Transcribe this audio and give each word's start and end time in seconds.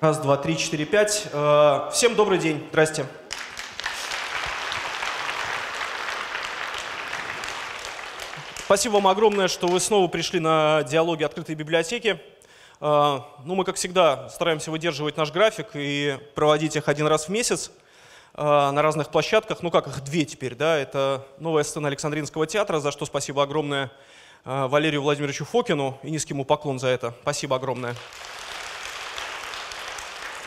Раз, 0.00 0.18
два, 0.18 0.36
три, 0.36 0.56
четыре, 0.56 0.84
пять. 0.84 1.26
Э, 1.32 1.90
всем 1.92 2.14
добрый 2.14 2.38
день. 2.38 2.64
Здрасте. 2.70 3.04
Спасибо 8.58 8.92
вам 8.92 9.08
огромное, 9.08 9.48
что 9.48 9.66
вы 9.66 9.80
снова 9.80 10.06
пришли 10.06 10.38
на 10.38 10.84
диалоги 10.84 11.24
открытой 11.24 11.56
библиотеки. 11.56 12.20
Э, 12.80 13.20
ну, 13.44 13.56
мы, 13.56 13.64
как 13.64 13.74
всегда, 13.74 14.28
стараемся 14.28 14.70
выдерживать 14.70 15.16
наш 15.16 15.32
график 15.32 15.70
и 15.74 16.16
проводить 16.36 16.76
их 16.76 16.86
один 16.86 17.08
раз 17.08 17.26
в 17.26 17.30
месяц 17.30 17.72
э, 18.34 18.40
на 18.40 18.80
разных 18.80 19.08
площадках. 19.08 19.64
Ну, 19.64 19.72
как 19.72 19.88
их 19.88 20.04
две 20.04 20.24
теперь, 20.24 20.54
да? 20.54 20.78
Это 20.78 21.26
новая 21.40 21.64
сцена 21.64 21.88
Александринского 21.88 22.46
театра, 22.46 22.78
за 22.78 22.92
что 22.92 23.04
спасибо 23.04 23.42
огромное 23.42 23.90
Валерию 24.44 25.02
Владимировичу 25.02 25.44
Фокину 25.44 25.98
и 26.04 26.10
низкий 26.12 26.34
ему 26.34 26.44
поклон 26.44 26.78
за 26.78 26.86
это. 26.86 27.12
Спасибо 27.22 27.56
огромное. 27.56 27.96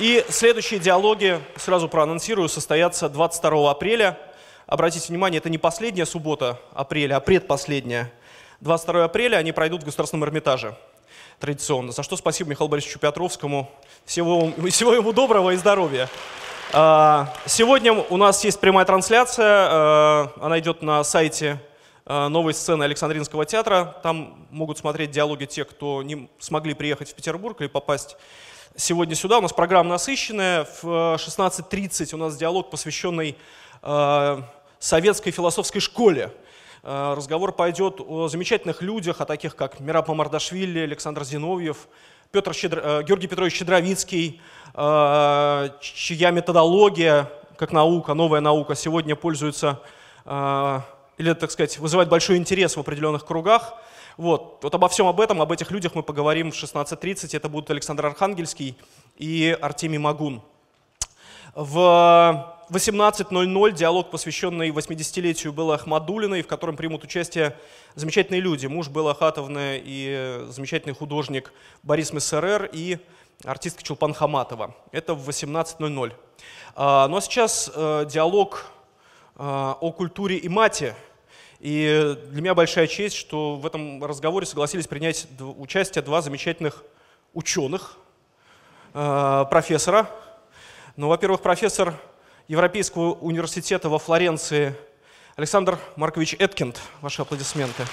И 0.02 0.26
следующие 0.30 0.80
диалоги, 0.80 1.40
сразу 1.58 1.88
проанонсирую, 1.88 2.50
состоятся 2.50 3.08
22 3.08 3.70
апреля. 3.70 4.18
Обратите 4.66 5.10
внимание, 5.10 5.38
это 5.38 5.52
не 5.52 5.60
последняя 5.60 6.08
суббота 6.08 6.60
апреля, 6.74 7.18
а 7.18 7.20
предпоследняя. 7.20 8.12
22 8.62 9.04
апреля 9.04 9.38
они 9.38 9.52
пройдут 9.52 9.84
в 9.84 9.86
Государственном 9.86 10.28
Эрмитаже 10.28 10.76
традиционно. 11.38 11.92
За 11.92 12.02
что 12.02 12.18
спасибо 12.18 12.50
Михаилу 12.50 12.68
Борисовичу 12.68 12.98
Петровскому. 12.98 13.70
Всего, 14.04 14.52
всего 14.72 14.96
ему 14.96 15.14
доброго 15.14 15.52
и 15.52 15.56
здоровья. 15.56 16.10
А, 16.74 17.32
сегодня 17.46 17.94
у 17.94 18.18
нас 18.18 18.44
есть 18.44 18.60
прямая 18.60 18.88
трансляция. 18.88 19.68
А, 19.70 20.32
она 20.42 20.58
идет 20.58 20.82
на 20.82 21.04
сайте 21.04 21.62
а, 22.08 22.28
новой 22.28 22.56
сцены 22.56 22.86
Александринского 22.86 23.46
театра. 23.46 23.98
Там 24.02 24.48
могут 24.50 24.80
смотреть 24.80 25.12
диалоги 25.12 25.46
те, 25.46 25.64
кто 25.64 26.02
не 26.02 26.28
смогли 26.40 26.74
приехать 26.74 27.12
в 27.12 27.14
Петербург 27.14 27.62
или 27.62 27.68
попасть 27.68 28.18
сегодня 28.76 29.16
сюда. 29.16 29.40
У 29.40 29.42
нас 29.42 29.54
программа 29.54 29.90
насыщенная. 29.90 30.66
В 30.82 31.16
16.30 31.16 32.14
у 32.16 32.18
нас 32.18 32.38
диалог, 32.38 32.70
посвященный 32.70 33.38
э, 33.82 34.42
советской 34.80 35.32
философской 35.32 35.80
школе. 35.80 36.32
Э, 36.84 37.14
разговор 37.16 37.52
пойдет 37.52 38.00
о 38.00 38.28
замечательных 38.28 38.82
людях, 38.82 39.22
о 39.22 39.26
таких 39.26 39.56
как 39.56 39.80
Мираб 39.80 40.08
Мамардашвили, 40.08 40.80
Александр 40.80 41.24
Зиновьев, 41.24 41.88
Петр 42.32 42.54
Щедр... 42.54 42.82
Э, 42.84 43.04
Георгий 43.04 43.28
Петрович 43.28 43.54
Щедровицкий, 43.56 44.42
э, 44.74 45.70
чья 45.82 46.32
методология, 46.32 47.30
как 47.58 47.72
наука, 47.72 48.14
новая 48.14 48.42
наука, 48.42 48.76
сегодня 48.76 49.16
пользуется, 49.16 49.82
э, 50.26 50.80
или, 51.18 51.34
так 51.34 51.52
сказать, 51.52 51.78
вызывает 51.78 52.10
большой 52.10 52.38
интерес 52.38 52.76
в 52.76 52.80
определенных 52.80 53.26
кругах. 53.26 53.76
Вот. 54.18 54.60
вот 54.62 54.76
обо 54.76 54.88
всем 54.90 55.08
об 55.08 55.20
этом, 55.22 55.42
об 55.42 55.52
этих 55.52 55.72
людях 55.72 55.96
мы 55.96 56.04
поговорим 56.04 56.52
в 56.52 56.56
16.30. 56.56 57.36
Это 57.36 57.50
будут 57.50 57.70
Александр 57.72 58.06
Архангельский 58.06 58.78
и 59.18 59.58
Артемий 59.62 59.98
Магун. 59.98 60.42
В 61.54 62.58
18.00 62.70 63.72
диалог, 63.74 64.12
посвященный 64.12 64.70
80-летию 64.70 65.52
Беллы 65.52 65.76
Ахмадулиной, 65.76 66.42
в 66.42 66.48
котором 66.48 66.78
примут 66.78 67.04
участие 67.04 67.58
замечательные 67.96 68.42
люди. 68.42 68.68
Муж 68.68 68.88
Беллы 68.88 69.12
Ахатовны 69.12 69.82
и 69.84 70.46
замечательный 70.50 70.94
художник 70.94 71.52
Борис 71.84 72.14
Мессерер 72.14 72.70
и 72.72 73.00
артистка 73.44 73.84
Чулпан 73.84 74.14
Хаматова. 74.14 74.76
Это 74.92 75.14
в 75.14 75.28
18.00. 75.28 76.14
А, 76.76 77.08
ну 77.10 77.18
а 77.18 77.22
сейчас 77.22 77.70
э, 77.74 78.06
диалог 78.10 78.72
э, 79.36 79.42
о 79.42 79.92
культуре 79.92 80.38
и 80.38 80.48
мате– 80.48 80.96
и 81.62 82.18
для 82.32 82.42
меня 82.42 82.56
большая 82.56 82.88
честь, 82.88 83.16
что 83.16 83.56
в 83.56 83.68
этом 83.68 84.04
разговоре 84.04 84.48
согласились 84.48 84.88
принять 84.88 85.28
участие 85.40 86.02
два 86.02 86.24
замечательных 86.24 86.84
ученых, 87.36 87.98
э, 88.96 89.46
профессора. 89.48 90.10
Ну, 90.96 91.08
во-первых, 91.08 91.42
профессор 91.42 91.94
Европейского 92.48 93.14
университета 93.14 93.90
во 93.90 94.00
Флоренции 94.00 94.76
Александр 95.36 95.78
Маркович 95.98 96.36
Эткинд. 96.40 96.82
Ваши 97.00 97.22
аплодисменты. 97.22 97.86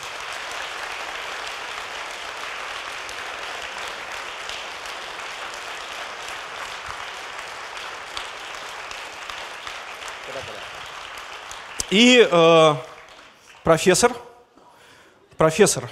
И 11.90 12.26
э, 12.30 12.74
профессор, 13.68 14.16
профессор 15.36 15.90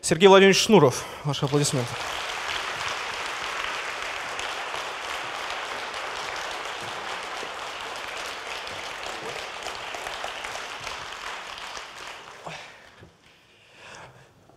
Сергей 0.00 0.28
Владимирович 0.28 0.62
Шнуров. 0.62 1.04
Ваши 1.24 1.44
аплодисменты. 1.44 1.90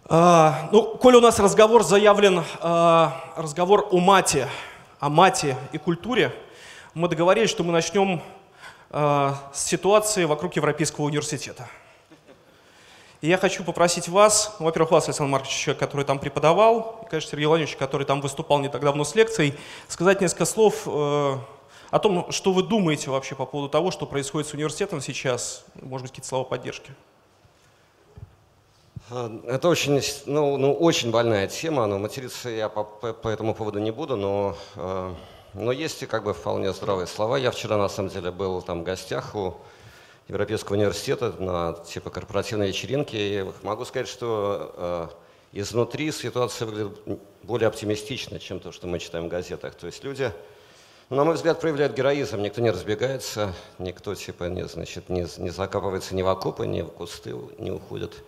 А, 0.05 0.69
ну, 0.71 0.95
коли 0.95 1.17
у 1.17 1.19
нас 1.19 1.37
разговор 1.39 1.83
заявлен, 1.83 2.41
а, 2.61 3.33
разговор 3.35 3.89
о 3.91 3.99
мате, 3.99 4.47
о 5.01 5.09
мате 5.09 5.57
и 5.73 5.77
культуре, 5.77 6.33
мы 6.93 7.09
договорились, 7.09 7.49
что 7.49 7.65
мы 7.65 7.73
начнем 7.73 8.23
а, 8.91 9.51
с 9.53 9.61
ситуации 9.61 10.23
вокруг 10.23 10.55
Европейского 10.55 11.03
университета. 11.03 11.67
И 13.21 13.27
я 13.27 13.37
хочу 13.37 13.63
попросить 13.63 14.07
вас, 14.09 14.55
ну, 14.59 14.65
во-первых, 14.65 14.91
вас, 14.91 15.05
Александр 15.05 15.31
Маркович, 15.31 15.69
который 15.79 16.05
там 16.05 16.19
преподавал, 16.19 17.01
и, 17.05 17.09
конечно, 17.09 17.31
Сергей 17.31 17.47
Владимирович, 17.47 17.77
который 17.77 18.05
там 18.05 18.21
выступал 18.21 18.59
не 18.59 18.69
так 18.69 18.81
давно 18.81 19.03
с 19.03 19.15
лекцией, 19.15 19.55
сказать 19.87 20.21
несколько 20.21 20.45
слов 20.45 20.83
э, 20.85 21.37
о 21.91 21.99
том, 21.99 22.31
что 22.31 22.51
вы 22.51 22.61
думаете 22.63 23.09
вообще 23.09 23.35
по 23.35 23.45
поводу 23.45 23.69
того, 23.69 23.91
что 23.91 24.05
происходит 24.05 24.49
с 24.49 24.53
университетом 24.53 25.01
сейчас, 25.01 25.65
может 25.75 26.03
быть, 26.03 26.11
какие-то 26.11 26.27
слова 26.27 26.43
поддержки. 26.43 26.91
А, 29.09 29.31
это 29.47 29.69
очень, 29.69 30.01
ну, 30.25 30.57
ну, 30.57 30.73
очень 30.73 31.11
больная 31.11 31.47
тема, 31.47 31.85
но 31.85 31.99
материться 31.99 32.49
я 32.49 32.69
по, 32.69 32.83
по, 32.83 33.13
по 33.13 33.29
этому 33.29 33.53
поводу 33.53 33.79
не 33.79 33.91
буду, 33.91 34.17
но, 34.17 34.57
э, 34.75 35.13
но 35.53 35.71
есть 35.71 36.03
и 36.03 36.05
как 36.05 36.23
бы 36.25 36.33
вполне 36.33 36.73
здравые 36.73 37.07
слова. 37.07 37.37
Я 37.37 37.51
вчера 37.51 37.77
на 37.77 37.87
самом 37.87 38.09
деле 38.09 38.31
был 38.31 38.61
там 38.61 38.81
в 38.81 38.83
гостях 38.83 39.35
у 39.35 39.55
Европейского 40.27 40.75
университета 40.75 41.33
на 41.39 41.73
типа 41.73 42.09
корпоративной 42.09 42.69
вечеринке. 42.69 43.41
И 43.41 43.45
могу 43.61 43.85
сказать, 43.85 44.07
что 44.07 44.73
э, 44.75 45.59
изнутри 45.59 46.11
ситуация 46.11 46.65
выглядит 46.65 46.99
более 47.43 47.67
оптимистично, 47.67 48.39
чем 48.39 48.59
то, 48.59 48.71
что 48.71 48.87
мы 48.87 48.99
читаем 48.99 49.25
в 49.25 49.29
газетах. 49.29 49.75
То 49.75 49.85
есть 49.85 50.03
люди, 50.03 50.31
на 51.09 51.23
мой 51.23 51.35
взгляд, 51.35 51.61
проявляют 51.61 51.95
героизм. 51.95 52.41
Никто 52.41 52.61
не 52.61 52.71
разбегается, 52.71 53.53
никто 53.77 54.15
типа 54.15 54.45
не, 54.45 54.67
значит, 54.67 55.09
не, 55.09 55.27
не 55.37 55.49
закапывается 55.51 56.15
ни 56.15 56.23
в 56.23 56.27
окопы, 56.27 56.65
ни 56.65 56.81
в 56.81 56.87
кусты 56.87 57.35
не 57.59 57.69
уходит. 57.69 58.23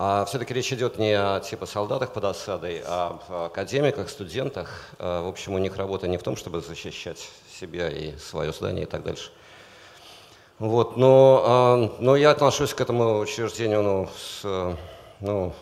А 0.00 0.24
все-таки 0.26 0.54
речь 0.54 0.72
идет 0.72 0.96
не 0.96 1.12
о 1.12 1.40
типа 1.40 1.66
солдатах 1.66 2.12
под 2.12 2.26
осадой, 2.26 2.80
а 2.86 3.20
о 3.28 3.46
академиках, 3.46 4.08
студентах. 4.08 4.90
А, 5.00 5.24
в 5.24 5.26
общем, 5.26 5.54
у 5.54 5.58
них 5.58 5.76
работа 5.76 6.06
не 6.06 6.18
в 6.18 6.22
том, 6.22 6.36
чтобы 6.36 6.60
защищать 6.60 7.28
себя 7.50 7.90
и 7.90 8.16
свое 8.16 8.52
здание 8.52 8.84
и 8.84 8.86
так 8.86 9.02
дальше. 9.02 9.32
Вот, 10.58 10.96
но, 10.96 11.42
а, 11.46 11.96
но 12.00 12.16
я 12.16 12.32
отношусь 12.32 12.74
к 12.74 12.80
этому 12.80 13.20
учреждению 13.20 13.82
ну, 13.82 14.08
с 14.16 14.76
ну, 15.20 15.54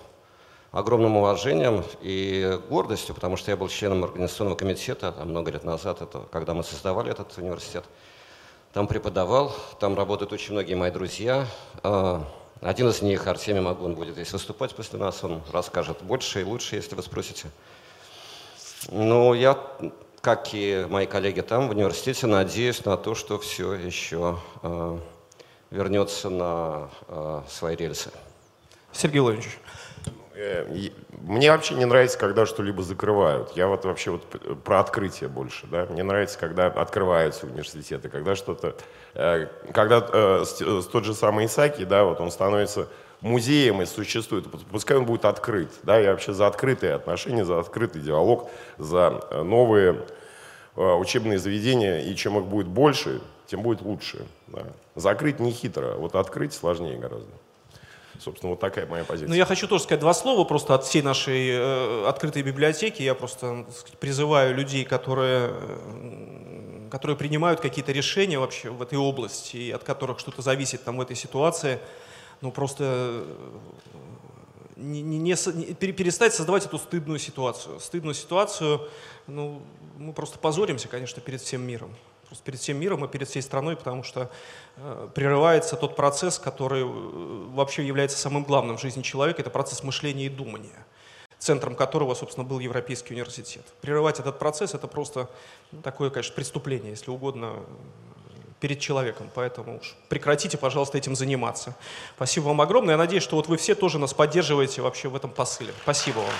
огромным 0.72 1.18
уважением 1.18 1.84
и 2.00 2.58
гордостью, 2.70 3.14
потому 3.14 3.36
что 3.36 3.50
я 3.50 3.58
был 3.58 3.68
членом 3.68 4.04
организационного 4.04 4.56
комитета 4.56 5.12
там, 5.12 5.28
много 5.28 5.50
лет 5.50 5.64
назад, 5.64 6.00
это, 6.00 6.20
когда 6.32 6.54
мы 6.54 6.64
создавали 6.64 7.10
этот 7.10 7.36
университет. 7.36 7.84
Там 8.72 8.86
преподавал, 8.86 9.54
там 9.80 9.96
работают 9.96 10.32
очень 10.32 10.52
многие 10.52 10.74
мои 10.74 10.90
друзья. 10.90 11.46
А, 11.82 12.24
один 12.62 12.88
из 12.88 13.02
них, 13.02 13.26
Артемий 13.26 13.60
Магун, 13.60 13.94
будет 13.94 14.14
здесь 14.14 14.32
выступать 14.32 14.74
после 14.74 14.98
нас, 14.98 15.22
он 15.22 15.42
расскажет 15.52 16.02
больше 16.02 16.40
и 16.40 16.44
лучше, 16.44 16.76
если 16.76 16.94
вы 16.94 17.02
спросите. 17.02 17.50
Ну, 18.88 19.34
я 19.34 19.58
как 20.26 20.54
и 20.54 20.84
мои 20.90 21.06
коллеги 21.06 21.40
там 21.40 21.68
в 21.68 21.70
университете, 21.70 22.26
надеюсь 22.26 22.84
на 22.84 22.96
то, 22.96 23.14
что 23.14 23.38
все 23.38 23.74
еще 23.74 24.40
э, 24.64 24.98
вернется 25.70 26.30
на 26.30 26.90
э, 27.06 27.42
свои 27.48 27.76
рельсы. 27.76 28.10
Сергей 28.90 29.20
Владимирович. 29.20 29.56
Э, 30.34 30.66
мне 31.20 31.52
вообще 31.52 31.74
не 31.74 31.84
нравится, 31.84 32.18
когда 32.18 32.44
что-либо 32.44 32.82
закрывают. 32.82 33.52
Я 33.56 33.68
вот 33.68 33.84
вообще 33.84 34.10
вот 34.10 34.62
про 34.64 34.80
открытие 34.80 35.28
больше. 35.28 35.68
Да? 35.68 35.86
Мне 35.90 36.02
нравится, 36.02 36.40
когда 36.40 36.66
открываются 36.66 37.46
университеты, 37.46 38.08
когда 38.08 38.34
что-то... 38.34 38.74
Э, 39.14 39.46
когда 39.72 40.04
э, 40.12 40.44
тот 40.90 41.04
же 41.04 41.14
самый 41.14 41.46
Исаки, 41.46 41.84
да, 41.84 42.02
вот 42.02 42.20
он 42.20 42.32
становится 42.32 42.88
музеем 43.20 43.82
и 43.82 43.86
существует, 43.86 44.46
пускай 44.70 44.96
он 44.96 45.06
будет 45.06 45.24
открыт. 45.24 45.70
Да, 45.82 45.98
я 45.98 46.12
вообще 46.12 46.32
за 46.32 46.46
открытые 46.46 46.94
отношения, 46.94 47.44
за 47.44 47.58
открытый 47.58 48.02
диалог, 48.02 48.50
за 48.78 49.24
э, 49.30 49.42
новые 49.42 50.04
э, 50.76 50.92
учебные 50.94 51.38
заведения, 51.38 52.00
и 52.00 52.14
чем 52.14 52.38
их 52.38 52.44
будет 52.44 52.66
больше, 52.66 53.20
тем 53.46 53.62
будет 53.62 53.82
лучше. 53.82 54.26
Да. 54.48 54.64
Закрыть 54.94 55.40
не 55.40 55.52
хитро, 55.52 55.94
вот 55.96 56.14
открыть 56.14 56.52
сложнее 56.52 56.98
гораздо. 56.98 57.30
Собственно, 58.20 58.50
вот 58.50 58.60
такая 58.60 58.86
моя 58.86 59.04
позиция. 59.04 59.28
Ну, 59.28 59.34
я 59.34 59.44
хочу 59.44 59.68
тоже 59.68 59.84
сказать 59.84 60.00
два 60.00 60.14
слова 60.14 60.44
просто 60.44 60.74
от 60.74 60.84
всей 60.84 61.02
нашей 61.02 61.50
э, 61.50 62.06
открытой 62.08 62.42
библиотеки. 62.42 63.02
Я 63.02 63.14
просто 63.14 63.66
сказать, 63.74 63.98
призываю 63.98 64.54
людей, 64.54 64.84
которые, 64.84 65.52
которые 66.90 67.16
принимают 67.16 67.60
какие-то 67.60 67.92
решения 67.92 68.38
вообще 68.38 68.70
в 68.70 68.80
этой 68.80 68.98
области, 68.98 69.56
и 69.56 69.70
от 69.70 69.84
которых 69.84 70.18
что-то 70.18 70.42
зависит 70.42 70.82
там 70.84 70.96
в 70.96 71.00
этой 71.00 71.16
ситуации, 71.16 71.78
ну, 72.40 72.52
просто 72.52 72.84
э, 72.84 73.24
не, 74.76 75.02
не, 75.02 75.18
не, 75.18 75.34
перестать 75.34 76.34
создавать 76.34 76.66
эту 76.66 76.78
стыдную 76.78 77.18
ситуацию. 77.18 77.80
Стыдную 77.80 78.14
ситуацию, 78.14 78.88
ну, 79.26 79.62
мы 79.96 80.12
просто 80.12 80.38
позоримся, 80.38 80.88
конечно, 80.88 81.20
перед 81.22 81.40
всем 81.40 81.66
миром 81.66 81.94
просто 82.26 82.44
перед 82.44 82.60
всем 82.60 82.78
миром 82.78 83.04
и 83.04 83.08
перед 83.08 83.28
всей 83.28 83.42
страной, 83.42 83.76
потому 83.76 84.02
что 84.02 84.30
э, 84.76 85.08
прерывается 85.14 85.76
тот 85.76 85.96
процесс, 85.96 86.38
который 86.38 86.82
э, 86.82 86.86
вообще 86.86 87.86
является 87.86 88.18
самым 88.18 88.44
главным 88.44 88.76
в 88.76 88.80
жизни 88.80 89.02
человека, 89.02 89.42
это 89.42 89.50
процесс 89.50 89.82
мышления 89.82 90.26
и 90.26 90.28
думания, 90.28 90.86
центром 91.38 91.74
которого, 91.74 92.14
собственно, 92.14 92.44
был 92.44 92.58
Европейский 92.58 93.14
университет. 93.14 93.64
Прерывать 93.80 94.20
этот 94.20 94.38
процесс– 94.38 94.74
это 94.74 94.86
просто 94.86 95.30
ну, 95.72 95.82
такое, 95.82 96.10
конечно, 96.10 96.34
преступление, 96.34 96.90
если 96.90 97.10
угодно, 97.10 97.62
перед 98.60 98.80
человеком. 98.80 99.30
Поэтому 99.34 99.78
уж 99.78 99.94
прекратите, 100.08 100.58
пожалуйста, 100.58 100.98
этим 100.98 101.14
заниматься. 101.14 101.74
Спасибо 102.16 102.44
вам 102.46 102.60
огромное. 102.60 102.94
Я 102.94 102.98
надеюсь, 102.98 103.22
что 103.22 103.36
вот 103.36 103.48
вы 103.48 103.56
все 103.56 103.74
тоже 103.74 103.98
нас 103.98 104.14
поддерживаете 104.14 104.82
вообще 104.82 105.08
в 105.08 105.16
этом 105.16 105.30
посыле. 105.30 105.72
Спасибо 105.82 106.18
вам. 106.18 106.34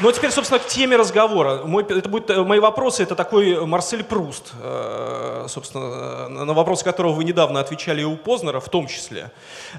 Ну, 0.00 0.08
а 0.08 0.12
теперь, 0.12 0.32
собственно, 0.32 0.58
к 0.58 0.66
теме 0.66 0.96
разговора. 0.96 1.62
Мой, 1.64 1.84
это 1.84 2.08
будет, 2.08 2.28
э, 2.28 2.42
мои 2.42 2.58
вопросы– 2.58 3.02
это 3.04 3.14
такой 3.14 3.64
Марсель 3.64 4.02
Пруст, 4.02 4.52
э, 4.60 5.46
собственно, 5.48 6.28
на 6.28 6.52
вопросы 6.52 6.84
которого 6.84 7.12
вы 7.12 7.22
недавно 7.22 7.60
отвечали 7.60 8.00
и 8.00 8.04
у 8.04 8.16
Познера, 8.16 8.58
в 8.58 8.68
том 8.68 8.88
числе. 8.88 9.30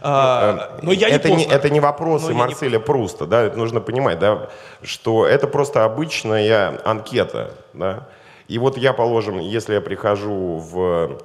А, 0.02 0.80
но 0.81 0.94
я 0.94 1.10
это 1.10 1.30
не, 1.30 1.36
Познер. 1.36 1.54
это 1.54 1.70
не 1.70 1.81
вопросы 1.81 2.34
Марселя 2.34 2.78
не... 2.78 2.84
Пруста, 2.84 3.26
да, 3.26 3.42
это 3.44 3.58
нужно 3.58 3.81
понимать, 3.81 4.20
да, 4.20 4.50
что 4.84 5.26
это 5.26 5.48
просто 5.48 5.84
обычная 5.84 6.80
анкета, 6.86 7.54
да. 7.74 8.08
И 8.47 8.57
вот 8.57 8.77
я, 8.77 8.94
положим, 8.94 9.39
если 9.39 9.74
я 9.74 9.81
прихожу 9.81 10.57
в 10.57 11.19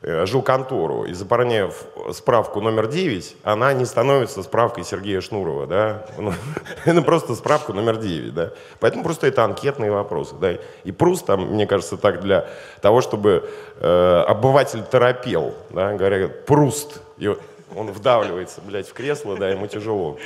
Э, 0.00 0.26
жилконтору 0.26 1.06
и 1.06 1.12
заполняю 1.12 1.72
справку 2.12 2.60
номер 2.60 2.86
9, 2.86 3.38
она 3.42 3.72
не 3.72 3.84
становится 3.84 4.44
справкой 4.44 4.84
Сергея 4.84 5.20
Шнурова, 5.20 5.66
да, 5.66 6.06
ну, 6.16 6.32
это 6.84 7.02
просто 7.02 7.34
справка 7.34 7.72
номер 7.72 7.96
9, 7.96 8.32
да, 8.32 8.52
поэтому 8.78 9.02
просто 9.02 9.26
это 9.26 9.42
анкетные 9.42 9.90
вопросы, 9.90 10.36
да, 10.40 10.52
и 10.84 10.92
Пруст 10.92 11.26
там, 11.26 11.46
мне 11.46 11.66
кажется, 11.66 11.96
так 11.96 12.20
для 12.20 12.46
того, 12.80 13.00
чтобы 13.00 13.50
э, 13.80 14.24
обыватель 14.28 14.82
торопел, 14.82 15.52
да, 15.70 15.92
говорят, 15.94 16.46
Пруст, 16.46 17.02
и 17.16 17.36
он 17.74 17.90
вдавливается, 17.90 18.60
блядь, 18.60 18.88
в 18.88 18.92
кресло, 18.92 19.36
да, 19.36 19.48
ему 19.48 19.66
тяжело. 19.66 20.16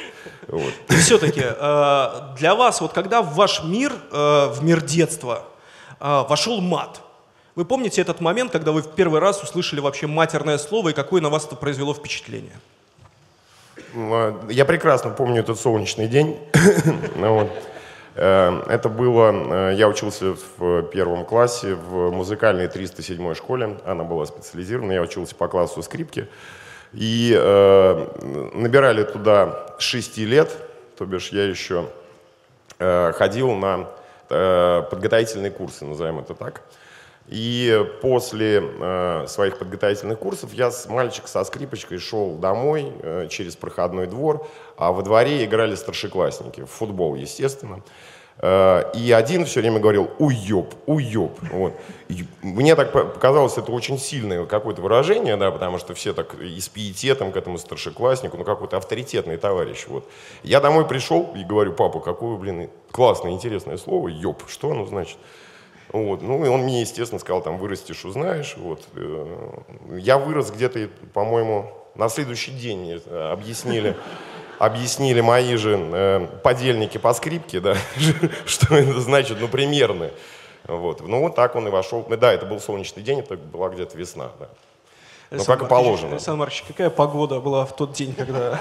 И 0.90 0.94
все-таки 0.96 1.44
э, 1.44 2.08
для 2.36 2.54
вас, 2.54 2.82
вот 2.82 2.92
когда 2.92 3.22
в 3.22 3.32
ваш 3.36 3.64
мир, 3.64 3.90
в 4.10 4.58
мир 4.60 4.82
детства, 4.82 5.44
вошел 6.02 6.60
мат, 6.60 7.00
вы 7.54 7.66
помните 7.66 8.00
этот 8.00 8.20
момент, 8.20 8.50
когда 8.50 8.72
вы 8.72 8.80
в 8.80 8.94
первый 8.94 9.20
раз 9.20 9.42
услышали 9.42 9.80
вообще 9.80 10.06
матерное 10.06 10.56
слово 10.56 10.88
и 10.90 10.92
какое 10.94 11.20
на 11.20 11.28
вас 11.28 11.46
это 11.46 11.54
произвело 11.54 11.92
впечатление? 11.92 12.58
А, 13.94 14.46
я 14.48 14.64
прекрасно 14.64 15.10
помню 15.10 15.40
этот 15.40 15.60
солнечный 15.60 16.08
день. 16.08 16.38
Ну 17.16 17.50
э, 18.14 18.62
это 18.68 18.88
было, 18.88 19.70
э, 19.70 19.74
я 19.74 19.86
учился 19.86 20.34
в 20.56 20.82
первом 20.84 21.26
классе 21.26 21.74
в 21.74 22.10
музыкальной 22.10 22.68
307 22.68 23.34
школе, 23.34 23.78
она 23.84 24.02
была 24.02 24.24
специализирована, 24.24 24.92
я 24.92 25.02
учился 25.02 25.34
по 25.34 25.46
классу 25.46 25.82
скрипки. 25.82 26.28
И 26.94 27.34
э, 27.36 28.50
набирали 28.54 29.02
туда 29.04 29.66
6 29.78 30.18
лет, 30.18 30.56
то 30.96 31.04
бишь 31.04 31.28
я 31.28 31.44
еще 31.44 31.86
ходил 32.78 33.52
на 33.52 33.86
подготовительные 34.90 35.50
курсы, 35.50 35.84
назовем 35.84 36.18
это 36.18 36.34
так. 36.34 36.62
И 37.28 37.84
после 38.02 38.62
э, 38.62 39.26
своих 39.28 39.58
подготовительных 39.58 40.18
курсов 40.18 40.52
я 40.52 40.70
с 40.70 40.88
мальчик 40.88 41.28
со 41.28 41.44
скрипочкой 41.44 41.98
шел 41.98 42.36
домой 42.36 42.92
э, 43.00 43.28
через 43.30 43.54
проходной 43.54 44.06
двор, 44.06 44.46
а 44.76 44.92
во 44.92 45.02
дворе 45.02 45.44
играли 45.44 45.76
старшеклассники, 45.76 46.62
в 46.62 46.66
футбол, 46.66 47.14
естественно. 47.14 47.82
Э, 48.38 48.90
и 48.94 49.12
один 49.12 49.44
все 49.44 49.60
время 49.60 49.78
говорил 49.78 50.10
«уеб, 50.18 50.74
уеб». 50.86 51.32
Вот. 51.52 51.74
Мне 52.42 52.74
так 52.74 52.92
показалось, 52.92 53.56
это 53.58 53.70
очень 53.72 53.98
сильное 53.98 54.44
какое-то 54.46 54.82
выражение, 54.82 55.36
да, 55.36 55.50
потому 55.50 55.78
что 55.78 55.94
все 55.94 56.12
так 56.12 56.34
и 56.34 56.60
с 56.60 56.68
пиететом 56.68 57.32
к 57.32 57.36
этому 57.36 57.58
старшекласснику, 57.58 58.36
ну 58.36 58.44
какой-то 58.44 58.76
авторитетный 58.76 59.36
товарищ. 59.36 59.86
Вот. 59.88 60.08
Я 60.42 60.60
домой 60.60 60.86
пришел 60.86 61.32
и 61.36 61.44
говорю, 61.44 61.72
папа, 61.72 62.00
какое, 62.00 62.36
блин, 62.36 62.70
классное, 62.90 63.32
интересное 63.32 63.76
слово 63.76 64.08
«ёб». 64.08 64.42
Что 64.48 64.70
оно 64.70 64.86
значит? 64.86 65.18
Вот. 65.92 66.22
Ну, 66.22 66.44
и 66.44 66.48
он 66.48 66.62
мне, 66.62 66.80
естественно, 66.80 67.18
сказал, 67.18 67.42
там, 67.42 67.58
вырастешь, 67.58 68.04
узнаешь. 68.04 68.56
Вот. 68.56 68.82
Э, 68.94 69.58
я 69.98 70.18
вырос 70.18 70.50
где-то, 70.50 70.88
по-моему, 71.12 71.70
на 71.94 72.08
следующий 72.08 72.52
день 72.52 73.00
э, 73.04 73.30
объяснили, 73.32 73.96
объяснили 74.62 75.20
мои 75.20 75.56
же 75.56 75.76
э, 75.76 76.26
подельники 76.44 76.96
по 76.96 77.12
скрипке, 77.14 77.58
да, 77.58 77.76
что 78.46 78.76
это 78.76 79.00
значит, 79.00 79.38
ну, 79.40 79.48
примерно. 79.48 80.10
Вот. 80.68 81.00
Ну, 81.00 81.18
вот 81.18 81.34
так 81.34 81.56
он 81.56 81.66
и 81.66 81.70
вошел. 81.70 82.06
Да, 82.08 82.32
это 82.32 82.46
был 82.46 82.60
солнечный 82.60 83.02
день, 83.02 83.18
это 83.18 83.36
была 83.36 83.70
где-то 83.70 83.98
весна, 83.98 84.30
да. 84.38 84.48
Ну, 85.32 85.44
как 85.44 85.62
и 85.62 85.66
положено. 85.66 86.12
Александр 86.12 86.38
Маркович, 86.38 86.64
какая 86.68 86.90
погода 86.90 87.40
была 87.40 87.66
в 87.66 87.74
тот 87.74 87.92
день, 87.92 88.14
когда... 88.14 88.60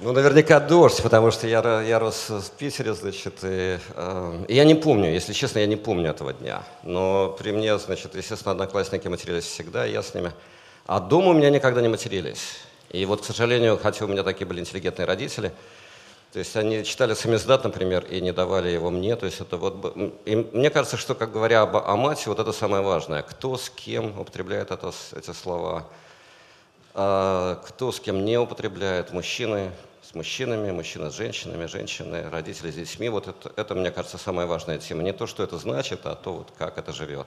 Ну, 0.00 0.10
наверняка 0.10 0.58
дождь, 0.58 1.00
потому 1.00 1.30
что 1.30 1.46
я, 1.46 1.80
я 1.82 2.00
рос 2.00 2.28
в 2.28 2.50
Питере, 2.58 2.92
значит, 2.94 3.34
и, 3.44 3.78
э, 3.94 4.44
и 4.48 4.54
я 4.56 4.64
не 4.64 4.74
помню, 4.74 5.12
если 5.12 5.32
честно, 5.32 5.60
я 5.60 5.66
не 5.66 5.76
помню 5.76 6.10
этого 6.10 6.32
дня. 6.32 6.64
Но 6.82 7.36
при 7.38 7.52
мне, 7.52 7.78
значит, 7.78 8.16
естественно, 8.16 8.50
одноклассники 8.50 9.06
матерились 9.06 9.44
всегда, 9.44 9.86
и 9.86 9.92
я 9.92 10.02
с 10.02 10.12
ними. 10.12 10.32
А 10.86 10.98
дома 10.98 11.28
у 11.28 11.32
меня 11.34 11.50
никогда 11.50 11.80
не 11.80 11.86
матерились. 11.86 12.64
И 12.92 13.04
вот, 13.06 13.22
к 13.22 13.24
сожалению, 13.24 13.78
хотя 13.82 14.04
у 14.04 14.08
меня 14.08 14.22
такие 14.22 14.46
были 14.46 14.60
интеллигентные 14.60 15.06
родители, 15.06 15.52
то 16.32 16.38
есть 16.38 16.56
они 16.56 16.82
читали 16.84 17.12
самиздат, 17.12 17.64
например, 17.64 18.06
и 18.06 18.20
не 18.20 18.32
давали 18.32 18.70
его 18.70 18.90
мне. 18.90 19.16
То 19.16 19.26
есть 19.26 19.40
это 19.40 19.58
вот... 19.58 19.96
И 20.24 20.36
мне 20.36 20.70
кажется, 20.70 20.96
что, 20.96 21.14
как 21.14 21.30
говоря 21.30 21.62
об, 21.62 21.76
о 21.76 21.96
мате, 21.96 22.30
вот 22.30 22.38
это 22.38 22.52
самое 22.52 22.82
важное. 22.82 23.22
Кто 23.22 23.58
с 23.58 23.68
кем 23.68 24.18
употребляет 24.18 24.70
это, 24.70 24.92
эти 25.14 25.30
слова, 25.32 25.86
а 26.94 27.56
кто 27.66 27.92
с 27.92 28.00
кем 28.00 28.24
не 28.24 28.38
употребляет, 28.38 29.12
мужчины, 29.12 29.72
с 30.02 30.14
мужчинами, 30.14 30.70
мужчины 30.70 31.10
с 31.10 31.14
женщинами, 31.14 31.66
женщины, 31.66 32.30
родители 32.30 32.70
с 32.70 32.74
детьми. 32.74 33.10
Вот 33.10 33.28
это, 33.28 33.52
это, 33.56 33.74
мне 33.74 33.90
кажется, 33.90 34.16
самая 34.16 34.46
важная 34.46 34.78
тема. 34.78 35.02
Не 35.02 35.12
то, 35.12 35.26
что 35.26 35.42
это 35.42 35.58
значит, 35.58 36.00
а 36.04 36.14
то, 36.14 36.32
вот, 36.32 36.52
как 36.56 36.78
это 36.78 36.92
живет. 36.92 37.26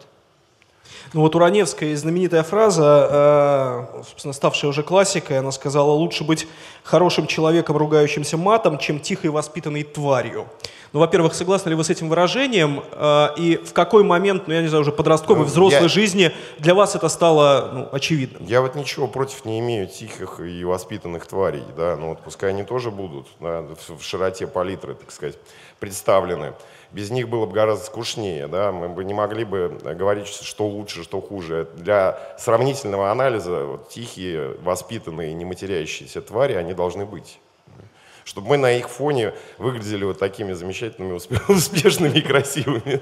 Ну 1.13 1.21
вот 1.21 1.35
у 1.35 1.39
Раневской 1.39 1.95
знаменитая 1.95 2.43
фраза, 2.43 3.87
э, 3.95 4.03
собственно, 4.07 4.33
ставшая 4.33 4.69
уже 4.69 4.83
классикой, 4.83 5.39
она 5.39 5.51
сказала, 5.51 5.91
лучше 5.91 6.23
быть 6.23 6.47
хорошим 6.83 7.27
человеком, 7.27 7.77
ругающимся 7.77 8.37
матом, 8.37 8.77
чем 8.77 8.99
тихой 8.99 9.29
воспитанной 9.29 9.83
тварью. 9.83 10.47
Ну, 10.93 10.99
во-первых, 11.01 11.33
согласны 11.33 11.69
ли 11.69 11.75
вы 11.75 11.83
с 11.83 11.89
этим 11.89 12.07
выражением? 12.09 12.81
Э, 12.91 13.29
и 13.37 13.57
в 13.57 13.73
какой 13.73 14.03
момент, 14.03 14.47
ну, 14.47 14.53
я 14.53 14.61
не 14.61 14.67
знаю, 14.67 14.81
уже 14.81 14.91
подростковой, 14.91 15.43
ну, 15.43 15.47
взрослой 15.47 15.83
я... 15.83 15.87
жизни 15.89 16.31
для 16.57 16.73
вас 16.73 16.95
это 16.95 17.09
стало 17.09 17.71
ну, 17.73 17.89
очевидным? 17.91 18.45
Я 18.45 18.61
вот 18.61 18.75
ничего 18.75 19.07
против 19.07 19.45
не 19.45 19.59
имею 19.59 19.87
тихих 19.87 20.39
и 20.39 20.63
воспитанных 20.63 21.25
тварей, 21.25 21.63
да, 21.75 21.95
ну 21.97 22.09
вот 22.09 22.19
пускай 22.21 22.51
они 22.51 22.63
тоже 22.63 22.91
будут 22.91 23.27
да, 23.39 23.65
в 23.87 24.01
широте 24.01 24.47
палитры, 24.47 24.95
так 24.95 25.11
сказать, 25.11 25.37
представлены 25.79 26.53
без 26.95 27.11
них 27.11 27.27
было 27.27 27.45
бы 27.45 27.51
гораздо 27.51 27.85
скучнее, 27.85 28.47
да, 28.47 28.71
мы 28.71 28.87
бы 28.87 29.03
не 29.03 29.13
могли 29.13 29.43
бы 29.43 29.77
говорить, 29.83 30.27
что 30.27 30.65
лучше, 30.65 31.03
что 31.03 31.19
хуже. 31.19 31.67
Для 31.75 32.17
сравнительного 32.39 33.11
анализа 33.11 33.65
вот, 33.65 33.89
тихие, 33.89 34.55
воспитанные, 34.63 35.33
не 35.33 35.43
матерящиеся 35.43 36.21
твари, 36.21 36.53
они 36.53 36.73
должны 36.73 37.05
быть. 37.05 37.41
Чтобы 38.23 38.47
мы 38.47 38.57
на 38.57 38.71
их 38.71 38.87
фоне 38.87 39.33
выглядели 39.57 40.05
вот 40.05 40.19
такими 40.19 40.53
замечательными, 40.53 41.19
успешными 41.49 42.17
и 42.17 42.21
красивыми. 42.21 43.01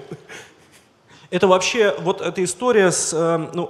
Это 1.30 1.48
вообще, 1.48 1.96
вот 2.00 2.20
эта 2.20 2.44
история 2.44 2.92
с, 2.92 3.14
э, 3.14 3.50
ну, 3.54 3.68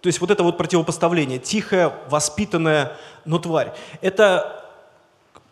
то 0.00 0.06
есть 0.06 0.22
вот 0.22 0.30
это 0.30 0.42
вот 0.42 0.56
противопоставление, 0.56 1.38
тихая, 1.38 1.92
воспитанная, 2.08 2.96
но 3.26 3.38
тварь. 3.38 3.74
Это 4.00 4.55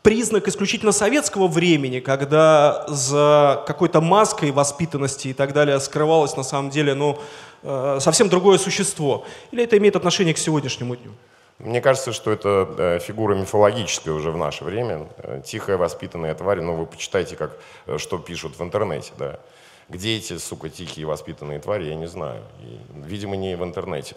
признак 0.05 0.49
исключительно 0.49 0.93
советского 0.93 1.49
времени, 1.49 2.01
когда 2.01 2.85
за 2.89 3.65
какой-то 3.67 4.03
маской 4.03 4.51
воспитанности 4.51 5.29
и 5.29 5.33
так 5.33 5.55
далее 5.55 5.81
скрывалось 5.81 6.37
на 6.37 6.43
самом 6.43 6.71
деле 6.71 6.95
ну, 6.95 7.19
э, 7.63 7.99
совсем 8.01 8.29
другое 8.29 8.59
существо? 8.59 9.25
Или 9.51 9.65
это 9.65 9.79
имеет 9.79 9.97
отношение 9.97 10.35
к 10.35 10.39
сегодняшнему 10.39 10.95
дню? 10.95 11.13
Мне 11.59 11.81
кажется, 11.81 12.13
что 12.13 12.31
это 12.31 12.69
э, 12.77 12.99
фигура 12.99 13.35
мифологическая 13.35 14.13
уже 14.13 14.31
в 14.31 14.37
наше 14.37 14.65
время. 14.65 15.09
Э, 15.17 15.41
тихая, 15.43 15.79
воспитанная 15.79 16.35
тварь, 16.35 16.61
ну 16.61 16.75
вы 16.75 16.85
почитайте, 16.85 17.35
как, 17.37 17.57
что 17.97 18.19
пишут 18.19 18.59
в 18.59 18.63
интернете, 18.63 19.13
да. 19.19 19.41
Где 19.89 20.19
эти, 20.19 20.37
сука, 20.37 20.69
тихие 20.69 21.07
воспитанные 21.07 21.61
твари, 21.61 21.85
я 21.85 21.95
не 21.95 22.09
знаю. 22.09 22.43
И, 22.61 22.79
видимо, 23.09 23.37
не 23.37 23.57
в 23.57 23.65
интернете. 23.65 24.17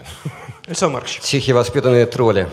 Александр 0.65 0.95
Маркович. 0.95 1.21
Тихие 1.21 1.55
воспитанные 1.55 2.05
тролли. 2.05 2.49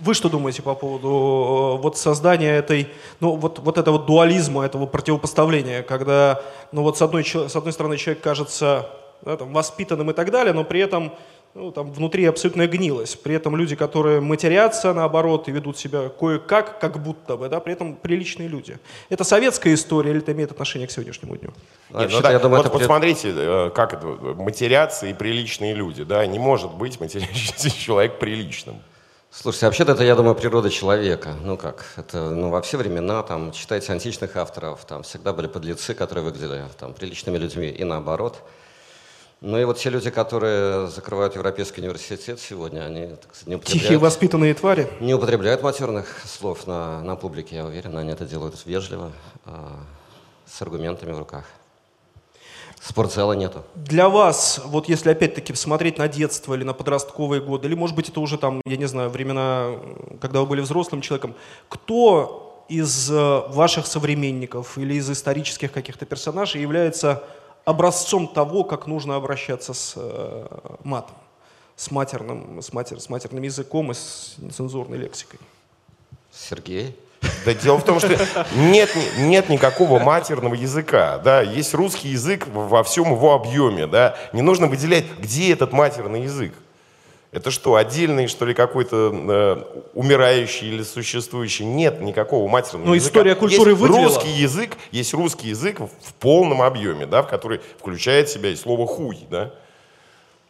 Вы 0.00 0.14
что 0.14 0.28
думаете 0.28 0.62
по 0.62 0.74
поводу 0.74 1.78
э, 1.78 1.82
вот 1.82 1.96
создания 1.96 2.56
этой, 2.56 2.88
ну 3.20 3.36
вот, 3.36 3.58
вот 3.60 3.78
этого 3.78 3.98
дуализма, 3.98 4.64
этого 4.64 4.86
противопоставления, 4.86 5.82
когда, 5.82 6.42
ну 6.72 6.82
вот 6.82 6.98
с 6.98 7.02
одной, 7.02 7.24
с 7.24 7.56
одной 7.56 7.72
стороны 7.72 7.96
человек 7.96 8.22
кажется 8.22 8.90
да, 9.22 9.36
там, 9.36 9.52
воспитанным 9.52 10.10
и 10.10 10.14
так 10.14 10.30
далее, 10.30 10.52
но 10.52 10.64
при 10.64 10.80
этом 10.80 11.12
ну, 11.56 11.72
там 11.72 11.90
внутри 11.90 12.26
абсолютная 12.26 12.66
гнилость. 12.66 13.22
При 13.22 13.34
этом 13.34 13.56
люди, 13.56 13.76
которые 13.76 14.20
матерятся, 14.20 14.92
наоборот, 14.92 15.48
и 15.48 15.52
ведут 15.52 15.78
себя 15.78 16.10
кое-как, 16.10 16.78
как 16.78 17.02
будто 17.02 17.36
бы, 17.36 17.48
да, 17.48 17.60
при 17.60 17.72
этом 17.72 17.96
приличные 17.96 18.46
люди. 18.46 18.78
Это 19.08 19.24
советская 19.24 19.72
история 19.72 20.10
или 20.10 20.18
это 20.18 20.32
имеет 20.32 20.52
отношение 20.52 20.86
к 20.86 20.90
сегодняшнему 20.90 21.36
дню? 21.36 21.52
Нет, 21.94 22.10
ну, 22.12 22.20
да, 22.20 22.30
я 22.30 22.38
думаю, 22.38 22.58
вот, 22.58 22.66
это... 22.66 22.78
посмотрите, 22.78 23.32
э, 23.34 23.70
как 23.74 23.94
это, 23.94 24.06
матерятся 24.06 25.06
и 25.06 25.14
приличные 25.14 25.72
люди, 25.72 26.04
да, 26.04 26.26
не 26.26 26.38
может 26.38 26.74
быть 26.74 27.00
матерящийся 27.00 27.70
человек 27.84 28.18
приличным. 28.18 28.76
Слушайте, 29.38 29.66
вообще-то 29.66 29.92
это, 29.92 30.02
я 30.02 30.14
думаю, 30.14 30.34
природа 30.34 30.70
человека. 30.70 31.34
Ну 31.44 31.58
как, 31.58 31.84
это 31.96 32.30
ну, 32.30 32.48
во 32.48 32.62
все 32.62 32.78
времена, 32.78 33.22
там, 33.22 33.52
читайте 33.52 33.92
античных 33.92 34.34
авторов, 34.34 34.86
там 34.86 35.02
всегда 35.02 35.34
были 35.34 35.46
подлецы, 35.46 35.92
которые 35.92 36.24
выглядели 36.24 36.64
там, 36.78 36.94
приличными 36.94 37.36
людьми, 37.36 37.68
и 37.68 37.84
наоборот. 37.84 38.42
Ну 39.42 39.58
и 39.58 39.64
вот 39.64 39.76
те 39.76 39.90
люди, 39.90 40.08
которые 40.08 40.88
закрывают 40.88 41.34
Европейский 41.34 41.82
университет 41.82 42.40
сегодня, 42.40 42.86
они 42.86 43.08
так 43.08 43.34
сказать, 43.34 43.46
не 43.46 43.56
употребляют... 43.56 43.82
Тихие 43.82 43.98
воспитанные 43.98 44.54
твари? 44.54 44.88
Не 45.00 45.12
употребляют 45.12 45.62
матерных 45.62 46.06
слов 46.24 46.66
на, 46.66 47.02
на 47.02 47.14
публике, 47.14 47.56
я 47.56 47.66
уверен. 47.66 47.94
Они 47.98 48.12
это 48.12 48.24
делают 48.24 48.64
вежливо, 48.64 49.12
а, 49.44 49.78
с 50.46 50.62
аргументами 50.62 51.12
в 51.12 51.18
руках. 51.18 51.44
Спортзала 52.80 53.32
нету. 53.32 53.64
Для 53.74 54.08
вас, 54.08 54.60
вот 54.64 54.88
если 54.88 55.10
опять-таки 55.10 55.54
смотреть 55.54 55.98
на 55.98 56.08
детство 56.08 56.54
или 56.54 56.64
на 56.64 56.72
подростковые 56.72 57.40
годы, 57.40 57.68
или 57.68 57.74
может 57.74 57.96
быть 57.96 58.08
это 58.08 58.20
уже 58.20 58.38
там, 58.38 58.60
я 58.64 58.76
не 58.76 58.86
знаю, 58.86 59.10
времена, 59.10 59.72
когда 60.20 60.40
вы 60.40 60.46
были 60.46 60.60
взрослым 60.60 61.00
человеком, 61.00 61.34
кто 61.68 62.64
из 62.68 63.10
э, 63.10 63.42
ваших 63.48 63.86
современников 63.86 64.76
или 64.78 64.94
из 64.94 65.10
исторических 65.10 65.72
каких-то 65.72 66.04
персонажей 66.04 66.60
является 66.60 67.22
образцом 67.64 68.28
того, 68.28 68.64
как 68.64 68.86
нужно 68.86 69.16
обращаться 69.16 69.72
с 69.72 69.94
э, 69.96 70.46
матом, 70.84 71.16
с 71.76 71.90
матерным, 71.90 72.62
с, 72.62 72.72
матер, 72.72 73.00
с 73.00 73.08
матерным 73.08 73.42
языком 73.42 73.90
и 73.90 73.94
с 73.94 74.34
нецензурной 74.38 74.98
лексикой? 74.98 75.40
Сергей? 76.32 76.96
Да 77.44 77.54
дело 77.54 77.78
в 77.78 77.84
том, 77.84 78.00
что 78.00 78.18
нет, 78.56 78.90
нет 79.18 79.48
никакого 79.48 79.98
матерного 80.00 80.54
языка, 80.54 81.18
да, 81.18 81.42
есть 81.42 81.74
русский 81.74 82.08
язык 82.08 82.46
во 82.52 82.82
всем 82.82 83.12
его 83.12 83.34
объеме, 83.34 83.86
да, 83.86 84.16
не 84.32 84.42
нужно 84.42 84.66
выделять, 84.66 85.04
где 85.20 85.52
этот 85.52 85.72
матерный 85.72 86.22
язык. 86.22 86.52
Это 87.32 87.50
что, 87.50 87.74
отдельный, 87.74 88.28
что 88.28 88.46
ли, 88.46 88.54
какой-то 88.54 89.12
э, 89.12 89.82
умирающий 89.94 90.68
или 90.68 90.82
существующий? 90.82 91.66
Нет 91.66 92.00
никакого 92.00 92.48
матерного 92.48 92.86
Но 92.86 92.94
языка. 92.94 93.10
история 93.10 93.34
культуры 93.34 93.72
есть 93.72 93.80
выделила. 93.82 94.04
русский 94.04 94.30
язык, 94.30 94.76
есть 94.90 95.12
русский 95.12 95.48
язык 95.48 95.80
в 95.80 96.14
полном 96.14 96.62
объеме, 96.62 97.04
да, 97.04 97.22
в 97.22 97.28
который 97.28 97.60
включает 97.78 98.28
в 98.28 98.32
себя 98.32 98.50
и 98.50 98.56
слово 98.56 98.86
«хуй», 98.86 99.18
да. 99.30 99.52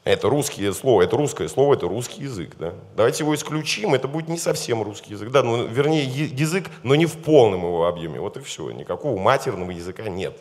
Это 0.06 0.28
русское 0.28 0.72
слово, 0.72 1.02
это 1.02 1.16
русское 1.16 1.48
слово, 1.48 1.75
это 1.75 1.88
русский 1.88 2.22
язык. 2.22 2.52
Да? 2.60 2.75
Давайте 2.94 3.25
его 3.25 3.34
исключим, 3.34 3.92
это 3.92 4.06
будет 4.06 4.28
не 4.28 4.38
совсем 4.38 4.80
русский 4.84 5.14
язык. 5.14 5.32
Да, 5.32 5.42
ну, 5.42 5.66
вернее, 5.66 6.04
язык, 6.04 6.66
но 6.84 6.94
не 6.94 7.06
в 7.06 7.14
полном 7.14 7.62
его 7.62 7.88
объеме. 7.88 8.20
Вот 8.20 8.36
и 8.36 8.40
все. 8.40 8.70
Никакого 8.70 9.18
матерного 9.18 9.72
языка 9.72 10.04
нет. 10.04 10.38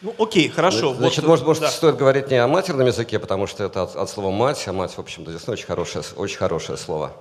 Ну, 0.00 0.14
окей, 0.18 0.48
хорошо. 0.48 0.94
Значит, 0.94 1.18
вот, 1.18 1.28
может, 1.28 1.46
может 1.46 1.62
да. 1.64 1.68
стоит 1.68 1.96
говорить 1.96 2.30
не 2.30 2.36
о 2.36 2.48
матерном 2.48 2.86
языке, 2.86 3.18
потому 3.18 3.46
что 3.46 3.64
это 3.64 3.82
от, 3.82 3.94
от 3.94 4.08
слова 4.08 4.30
«мать», 4.30 4.64
а 4.66 4.72
«мать», 4.72 4.92
в 4.92 4.98
общем-то, 4.98 5.30
здесь 5.32 5.46
очень 5.46 5.66
хорошее, 5.66 6.02
очень 6.16 6.38
хорошее 6.38 6.78
слово. 6.78 7.12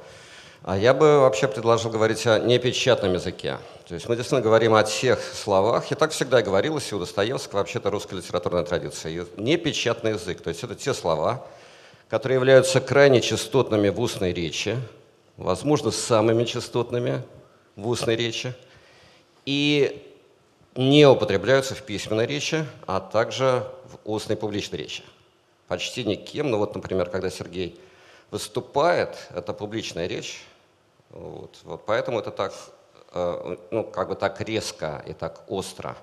А 0.63 0.77
я 0.77 0.93
бы 0.93 1.19
вообще 1.19 1.49
предложил 1.49 1.91
говорить 1.91 2.25
о 2.25 2.39
непечатном 2.39 3.13
языке. 3.15 3.57
То 3.89 3.95
есть 3.95 4.07
мы 4.07 4.15
действительно 4.15 4.39
говорим 4.39 4.73
о 4.73 4.83
тех 4.83 5.19
словах, 5.21 5.91
и 5.91 5.95
так 5.95 6.11
всегда 6.11 6.41
говорилось, 6.41 6.89
и 6.93 6.95
у 6.95 6.99
Достоевского 6.99 7.59
вообще-то 7.59 7.89
русская 7.89 8.15
литературная 8.15 8.63
традиция. 8.63 9.25
Непечатный 9.35 10.11
язык, 10.11 10.39
то 10.39 10.47
есть 10.47 10.63
это 10.63 10.75
те 10.75 10.93
слова, 10.93 11.45
которые 12.09 12.35
являются 12.35 12.79
крайне 12.79 13.21
частотными 13.21 13.89
в 13.89 13.99
устной 13.99 14.33
речи, 14.33 14.77
возможно, 15.37 15.91
самыми 15.91 16.43
частотными 16.45 17.23
в 17.75 17.87
устной 17.87 18.15
речи, 18.15 18.53
и 19.45 20.09
не 20.75 21.05
употребляются 21.07 21.75
в 21.75 21.83
письменной 21.83 22.25
речи, 22.25 22.65
а 22.87 22.99
также 22.99 23.67
в 23.85 24.09
устной 24.09 24.35
публичной 24.35 24.79
речи. 24.79 25.03
Почти 25.67 26.03
никем, 26.03 26.49
ну 26.51 26.57
вот, 26.57 26.75
например, 26.75 27.09
когда 27.09 27.29
Сергей 27.29 27.79
выступает, 28.31 29.17
это 29.35 29.53
публичная 29.53 30.07
речь, 30.07 30.43
вот, 31.09 31.57
вот 31.63 31.85
поэтому 31.85 32.19
это 32.19 32.31
так, 32.31 32.53
э, 33.13 33.57
ну, 33.69 33.83
как 33.83 34.09
бы 34.09 34.15
так 34.15 34.41
резко 34.41 35.03
и 35.07 35.13
так 35.13 35.43
остро. 35.47 35.95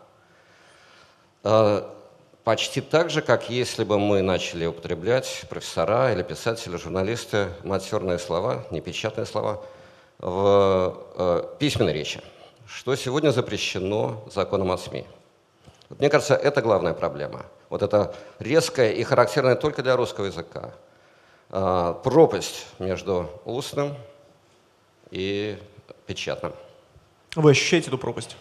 Почти 2.44 2.80
так 2.80 3.11
же, 3.11 3.20
как 3.20 3.50
если 3.50 3.85
бы 3.85 3.99
мы 3.99 4.23
начали 4.23 4.64
употреблять, 4.64 5.44
профессора 5.50 6.12
или 6.12 6.23
писатели, 6.23 6.76
журналисты, 6.76 7.49
матерные 7.64 8.18
слова, 8.18 8.64
непечатные 8.70 9.26
слова, 9.26 9.62
в 10.18 10.97
э, 11.16 11.44
письменной 11.59 11.92
речи, 11.92 12.23
что 12.66 12.94
сегодня 12.97 13.30
запрещено 13.30 14.25
законом 14.32 14.70
о 14.73 14.78
СМИ. 14.78 15.04
Вот 15.90 15.99
мне 15.99 16.09
кажется, 16.09 16.35
это 16.35 16.62
главная 16.62 16.94
проблема. 16.94 17.44
Вот 17.68 17.82
это 17.82 18.14
резкая 18.38 18.92
и 18.92 19.02
характерная 19.02 19.54
только 19.54 19.82
для 19.82 19.97
русского 19.97 20.26
языка. 20.26 20.73
Э, 21.50 21.94
пропасть 22.02 22.66
между 22.78 23.28
устным 23.44 23.97
и 25.11 25.59
печатным. 26.06 26.54
Вы 27.37 27.50
ощущаете 27.50 27.88
эту 27.88 27.99
пропасть? 27.99 28.37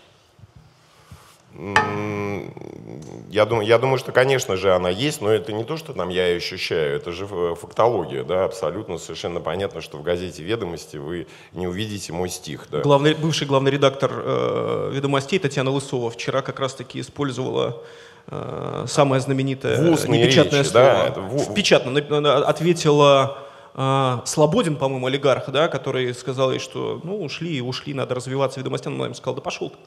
Я 1.55 3.45
думаю, 3.45 3.67
я 3.67 3.77
думаю, 3.79 3.97
что, 3.97 4.11
конечно 4.11 4.55
же, 4.55 4.73
она 4.73 4.89
есть, 4.89 5.21
но 5.21 5.29
это 5.29 5.51
не 5.51 5.63
то, 5.63 5.77
что 5.77 5.93
там 5.93 6.09
я 6.09 6.27
ее 6.27 6.37
ощущаю, 6.37 6.95
это 6.95 7.11
же 7.11 7.27
фактология, 7.27 8.23
да, 8.23 8.45
абсолютно 8.45 8.97
совершенно 8.97 9.39
понятно, 9.39 9.81
что 9.81 9.97
в 9.97 10.03
газете 10.03 10.43
«Ведомости» 10.43 10.97
вы 10.97 11.27
не 11.53 11.67
увидите 11.67 12.13
мой 12.13 12.29
стих, 12.29 12.67
да. 12.71 12.81
Главный, 12.81 13.13
бывший 13.13 13.47
главный 13.47 13.71
редактор 13.71 14.11
э, 14.13 14.91
«Ведомостей» 14.93 15.39
Татьяна 15.39 15.71
Лысова 15.71 16.11
вчера 16.11 16.41
как 16.41 16.59
раз-таки 16.59 17.01
использовала 17.01 17.81
э, 18.27 18.85
самое 18.87 19.21
знаменитое 19.21 19.79
непечатное 20.07 20.59
речи, 20.61 20.69
слово. 20.69 20.85
Да, 20.85 21.07
это 21.07 21.21
в... 21.21 21.53
Печатно 21.53 22.47
ответила 22.47 23.39
э, 23.75 24.17
Слободин, 24.25 24.75
по-моему, 24.75 25.07
олигарх, 25.07 25.49
да, 25.49 25.67
который 25.67 26.13
сказал 26.13 26.51
ей, 26.51 26.59
что 26.59 27.01
ну 27.03 27.23
ушли, 27.23 27.61
ушли, 27.61 27.93
надо 27.93 28.15
развиваться 28.15 28.59
ведомостям, 28.59 28.95
она 28.95 29.07
им 29.07 29.15
сказала, 29.15 29.35
да 29.37 29.41
пошел 29.41 29.71
ты. 29.71 29.77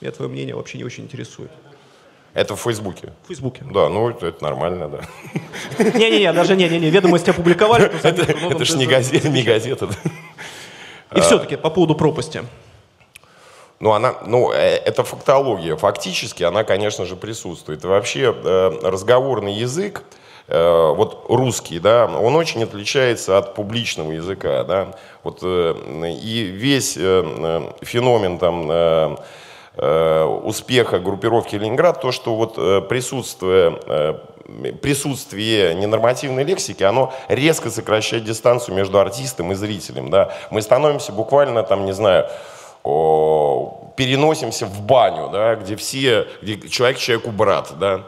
Меня 0.00 0.12
твое 0.12 0.30
мнение 0.30 0.54
вообще 0.54 0.78
не 0.78 0.84
очень 0.84 1.04
интересует. 1.04 1.50
Это 2.32 2.54
в 2.54 2.60
Фейсбуке? 2.60 3.12
В 3.24 3.28
Фейсбуке. 3.28 3.64
Да, 3.70 3.88
ну 3.88 4.08
это, 4.08 4.26
это 4.28 4.42
нормально, 4.42 4.88
да. 4.88 5.00
Не-не-не, 5.78 6.32
даже 6.32 6.54
не-не-не, 6.54 6.88
ведомости 6.90 7.30
опубликовали. 7.30 7.90
Это 8.04 8.64
же 8.64 8.76
не 8.78 8.86
газета, 8.86 9.28
не 9.28 9.42
газета. 9.42 9.88
И 11.14 11.20
все-таки 11.20 11.56
по 11.56 11.70
поводу 11.70 11.94
пропасти. 11.94 12.44
Ну, 13.80 13.92
она, 13.92 14.14
ну, 14.26 14.52
э, 14.52 14.76
это 14.76 15.04
фактология. 15.04 15.74
Фактически 15.74 16.42
она, 16.42 16.64
конечно 16.64 17.06
же, 17.06 17.16
присутствует. 17.16 17.82
И 17.82 17.86
вообще 17.86 18.32
э, 18.32 18.78
разговорный 18.82 19.54
язык, 19.54 20.04
э, 20.48 20.92
вот 20.94 21.24
русский, 21.28 21.78
да, 21.78 22.06
он 22.06 22.36
очень 22.36 22.62
отличается 22.62 23.38
от 23.38 23.54
публичного 23.54 24.12
языка, 24.12 24.64
да. 24.64 24.94
Вот, 25.24 25.42
и 25.42 26.42
весь 26.44 26.92
феномен 26.94 28.38
там 28.38 29.18
успеха 29.82 30.98
группировки 30.98 31.56
Ленинград, 31.56 32.00
то, 32.00 32.12
что 32.12 32.34
вот 32.34 32.54
э, 32.58 32.82
присутствие, 32.82 33.78
э, 33.86 34.14
присутствие 34.82 35.74
ненормативной 35.74 36.44
лексики, 36.44 36.82
оно 36.82 37.12
резко 37.28 37.70
сокращает 37.70 38.24
дистанцию 38.24 38.74
между 38.74 38.98
артистом 38.98 39.52
и 39.52 39.54
зрителем. 39.54 40.10
Да? 40.10 40.34
Мы 40.50 40.60
становимся 40.60 41.12
буквально, 41.12 41.62
там, 41.62 41.86
не 41.86 41.92
знаю, 41.92 42.26
переносимся 43.96 44.66
в 44.66 44.80
баню, 44.82 45.28
да, 45.30 45.54
где 45.54 45.76
все, 45.76 46.26
где 46.42 46.58
человек 46.68 46.98
человеку 46.98 47.30
брат, 47.30 47.72
да, 47.78 48.06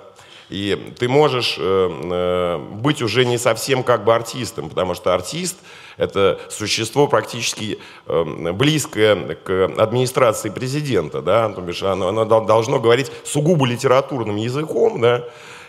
и 0.48 0.94
ты 0.98 1.08
можешь 1.10 1.58
быть 1.58 3.02
уже 3.02 3.26
не 3.26 3.36
совсем 3.36 3.82
как 3.82 4.04
бы 4.04 4.14
артистом, 4.14 4.70
потому 4.70 4.94
что 4.94 5.12
артист– 5.12 5.56
это 5.96 6.40
существо 6.48 7.06
практически 7.06 7.78
эм, 8.06 8.56
близкое 8.56 9.34
к 9.36 9.72
администрации 9.76 10.50
президента, 10.50 11.22
да, 11.22 11.48
то 11.48 11.60
бишь 11.60 11.82
оно, 11.82 12.08
оно 12.08 12.24
должно 12.24 12.80
говорить 12.80 13.10
сугубо 13.24 13.66
литературным 13.66 14.36
языком, 14.36 15.00
да, 15.00 15.24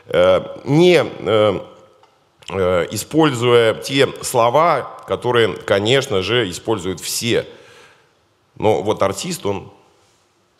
э, 0.07 0.41
не 0.65 1.03
э, 1.03 1.59
э, 2.49 2.87
используя 2.91 3.73
те 3.75 4.07
слова, 4.21 5.03
которые, 5.07 5.53
конечно 5.53 6.21
же, 6.21 6.49
используют 6.49 6.99
все. 6.99 7.45
Но 8.55 8.81
вот 8.81 9.01
артист, 9.01 9.45
он 9.45 9.71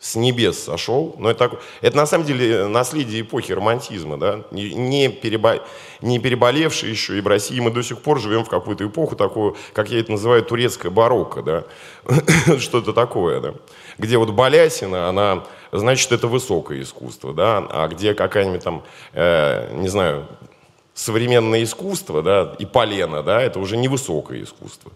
с 0.04 0.16
небес 0.16 0.62
сошел. 0.62 1.16
Но 1.18 1.30
это, 1.30 1.58
это 1.80 1.96
на 1.96 2.04
самом 2.04 2.26
деле 2.26 2.66
наследие 2.66 3.22
эпохи 3.22 3.52
романтизма, 3.52 4.18
да? 4.18 4.42
не, 4.50 4.74
не, 4.74 5.08
перебо, 5.08 5.62
не 6.02 6.18
переболевший 6.18 6.90
еще. 6.90 7.16
И 7.16 7.22
в 7.22 7.26
России 7.26 7.58
мы 7.58 7.70
до 7.70 7.82
сих 7.82 8.02
пор 8.02 8.20
живем 8.20 8.44
в 8.44 8.50
какую-то 8.50 8.86
эпоху 8.86 9.16
такую, 9.16 9.56
как 9.72 9.88
я 9.88 10.00
это 10.00 10.12
называю, 10.12 10.42
турецкая 10.42 10.92
барокко, 10.92 11.42
да? 11.42 11.64
что-то 12.58 12.92
такое, 12.92 13.40
да? 13.40 13.54
где 13.96 14.18
вот 14.18 14.28
балясина, 14.28 15.08
она, 15.08 15.44
значит, 15.72 16.12
это 16.12 16.28
высокое 16.28 16.82
искусство, 16.82 17.32
да? 17.32 17.66
а 17.70 17.88
где 17.88 18.12
какая-нибудь 18.12 18.62
там, 18.62 18.82
э, 19.14 19.74
не 19.74 19.88
знаю, 19.88 20.26
современное 20.92 21.62
искусство, 21.62 22.22
да, 22.22 22.54
и 22.58 22.66
полено, 22.66 23.22
да, 23.22 23.42
это 23.42 23.58
уже 23.58 23.76
невысокое 23.76 24.42
искусство 24.42 24.92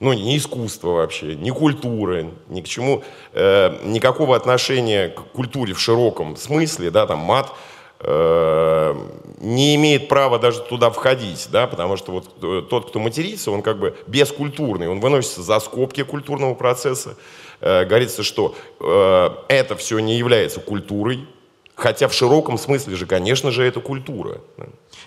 ну, 0.00 0.12
не 0.12 0.36
искусство 0.36 0.90
вообще, 0.90 1.34
не 1.34 1.50
культура, 1.50 2.26
ни 2.48 2.60
к 2.60 2.68
чему, 2.68 3.02
э, 3.32 3.76
никакого 3.84 4.36
отношения 4.36 5.08
к 5.08 5.20
культуре 5.32 5.74
в 5.74 5.80
широком 5.80 6.36
смысле, 6.36 6.90
да, 6.90 7.06
там 7.06 7.20
мат, 7.20 7.52
э, 8.00 8.94
не 9.40 9.74
имеет 9.76 10.08
права 10.08 10.38
даже 10.38 10.60
туда 10.60 10.90
входить, 10.90 11.48
да, 11.50 11.66
потому 11.66 11.96
что 11.96 12.12
вот 12.12 12.26
э, 12.42 12.62
тот, 12.68 12.88
кто 12.88 12.98
матерится, 12.98 13.50
он 13.50 13.62
как 13.62 13.78
бы 13.78 13.96
бескультурный, 14.06 14.88
он 14.88 15.00
выносится 15.00 15.42
за 15.42 15.60
скобки 15.60 16.02
культурного 16.02 16.54
процесса, 16.54 17.16
э, 17.60 17.84
говорится, 17.84 18.22
что 18.22 18.54
э, 18.80 19.30
это 19.48 19.76
все 19.76 19.98
не 19.98 20.16
является 20.16 20.60
культурой, 20.60 21.26
хотя 21.74 22.08
в 22.08 22.14
широком 22.14 22.58
смысле 22.58 22.96
же, 22.96 23.06
конечно 23.06 23.50
же, 23.50 23.64
это 23.64 23.80
культура. 23.80 24.40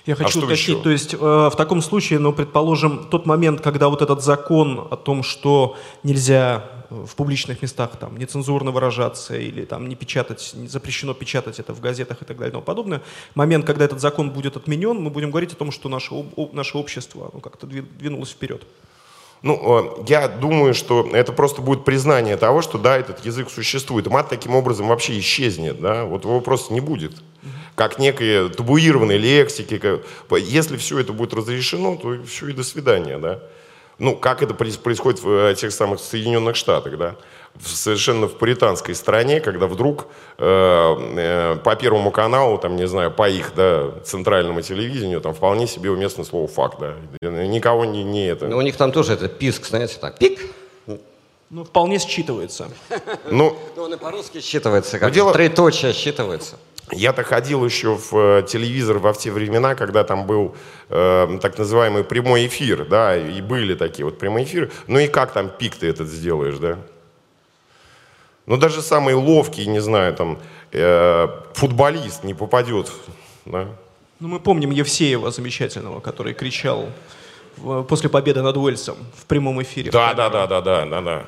Я 0.05 0.13
а 0.13 0.17
хочу 0.17 0.41
а 0.41 0.45
уточнить, 0.45 0.83
то 0.83 0.89
есть 0.89 1.13
э, 1.13 1.17
в 1.17 1.53
таком 1.55 1.81
случае, 1.81 2.19
ну, 2.19 2.33
предположим, 2.33 3.07
тот 3.09 3.25
момент, 3.25 3.61
когда 3.61 3.89
вот 3.89 4.01
этот 4.01 4.21
закон 4.21 4.87
о 4.89 4.95
том, 4.95 5.23
что 5.23 5.75
нельзя 6.03 6.69
в 6.89 7.15
публичных 7.15 7.61
местах 7.61 7.97
там 7.99 8.17
нецензурно 8.17 8.71
выражаться 8.71 9.37
или 9.37 9.65
там 9.65 9.89
не 9.89 9.95
печатать, 9.95 10.51
не 10.53 10.67
запрещено 10.67 11.13
печатать 11.13 11.59
это 11.59 11.73
в 11.73 11.81
газетах 11.81 12.21
и 12.21 12.25
так 12.25 12.37
далее 12.37 12.49
и 12.49 12.53
тому 12.53 12.63
подобное, 12.63 13.01
момент, 13.35 13.65
когда 13.65 13.85
этот 13.85 13.99
закон 13.99 14.31
будет 14.31 14.55
отменен, 14.55 14.97
мы 14.97 15.09
будем 15.09 15.31
говорить 15.31 15.53
о 15.53 15.55
том, 15.55 15.71
что 15.71 15.89
наше, 15.89 16.13
наше 16.53 16.77
общество 16.77 17.29
ну, 17.33 17.41
как-то 17.41 17.67
двинулось 17.67 18.29
вперед. 18.29 18.65
Ну, 19.41 19.99
э, 19.99 20.05
я 20.07 20.27
думаю, 20.27 20.73
что 20.73 21.07
это 21.13 21.31
просто 21.31 21.61
будет 21.61 21.85
признание 21.85 22.37
того, 22.37 22.61
что 22.61 22.77
да, 22.77 22.97
этот 22.97 23.23
язык 23.25 23.49
существует. 23.49 24.07
Мат 24.07 24.29
таким 24.29 24.55
образом 24.55 24.87
вообще 24.87 25.19
исчезнет, 25.19 25.79
да, 25.79 26.05
вот 26.05 26.23
его 26.23 26.41
просто 26.41 26.73
не 26.73 26.81
будет 26.81 27.13
как 27.77 27.99
некой 27.99 28.49
табуированной 28.49 29.17
лексики. 29.17 29.79
Если 30.35 30.77
все 30.77 30.97
это 30.97 31.13
будет 31.13 31.35
разрешено, 31.35 31.95
то 31.95 32.23
все 32.23 32.47
и 32.47 32.53
до 32.53 32.63
свидания, 32.63 33.19
да. 33.19 33.39
Ну, 33.99 34.15
как 34.15 34.41
это 34.41 34.55
происходит 34.55 35.21
в 35.21 35.29
э, 35.29 35.55
тех 35.55 35.71
самых 35.71 35.99
Соединенных 35.99 36.55
Штатах, 36.55 36.97
да. 36.97 37.15
В, 37.59 37.69
совершенно 37.69 38.27
в 38.27 38.37
пуританской 38.37 38.93
стране, 38.93 39.39
когда 39.39 39.67
вдруг 39.67 40.07
э, 40.37 40.45
э, 40.45 41.55
по 41.63 41.75
Первому 41.75 42.11
каналу, 42.11 42.57
там, 42.57 42.75
не 42.75 42.87
знаю, 42.87 43.11
по 43.11 43.27
их, 43.27 43.53
да, 43.55 43.91
центральному 44.03 44.61
телевидению, 44.61 45.21
там 45.21 45.33
вполне 45.33 45.67
себе 45.67 45.89
уместно 45.89 46.23
слово 46.23 46.47
«факт», 46.47 46.79
да. 46.79 46.93
Никого 47.21 47.85
не, 47.85 48.03
не 48.03 48.27
это... 48.27 48.47
Но 48.47 48.57
у 48.57 48.61
них 48.61 48.75
там 48.77 48.91
тоже 48.91 49.13
это 49.13 49.27
писк, 49.27 49.65
знаете, 49.65 49.97
так, 49.99 50.17
пик, 50.19 50.39
ну, 51.49 51.63
вполне 51.63 51.97
считывается. 51.97 52.69
Ну, 53.31 53.57
ну 53.75 53.83
он 53.83 53.93
и 53.93 53.97
по-русски 53.97 54.39
считывается, 54.39 54.99
как 54.99 55.11
дело... 55.11 55.31
троеточие 55.31 55.93
считывается. 55.93 56.55
Я-то 56.91 57.23
ходил 57.23 57.65
еще 57.65 57.95
в 57.95 58.13
э, 58.13 58.43
телевизор 58.47 58.97
во 58.99 59.11
все 59.11 59.31
времена, 59.31 59.75
когда 59.75 60.03
там 60.03 60.25
был 60.25 60.55
э, 60.89 61.37
так 61.41 61.57
называемый 61.57 62.03
прямой 62.03 62.47
эфир, 62.47 62.85
да, 62.85 63.17
и 63.17 63.41
были 63.41 63.75
такие 63.75 64.05
вот 64.05 64.17
прямые 64.17 64.45
эфиры. 64.45 64.71
Ну 64.87 64.99
и 64.99 65.07
как 65.07 65.33
там 65.33 65.49
пик 65.49 65.75
ты 65.75 65.87
этот 65.87 66.07
сделаешь, 66.07 66.57
да? 66.57 66.77
Ну 68.47 68.55
даже 68.57 68.81
самый 68.81 69.13
ловкий, 69.13 69.67
не 69.67 69.81
знаю, 69.81 70.13
там, 70.15 70.39
э, 70.71 71.27
футболист 71.53 72.23
не 72.23 72.33
попадет, 72.33 72.91
да? 73.45 73.67
Ну 74.19 74.29
мы 74.29 74.39
помним 74.39 74.71
Евсеева 74.71 75.31
замечательного, 75.31 75.99
который 75.99 76.33
кричал 76.33 76.89
после 77.87 78.09
победы 78.09 78.41
над 78.41 78.57
Уэльсом 78.57 78.97
в 79.15 79.25
прямом 79.25 79.61
эфире. 79.61 79.91
Да, 79.91 80.13
да, 80.13 80.29
да, 80.29 80.47
да, 80.47 80.61
да, 80.61 80.85
да, 80.85 81.01
да. 81.01 81.25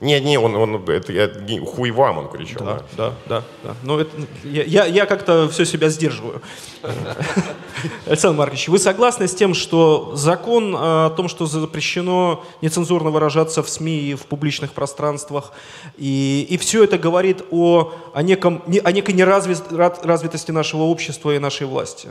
Не, 0.00 0.20
не, 0.20 0.38
он, 0.38 0.54
он 0.54 0.88
это 0.88 1.12
я, 1.12 1.26
не, 1.26 1.58
хуй 1.58 1.90
вам, 1.90 2.18
он 2.18 2.28
кричал. 2.28 2.64
Да, 2.64 2.82
да, 2.96 3.12
да. 3.26 3.42
да. 3.64 3.74
Ну, 3.82 3.98
это, 3.98 4.10
я, 4.44 4.62
я, 4.62 4.84
я 4.84 5.06
как-то 5.06 5.48
все 5.48 5.64
себя 5.64 5.88
сдерживаю. 5.88 6.40
Александр 8.06 8.38
Маркович, 8.38 8.68
вы 8.68 8.78
согласны 8.78 9.26
с 9.26 9.34
тем, 9.34 9.54
что 9.54 10.12
закон 10.14 10.76
о 10.78 11.10
том, 11.10 11.26
что 11.28 11.46
запрещено 11.46 12.44
нецензурно 12.62 13.10
выражаться 13.10 13.62
в 13.62 13.68
СМИ 13.68 13.98
и 13.98 14.14
в 14.14 14.26
публичных 14.26 14.72
пространствах, 14.72 15.52
и, 15.96 16.46
и 16.48 16.58
все 16.58 16.84
это 16.84 16.96
говорит 16.96 17.42
о, 17.50 17.92
о, 18.14 18.22
неком, 18.22 18.62
о 18.84 18.92
некой 18.92 19.14
неразвитости 19.14 20.52
нашего 20.52 20.82
общества 20.82 21.34
и 21.34 21.40
нашей 21.40 21.66
власти? 21.66 22.08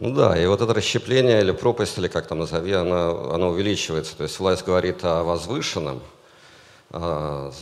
Ну 0.00 0.14
да, 0.14 0.34
и 0.42 0.46
вот 0.46 0.62
это 0.62 0.72
расщепление 0.72 1.42
или 1.42 1.52
пропасть, 1.52 1.98
или 1.98 2.08
как 2.08 2.26
там 2.26 2.38
назови, 2.38 2.72
она, 2.72 3.10
она 3.10 3.48
увеличивается. 3.48 4.16
То 4.16 4.22
есть 4.22 4.38
власть 4.38 4.64
говорит 4.64 5.04
о 5.04 5.24
возвышенном, 5.24 6.00
о 6.90 7.52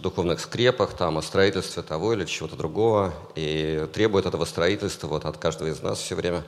духовных 0.00 0.38
скрепах, 0.38 0.96
там, 0.96 1.18
о 1.18 1.22
строительстве 1.22 1.82
того 1.82 2.12
или 2.12 2.24
чего-то 2.24 2.54
другого, 2.54 3.12
и 3.34 3.88
требует 3.92 4.26
этого 4.26 4.44
строительства 4.44 5.08
вот 5.08 5.24
от 5.24 5.38
каждого 5.38 5.70
из 5.70 5.82
нас 5.82 5.98
все 5.98 6.14
время. 6.14 6.44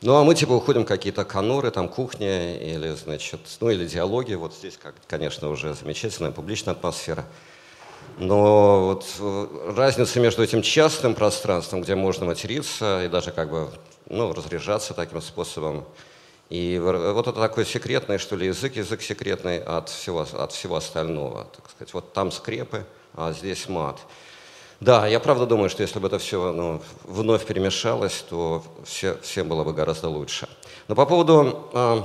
Ну, 0.00 0.14
а 0.14 0.22
мы 0.22 0.36
типа 0.36 0.52
уходим 0.52 0.84
какие-то 0.84 1.24
коноры, 1.24 1.72
там, 1.72 1.88
кухня, 1.88 2.56
или, 2.56 2.94
значит, 2.94 3.40
ну, 3.58 3.70
или 3.70 3.84
диалоги. 3.84 4.34
Вот 4.34 4.54
здесь, 4.54 4.78
как, 4.80 4.94
конечно, 5.08 5.48
уже 5.50 5.74
замечательная 5.74 6.30
публичная 6.30 6.74
атмосфера. 6.74 7.24
Но 8.18 8.86
вот 8.86 9.06
э, 9.18 9.72
разница 9.76 10.20
между 10.20 10.44
этим 10.44 10.62
частным 10.62 11.16
пространством, 11.16 11.82
где 11.82 11.96
можно 11.96 12.26
материться 12.26 13.04
и 13.04 13.08
даже 13.08 13.32
как 13.32 13.50
бы 13.50 13.70
ну, 14.08 14.32
разряжаться 14.32 14.94
таким 14.94 15.20
способом. 15.20 15.84
И 16.50 16.80
вот 16.82 17.26
это 17.26 17.38
такой 17.38 17.66
секретный, 17.66 18.18
что 18.18 18.34
ли, 18.34 18.46
язык, 18.46 18.76
язык 18.76 19.02
секретный 19.02 19.58
от 19.58 19.90
всего, 19.90 20.26
от 20.32 20.52
всего 20.52 20.76
остального. 20.76 21.46
Так 21.54 21.68
сказать. 21.70 21.92
Вот 21.92 22.12
там 22.14 22.32
скрепы, 22.32 22.86
а 23.14 23.32
здесь 23.32 23.68
мат. 23.68 23.98
Да, 24.80 25.06
я 25.06 25.20
правда 25.20 25.44
думаю, 25.44 25.68
что 25.68 25.82
если 25.82 25.98
бы 25.98 26.06
это 26.06 26.18
все 26.18 26.52
ну, 26.52 26.80
вновь 27.04 27.44
перемешалось, 27.44 28.24
то 28.30 28.62
все, 28.84 29.18
всем 29.22 29.48
было 29.48 29.64
бы 29.64 29.74
гораздо 29.74 30.08
лучше. 30.08 30.48
Но 30.86 30.94
по 30.94 31.04
поводу 31.04 31.68
э, 31.72 32.02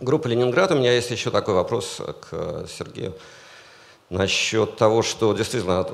группы 0.00 0.28
«Ленинград» 0.28 0.72
у 0.72 0.74
меня 0.74 0.92
есть 0.92 1.10
еще 1.10 1.30
такой 1.30 1.54
вопрос 1.54 2.00
к 2.28 2.66
Сергею 2.68 3.14
насчет 4.10 4.76
того, 4.76 5.02
что 5.02 5.32
действительно 5.32 5.86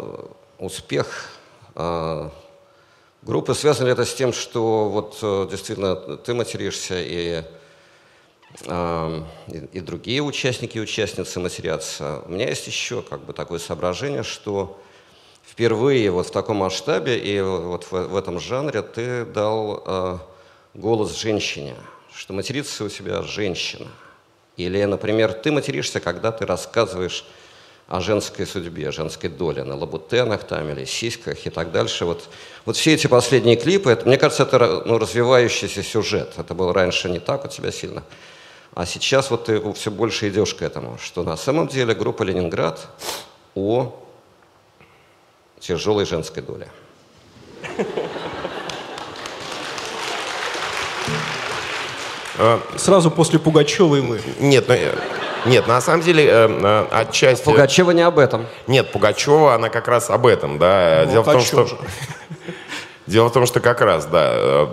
успех 0.59 1.31
э, 1.75 2.31
группы. 3.23 3.55
Связано 3.55 3.87
ли 3.87 3.93
это 3.93 4.05
с 4.05 4.15
тем, 4.15 4.33
что 4.33 4.89
вот 4.89 5.19
э, 5.23 5.49
действительно 5.51 5.97
ты 5.97 6.35
материшься 6.35 6.97
и, 6.99 7.43
э, 8.67 9.23
и, 9.73 9.81
другие 9.81 10.23
участники 10.23 10.79
и 10.79 10.81
участницы 10.81 11.41
матерятся? 11.41 12.23
У 12.27 12.31
меня 12.31 12.49
есть 12.49 12.67
еще 12.67 13.03
как 13.03 13.25
бы 13.25 13.33
такое 13.33 13.59
соображение, 13.59 14.23
что 14.23 14.81
впервые 15.47 16.11
вот 16.11 16.29
в 16.29 16.31
таком 16.31 16.59
масштабе 16.59 17.19
и 17.19 17.41
вот 17.41 17.85
в, 17.85 17.93
в 17.93 18.17
этом 18.17 18.41
жанре 18.41 18.83
ты 18.83 19.25
дал 19.25 19.83
э, 19.85 20.19
голос 20.75 21.17
женщине, 21.19 21.75
что 22.15 22.33
матерится 22.33 22.85
у 22.85 22.89
себя 22.89 23.23
женщина. 23.23 23.89
Или, 24.57 24.85
например, 24.85 25.33
ты 25.33 25.53
материшься, 25.53 26.01
когда 26.01 26.33
ты 26.33 26.45
рассказываешь 26.45 27.25
о 27.91 28.01
женской 28.01 28.47
судьбе, 28.47 28.93
женской 28.93 29.29
доле 29.29 29.65
на 29.65 29.75
лабутенах 29.75 30.45
там 30.45 30.69
или 30.69 30.85
сиськах 30.85 31.45
и 31.45 31.51
так 31.51 31.73
дальше. 31.73 32.05
Вот, 32.05 32.29
вот 32.65 32.77
все 32.77 32.95
эти 32.95 33.09
последние 33.09 33.57
клипы, 33.57 33.91
это, 33.91 34.07
мне 34.07 34.17
кажется, 34.17 34.45
это 34.45 34.85
ну, 34.87 34.97
развивающийся 34.97 35.83
сюжет. 35.83 36.35
Это 36.39 36.55
было 36.55 36.73
раньше 36.73 37.11
не 37.11 37.19
так 37.19 37.45
у 37.45 37.49
тебя 37.49 37.73
сильно. 37.73 38.05
А 38.75 38.87
сейчас 38.87 39.29
вот 39.33 39.47
ты 39.47 39.61
все 39.73 39.91
больше 39.91 40.29
идешь 40.29 40.55
к 40.55 40.63
этому, 40.63 40.99
что 41.03 41.25
на 41.25 41.37
самом 41.37 41.67
деле 41.67 41.93
группа 41.93 42.23
«Ленинград» 42.23 42.87
о 43.57 43.93
тяжелой 45.59 46.07
женской 46.07 46.45
доле. 46.45 46.69
Сразу 52.77 53.11
после 53.11 53.41
Пугачевой 53.41 54.01
вы. 54.01 54.21
Нет, 54.39 54.69
ну, 54.69 54.77
нет, 55.47 55.67
на 55.67 55.81
самом 55.81 56.03
деле, 56.03 56.25
э, 56.25 56.49
э, 56.49 56.87
отчасти... 56.91 57.45
Пугачева 57.45 57.91
не 57.93 58.03
об 58.03 58.19
этом. 58.19 58.47
Нет, 58.67 58.93
Пугачева, 58.93 59.55
она 59.55 59.69
как 59.69 59.89
раз 59.89 60.11
об 60.11 60.27
этом, 60.27 60.59
да. 60.59 61.03
Ну, 61.07 61.13
Дело 61.13 61.23
в 61.23 61.33
том, 61.33 61.41
что... 61.41 61.69
Дело 63.07 63.29
в 63.29 63.33
том, 63.33 63.47
что 63.47 63.61
как 63.61 63.81
раз, 63.81 64.07
да, 64.07 64.31
э, 64.33 64.67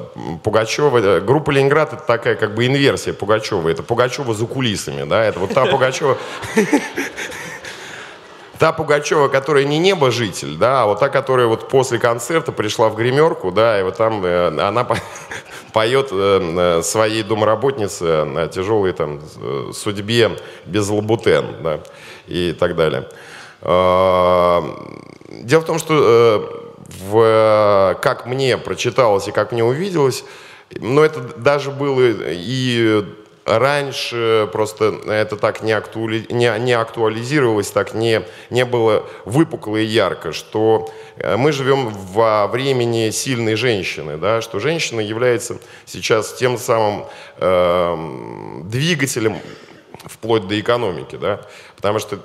Пугачева, 0.44 0.98
э, 1.00 1.20
группа 1.22 1.52
Ленинград 1.52 1.94
это 1.94 2.04
такая 2.04 2.36
как 2.36 2.54
бы 2.54 2.66
инверсия 2.68 3.14
Пугачева. 3.14 3.68
Это 3.70 3.82
Пугачева 3.84 4.34
за 4.34 4.46
кулисами, 4.46 5.04
да, 5.10 5.24
это 5.24 5.40
вот 5.40 5.54
та 5.54 5.66
Пугачева... 5.66 6.18
Та 8.60 8.72
Пугачева, 8.72 9.28
которая 9.28 9.66
не 9.66 9.78
небожитель, 9.78 10.56
да, 10.58 10.82
а 10.82 10.86
вот 10.88 11.00
та, 11.00 11.10
которая 11.10 11.46
вот 11.46 11.70
после 11.70 12.00
концерта 12.00 12.52
пришла 12.52 12.90
в 12.90 12.96
гримерку, 12.96 13.52
да, 13.52 13.80
и 13.80 13.84
вот 13.84 13.98
там 13.98 14.26
она 14.26 14.84
поет 15.74 16.10
э, 16.12 16.82
своей 16.84 17.24
домработнице 17.24 18.24
на 18.24 18.48
тяжелой 18.48 18.94
там 18.94 19.22
судьбе 19.74 20.32
без 20.66 20.90
лабутен, 20.90 21.64
да, 21.64 21.80
и 22.28 22.54
так 22.54 22.76
далее. 22.76 23.08
А, 23.62 24.64
дело 25.30 25.62
в 25.62 25.66
том, 25.66 25.80
что 25.80 26.74
в, 27.10 27.98
как 28.02 28.26
мне 28.26 28.58
прочиталось 28.58 29.28
и 29.28 29.32
как 29.32 29.52
мне 29.52 29.64
увиделось, 29.64 30.24
но 30.72 31.04
это 31.04 31.22
даже 31.38 31.72
было 31.72 32.02
и 32.02 33.06
раньше 33.48 34.50
просто 34.52 35.00
это 35.08 35.38
так 35.38 35.64
не, 35.64 35.72
актуали, 35.72 36.26
не, 36.30 36.54
не 36.60 36.74
актуализировалось, 36.74 37.72
так 37.72 37.94
не, 37.94 38.24
не 38.50 38.66
было 38.66 39.08
выпукло 39.26 39.78
и 39.78 39.86
ярко, 39.86 40.34
что 40.34 40.92
э, 41.16 41.38
мы 41.38 41.54
живем 41.54 41.90
во 41.90 42.48
времени 42.48 43.10
сильной 43.10 43.56
женщины, 43.56 44.18
да, 44.18 44.42
что 44.42 44.60
женщина 44.60 45.00
является 45.00 45.60
сейчас 45.86 46.34
тем 46.34 46.58
самым 46.58 47.06
э, 47.38 48.62
двигателем 48.66 49.38
вплоть 50.06 50.48
до 50.48 50.60
экономики, 50.60 51.16
да, 51.16 51.42
потому 51.78 52.00
что 52.00 52.20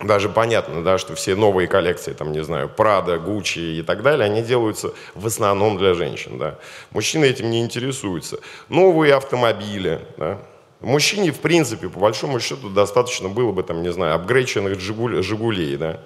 даже 0.00 0.28
понятно, 0.28 0.84
да, 0.84 0.98
что 0.98 1.14
все 1.14 1.34
новые 1.34 1.68
коллекции, 1.68 2.12
там, 2.12 2.32
не 2.32 2.44
знаю, 2.44 2.68
Прада, 2.68 3.18
Гуччи 3.18 3.78
и 3.78 3.82
так 3.82 4.02
далее, 4.02 4.26
они 4.26 4.42
делаются 4.42 4.92
в 5.14 5.26
основном 5.26 5.78
для 5.78 5.94
женщин, 5.94 6.38
да. 6.38 6.58
Мужчины 6.90 7.24
этим 7.24 7.50
не 7.50 7.62
интересуются. 7.62 8.38
Новые 8.68 9.14
автомобили, 9.14 10.00
да. 10.18 10.38
Мужчине, 10.80 11.32
в 11.32 11.40
принципе, 11.40 11.88
по 11.88 11.98
большому 11.98 12.40
счету, 12.40 12.68
достаточно 12.68 13.28
было 13.30 13.52
бы, 13.52 13.62
там, 13.62 13.82
не 13.82 13.90
знаю, 13.90 14.14
апгрейченных 14.16 14.78
«Жигуль», 14.78 15.22
«Жигулей», 15.22 15.76
да. 15.76 16.00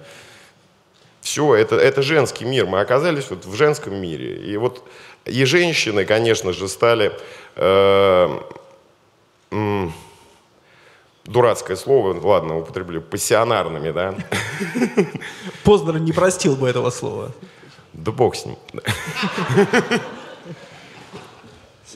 Все, 1.20 1.54
это, 1.54 1.76
это 1.76 2.02
женский 2.02 2.44
мир. 2.44 2.66
Мы 2.66 2.80
оказались 2.80 3.28
вот 3.30 3.44
в 3.44 3.54
женском 3.54 3.94
мире. 3.94 4.36
И 4.36 4.56
вот 4.56 4.86
и 5.24 5.44
женщины, 5.44 6.04
конечно 6.04 6.52
же, 6.52 6.68
стали... 6.68 7.12
Э, 7.56 8.40
дурацкое 11.24 11.76
слово, 11.76 12.18
ладно, 12.20 12.58
употреблю, 12.58 13.00
пассионарными, 13.00 13.90
да. 13.90 14.14
Познер 15.64 15.98
не 15.98 16.12
простил 16.12 16.56
бы 16.56 16.68
этого 16.68 16.90
слова. 16.90 17.32
Да 17.92 18.12
бог 18.12 18.36
с 18.36 18.46
ним. 18.46 18.56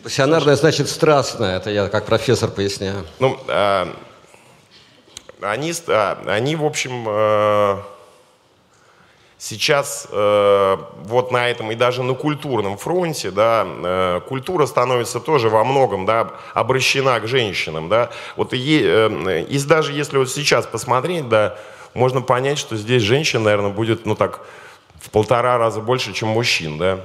Пассионарное 0.02 0.56
значит 0.56 0.88
страстное, 0.88 1.56
это 1.56 1.70
я 1.70 1.88
как 1.88 2.04
профессор 2.04 2.50
поясняю. 2.50 3.06
Ну, 3.20 3.38
а, 3.48 3.88
они, 5.40 5.72
а, 5.88 6.22
они, 6.26 6.56
в 6.56 6.64
общем, 6.64 7.06
а, 7.08 7.82
сейчас 9.44 10.08
э, 10.10 10.76
вот 11.04 11.30
на 11.30 11.50
этом 11.50 11.70
и 11.70 11.74
даже 11.74 12.02
на 12.02 12.14
культурном 12.14 12.78
фронте, 12.78 13.30
да, 13.30 13.66
э, 13.66 14.20
культура 14.26 14.64
становится 14.64 15.20
тоже 15.20 15.50
во 15.50 15.64
многом, 15.64 16.06
да, 16.06 16.30
обращена 16.54 17.20
к 17.20 17.26
женщинам, 17.26 17.90
да. 17.90 18.10
Вот 18.36 18.54
и, 18.54 18.80
э, 18.82 19.44
и 19.46 19.58
даже 19.64 19.92
если 19.92 20.16
вот 20.16 20.30
сейчас 20.30 20.66
посмотреть, 20.66 21.28
да, 21.28 21.58
можно 21.92 22.22
понять, 22.22 22.58
что 22.58 22.74
здесь 22.76 23.02
женщин, 23.02 23.42
наверное, 23.42 23.70
будет, 23.70 24.06
ну 24.06 24.14
так, 24.14 24.40
в 24.98 25.10
полтора 25.10 25.58
раза 25.58 25.80
больше, 25.80 26.14
чем 26.14 26.28
мужчин, 26.30 26.78
да. 26.78 27.00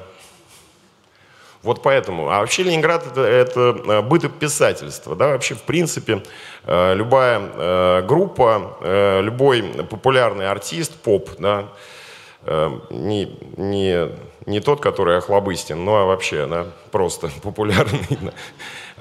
Вот 1.62 1.84
поэтому. 1.84 2.30
А 2.30 2.40
вообще 2.40 2.64
Ленинград 2.64 3.06
это, 3.06 3.20
это 3.20 3.60
э, 3.86 4.02
бытописательство. 4.02 5.14
Да? 5.14 5.28
Вообще, 5.28 5.56
в 5.56 5.64
принципе, 5.64 6.24
э, 6.64 6.94
любая 6.96 7.42
э, 7.42 8.02
группа, 8.08 9.20
любой 9.22 9.64
популярный 9.90 10.50
артист, 10.50 10.96
поп, 11.02 11.32
да, 11.38 11.66
не, 12.46 13.38
не, 13.58 14.10
не 14.46 14.60
тот, 14.60 14.82
который 14.82 15.18
охлобыстен, 15.18 15.84
но 15.84 16.08
вообще 16.08 16.46
да, 16.48 16.68
просто 16.92 17.30
популярный. 17.44 18.32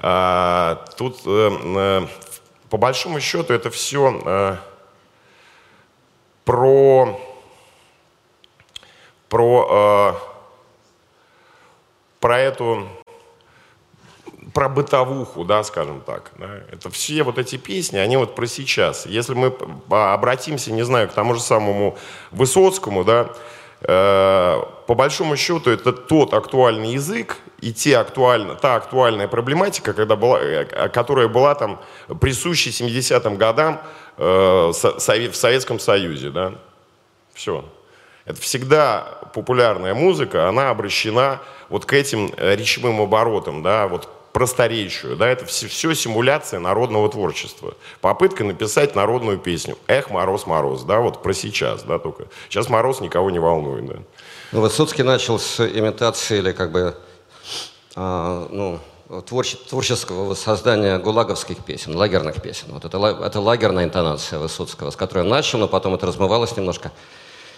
А, 0.01 0.85
тут 0.97 1.21
э, 1.25 1.51
э, 1.61 2.07
по 2.69 2.77
большому 2.77 3.19
счету 3.19 3.53
это 3.53 3.69
все 3.69 4.21
э, 4.25 4.55
про, 6.45 7.19
про, 9.27 10.17
про 12.19 12.39
эту 12.39 12.87
про 14.53 14.69
бытовуху, 14.69 15.43
да, 15.43 15.63
скажем 15.63 16.01
так. 16.01 16.31
Да. 16.37 16.49
Это 16.71 16.89
все 16.89 17.23
вот 17.23 17.37
эти 17.37 17.57
песни, 17.57 17.97
они 17.97 18.17
вот 18.17 18.35
про 18.35 18.45
сейчас. 18.47 19.05
Если 19.05 19.33
мы 19.33 19.53
обратимся, 19.89 20.71
не 20.71 20.83
знаю, 20.83 21.07
к 21.09 21.13
тому 21.13 21.35
же 21.35 21.41
самому 21.41 21.97
Высоцкому, 22.31 23.03
да, 23.03 23.29
э, 23.81 24.61
по 24.87 24.93
большому 24.95 25.35
счету 25.37 25.69
это 25.69 25.93
тот 25.93 26.33
актуальный 26.33 26.93
язык 26.93 27.37
и 27.61 27.73
те 27.73 27.97
актуально, 27.97 28.55
та 28.55 28.75
актуальная 28.75 29.27
проблематика, 29.27 29.93
когда 29.93 30.15
была, 30.15 30.39
э, 30.39 30.89
которая 30.89 31.27
была 31.27 31.55
там 31.55 31.79
присуща 32.19 32.69
70-м 32.69 33.37
годам 33.37 33.81
э, 34.17 34.23
в 34.23 35.33
Советском 35.33 35.79
Союзе. 35.79 36.29
Да. 36.29 36.53
Все. 37.33 37.65
Это 38.25 38.41
всегда 38.41 39.19
популярная 39.33 39.93
музыка, 39.93 40.47
она 40.47 40.69
обращена 40.69 41.41
вот 41.69 41.85
к 41.85 41.93
этим 41.93 42.31
э, 42.37 42.55
речевым 42.55 43.01
оборотам, 43.01 43.63
да, 43.63 43.87
вот 43.87 44.07
просторечию. 44.33 45.15
Да, 45.15 45.27
это 45.27 45.45
все, 45.45 45.67
все 45.67 45.93
симуляция 45.93 46.59
народного 46.59 47.09
творчества. 47.09 47.73
Попытка 48.01 48.43
написать 48.43 48.95
народную 48.95 49.37
песню. 49.37 49.77
Эх, 49.87 50.09
мороз, 50.09 50.45
мороз. 50.45 50.83
Да, 50.83 50.99
вот 50.99 51.21
про 51.23 51.33
сейчас, 51.33 51.83
да, 51.83 51.99
только. 51.99 52.25
Сейчас 52.49 52.69
мороз 52.69 53.01
никого 53.01 53.29
не 53.31 53.39
волнует. 53.39 53.85
Да. 53.85 53.95
Ну, 54.51 54.61
Высоцкий 54.61 55.03
начал 55.03 55.39
с 55.39 55.59
имитации 55.59 56.39
или 56.39 56.51
как 56.51 56.71
бы, 56.71 56.95
а, 57.95 58.47
ну, 58.49 58.79
творче, 59.25 59.57
творческого 59.57 60.33
создания 60.35 60.97
гулаговских 60.99 61.63
песен, 61.63 61.95
лагерных 61.95 62.41
песен. 62.41 62.67
Вот 62.69 62.85
это, 62.85 62.97
это 62.97 63.39
лагерная 63.39 63.83
интонация 63.83 64.39
Высоцкого, 64.39 64.91
с 64.91 64.95
которой 64.95 65.21
он 65.21 65.29
начал, 65.29 65.59
но 65.59 65.67
потом 65.67 65.95
это 65.95 66.05
размывалось 66.05 66.55
немножко. 66.55 66.91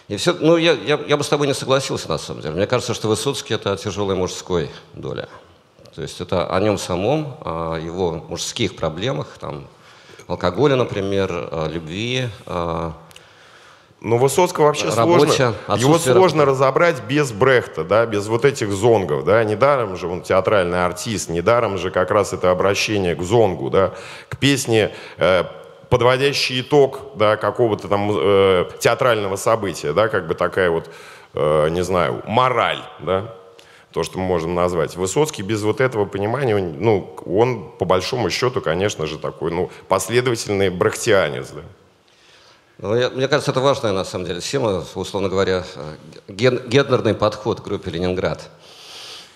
И 0.07 0.17
все, 0.17 0.33
ну, 0.33 0.57
я, 0.57 0.73
я, 0.73 0.99
я 1.07 1.17
бы 1.17 1.23
с 1.23 1.29
тобой 1.29 1.47
не 1.47 1.53
согласился, 1.53 2.09
на 2.09 2.17
самом 2.17 2.41
деле. 2.41 2.55
Мне 2.55 2.67
кажется, 2.67 2.93
что 2.93 3.07
Высоцкий– 3.07 3.53
это 3.55 3.77
тяжелой 3.77 4.15
мужской 4.15 4.69
доля. 4.93 5.29
То 5.95 6.01
есть 6.01 6.21
это 6.21 6.47
о 6.47 6.59
нем 6.59 6.77
самом, 6.77 7.37
о 7.41 7.75
его 7.77 8.23
мужских 8.29 8.75
проблемах, 8.75 9.37
там, 9.39 9.67
алкоголя, 10.27 10.75
например, 10.75 11.49
любви. 11.69 12.29
Но 14.01 14.17
Высоцкого 14.17 14.65
вообще 14.65 14.89
работе, 14.89 15.53
сложно, 15.67 15.77
его 15.77 15.99
сложно 15.99 16.43
разобрать 16.43 17.03
без 17.03 17.31
Брехта, 17.31 17.83
да, 17.83 18.07
без 18.07 18.27
вот 18.27 18.45
этих 18.45 18.71
зонгов, 18.71 19.23
да, 19.25 19.43
недаром 19.43 19.95
же 19.95 20.07
он 20.07 20.23
театральный 20.23 20.83
артист, 20.83 21.29
недаром 21.29 21.77
же 21.77 21.91
как 21.91 22.09
раз 22.09 22.33
это 22.33 22.49
обращение 22.49 23.13
к 23.13 23.21
зонгу, 23.21 23.69
да, 23.69 23.93
к 24.27 24.37
песне, 24.37 24.91
э, 25.17 25.43
подводящий 25.89 26.61
итог, 26.61 26.97
да, 27.15 27.37
какого-то 27.37 27.87
там 27.87 28.09
э, 28.11 28.65
театрального 28.79 29.35
события, 29.35 29.93
да, 29.93 30.07
как 30.07 30.25
бы 30.25 30.33
такая 30.33 30.71
вот, 30.71 30.89
э, 31.35 31.69
не 31.69 31.83
знаю, 31.83 32.23
мораль, 32.25 32.81
да, 33.01 33.35
то, 33.91 34.03
что 34.03 34.19
мы 34.19 34.25
можем 34.25 34.55
назвать. 34.55 34.95
Высоцкий 34.95 35.43
без 35.43 35.61
вот 35.61 35.81
этого 35.81 36.05
понимания, 36.05 36.57
ну, 36.57 37.15
он 37.25 37.71
по 37.77 37.85
большому 37.85 38.29
счету, 38.29 38.61
конечно 38.61 39.07
же, 39.07 39.17
такой, 39.17 39.51
ну, 39.51 39.69
последовательный 39.87 40.69
брахтианец, 40.69 41.49
да. 41.49 41.61
Ну, 42.77 42.95
я, 42.95 43.09
мне 43.09 43.27
кажется, 43.27 43.51
это 43.51 43.59
важная, 43.59 43.91
на 43.91 44.03
самом 44.03 44.25
деле, 44.25 44.41
тема, 44.41 44.83
условно 44.95 45.29
говоря, 45.29 45.63
ген, 46.27 46.67
гендерный 46.67 47.13
подход 47.13 47.61
к 47.61 47.63
группе 47.63 47.91
«Ленинград». 47.91 48.49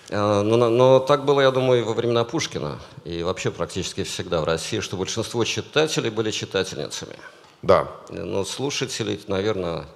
Э, 0.08 0.42
но, 0.42 0.56
но 0.68 0.98
так 0.98 1.24
было, 1.24 1.40
я 1.40 1.50
думаю, 1.50 1.80
и 1.80 1.84
во 1.84 1.92
времена 1.92 2.24
Пушкина, 2.24 2.78
и 3.04 3.22
вообще 3.22 3.50
практически 3.50 4.02
всегда 4.02 4.40
в 4.40 4.44
России, 4.44 4.80
что 4.80 4.96
большинство 4.96 5.44
читателей 5.44 6.10
были 6.10 6.30
читательницами. 6.30 7.16
Да. 7.62 7.88
Но 8.10 8.44
слушателей, 8.44 9.20
наверное, 9.28 9.86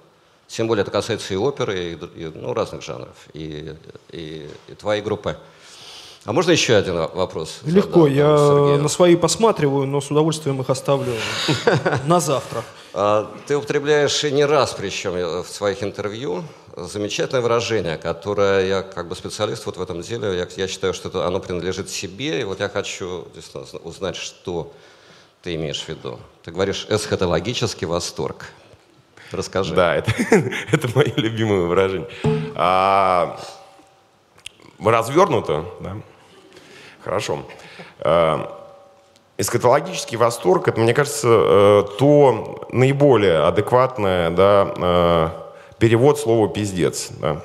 тем 0.51 0.67
более 0.67 0.81
это 0.81 0.91
касается 0.91 1.33
и 1.33 1.37
оперы, 1.37 1.93
и, 1.93 2.23
и 2.23 2.31
ну, 2.33 2.53
разных 2.53 2.81
жанров, 2.81 3.15
и, 3.33 3.73
и, 4.11 4.49
и 4.67 4.73
твоей 4.73 5.01
группы. 5.01 5.37
А 6.23 6.33
можно 6.33 6.51
еще 6.51 6.75
один 6.75 6.95
вопрос? 6.95 7.61
Легко, 7.63 8.07
задам, 8.07 8.13
я 8.13 8.37
Сергею? 8.37 8.83
на 8.83 8.89
свои 8.89 9.15
посматриваю, 9.15 9.87
но 9.87 10.01
с 10.01 10.11
удовольствием 10.11 10.61
их 10.61 10.69
оставлю 10.69 11.13
на 12.05 12.19
завтра. 12.19 12.63
А, 12.93 13.31
ты 13.47 13.57
употребляешь 13.57 14.23
и 14.23 14.31
не 14.31 14.45
раз, 14.45 14.75
причем 14.77 15.13
в 15.41 15.47
своих 15.47 15.81
интервью, 15.81 16.43
замечательное 16.75 17.41
выражение, 17.41 17.97
которое 17.97 18.67
я 18.67 18.81
как 18.83 19.07
бы 19.07 19.15
специалист 19.15 19.65
вот 19.65 19.77
в 19.77 19.81
этом 19.81 20.01
деле, 20.01 20.37
я, 20.37 20.47
я 20.57 20.67
считаю, 20.67 20.93
что 20.93 21.09
это, 21.09 21.25
оно 21.25 21.39
принадлежит 21.39 21.89
себе, 21.89 22.41
и 22.41 22.43
вот 22.43 22.59
я 22.59 22.69
хочу 22.69 23.27
узнать, 23.83 24.15
что 24.15 24.71
ты 25.41 25.55
имеешь 25.55 25.81
в 25.81 25.89
виду. 25.89 26.19
Ты 26.43 26.51
говоришь 26.51 26.85
эсхатологический 26.89 27.87
восторг. 27.87 28.45
Расскажи. 29.31 29.73
Да, 29.73 29.95
это, 29.95 30.11
это 30.71 30.87
мое 30.95 31.13
любимое 31.15 31.61
выражение. 31.61 32.07
А, 32.55 33.39
развернуто, 34.79 35.65
да? 35.79 35.97
Хорошо. 37.03 37.43
А, 37.99 38.57
эскатологический 39.37 40.17
восторг, 40.17 40.67
это, 40.67 40.79
мне 40.79 40.93
кажется, 40.93 41.27
э, 41.27 41.83
то 41.97 42.67
наиболее 42.71 43.39
адекватное 43.39 44.29
да, 44.29 44.73
э, 44.77 45.29
перевод 45.79 46.19
слова 46.19 46.47
«пиздец». 46.47 47.09
Да. 47.19 47.41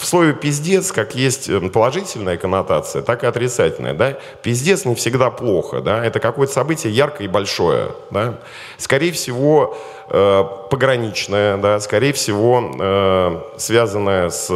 В 0.00 0.06
слове 0.06 0.32
«пиздец» 0.32 0.92
как 0.92 1.14
есть 1.14 1.50
э, 1.50 1.60
положительная 1.60 2.38
коннотация, 2.38 3.02
так 3.02 3.22
и 3.22 3.26
отрицательная. 3.26 3.92
Да? 3.92 4.16
Пиздец 4.42 4.86
не 4.86 4.94
всегда 4.94 5.30
плохо. 5.30 5.82
Да? 5.82 6.02
Это 6.02 6.20
какое-то 6.20 6.54
событие 6.54 6.90
яркое 6.90 7.28
и 7.28 7.30
большое. 7.30 7.88
Да? 8.10 8.38
Скорее 8.78 9.12
всего, 9.12 9.76
э, 10.08 10.44
пограничное, 10.70 11.58
да? 11.58 11.78
скорее 11.80 12.14
всего, 12.14 12.74
э, 12.80 13.40
связанное 13.58 14.30
с 14.30 14.50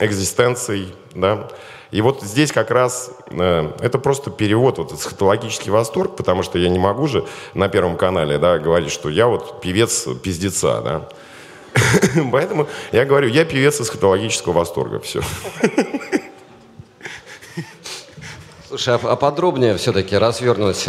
экзистенцией. 0.00 0.94
Да? 1.14 1.48
И 1.90 2.00
вот 2.00 2.22
здесь 2.22 2.50
как 2.50 2.70
раз 2.70 3.10
э, 3.26 3.70
это 3.80 3.98
просто 3.98 4.30
перевод, 4.30 4.78
вот 4.78 4.92
эсхатологический 4.92 5.70
восторг, 5.70 6.16
потому 6.16 6.42
что 6.42 6.58
я 6.58 6.70
не 6.70 6.78
могу 6.78 7.08
же 7.08 7.26
на 7.52 7.68
Первом 7.68 7.98
канале 7.98 8.38
да, 8.38 8.58
говорить, 8.58 8.90
что 8.90 9.10
я 9.10 9.26
вот 9.26 9.60
певец 9.60 10.08
пиздеца. 10.22 10.80
Да? 10.80 11.08
Поэтому 12.32 12.68
я 12.92 13.04
говорю, 13.04 13.28
я 13.28 13.44
певец 13.44 13.80
эсхатологического 13.80 14.52
восторга. 14.52 15.00
Все. 15.00 15.22
Слушай, 18.68 18.94
а, 18.94 19.12
а 19.12 19.16
подробнее 19.16 19.76
все-таки 19.76 20.16
развернуть. 20.16 20.88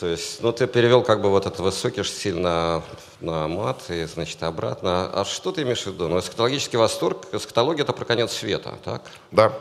То 0.00 0.06
есть, 0.06 0.42
ну, 0.42 0.52
ты 0.52 0.68
перевел 0.68 1.02
как 1.02 1.20
бы 1.22 1.28
вот 1.28 1.46
этот 1.46 1.58
высокий 1.58 2.04
стиль 2.04 2.36
на, 2.38 2.82
на 3.20 3.48
мат 3.48 3.82
и, 3.88 4.04
значит, 4.04 4.40
обратно. 4.44 5.10
А 5.12 5.24
что 5.24 5.50
ты 5.50 5.62
имеешь 5.62 5.82
в 5.82 5.86
виду? 5.88 6.06
Ну, 6.08 6.20
эсхатологический 6.20 6.78
восторг, 6.78 7.26
эсхатология– 7.32 7.82
это 7.84 7.92
про 7.92 8.04
конец 8.04 8.32
света, 8.32 8.78
так? 8.84 9.02
Да. 9.32 9.52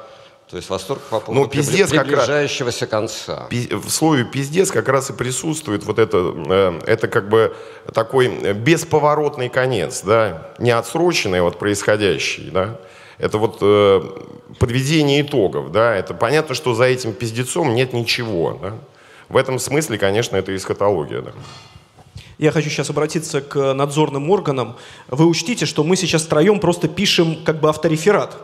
То 0.50 0.56
есть 0.56 0.70
восторг 0.70 1.02
по 1.10 1.20
поводу 1.20 1.44
ну, 1.44 1.50
пиздец 1.50 1.90
приближающегося 1.90 2.88
как 2.88 3.02
раз, 3.02 3.26
конца. 3.26 3.48
В 3.50 3.90
слове 3.90 4.24
«пиздец» 4.24 4.72
как 4.72 4.88
раз 4.88 5.10
и 5.10 5.14
присутствует 5.14 5.84
вот 5.84 6.00
это, 6.00 6.34
э, 6.48 6.80
это 6.86 7.10
как 7.10 7.28
бы 7.28 7.54
такой 7.94 8.54
бесповоротный 8.54 9.50
конец, 9.50 10.04
да, 10.04 10.54
не 10.58 10.72
отсроченный 10.72 11.42
вот 11.42 11.60
происходящий, 11.60 12.50
да. 12.50 12.80
Это 13.18 13.38
вот 13.40 13.58
э, 13.60 14.02
подведение 14.58 15.22
итогов, 15.22 15.74
да. 15.74 15.94
Это 15.94 16.14
понятно, 16.14 16.56
что 16.56 16.74
за 16.74 16.86
этим 16.86 17.12
пиздецом 17.12 17.76
нет 17.76 17.92
ничего, 17.92 18.58
да. 18.62 18.76
В 19.28 19.36
этом 19.36 19.60
смысле, 19.60 19.98
конечно, 19.98 20.38
это 20.38 20.56
эсхатология, 20.56 21.24
да. 21.24 21.32
Я 22.38 22.52
хочу 22.52 22.70
сейчас 22.70 22.90
обратиться 22.90 23.42
к 23.42 23.74
надзорным 23.74 24.30
органам. 24.30 24.78
Вы 25.10 25.26
учтите, 25.26 25.66
что 25.66 25.84
мы 25.84 25.98
сейчас 25.98 26.24
втроем 26.24 26.62
просто 26.62 26.88
пишем 26.88 27.44
как 27.44 27.60
бы 27.60 27.68
автореферат. 27.68 28.38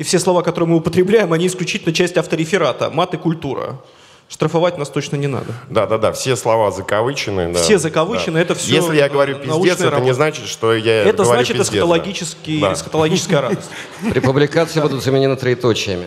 И 0.00 0.02
все 0.02 0.18
слова, 0.18 0.40
которые 0.40 0.66
мы 0.66 0.76
употребляем, 0.76 1.30
они 1.34 1.46
исключительно 1.46 1.92
часть 1.92 2.16
автореферата. 2.16 2.88
Мат 2.88 3.12
и 3.12 3.18
культура. 3.18 3.82
Штрафовать 4.30 4.78
нас 4.78 4.88
точно 4.88 5.16
не 5.16 5.26
надо. 5.26 5.52
Да, 5.68 5.86
да, 5.86 5.98
да. 5.98 6.12
Все 6.12 6.36
слова 6.36 6.70
закавычены. 6.70 7.52
Да. 7.52 7.62
Все 7.62 7.76
закавычены, 7.78 8.38
да. 8.38 8.40
это 8.40 8.54
все. 8.54 8.76
Если 8.76 8.96
я 8.96 9.10
говорю 9.10 9.36
пиздец, 9.36 9.74
это 9.74 9.90
работа. 9.90 10.06
не 10.06 10.14
значит, 10.14 10.46
что 10.46 10.74
я 10.74 11.02
это 11.02 11.22
говорю 11.22 11.32
значит 11.34 11.58
пиздец. 11.58 11.68
эсхатологический, 11.68 12.60
да. 12.62 12.72
эсхатологическая 12.72 13.40
радость. 13.42 13.68
При 14.10 14.20
публикации 14.20 14.80
будут 14.80 15.04
заменены 15.04 15.36
троеточиями. 15.36 16.06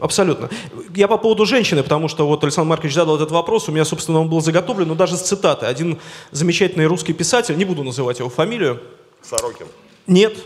Абсолютно. 0.00 0.48
Я 0.94 1.08
по 1.08 1.18
поводу 1.18 1.46
женщины, 1.46 1.82
потому 1.82 2.06
что 2.06 2.28
вот 2.28 2.44
Александр 2.44 2.68
Маркович 2.68 2.94
задал 2.94 3.16
этот 3.16 3.32
вопрос, 3.32 3.68
у 3.68 3.72
меня, 3.72 3.84
собственно, 3.84 4.20
он 4.20 4.28
был 4.28 4.40
заготовлен, 4.40 4.86
но 4.86 4.94
даже 4.94 5.16
с 5.16 5.22
цитаты. 5.22 5.66
Один 5.66 5.98
замечательный 6.30 6.86
русский 6.86 7.12
писатель, 7.12 7.56
не 7.56 7.64
буду 7.64 7.82
называть 7.82 8.20
его 8.20 8.30
фамилию. 8.30 8.80
Сорокин. 9.20 9.66
Нет, 10.06 10.36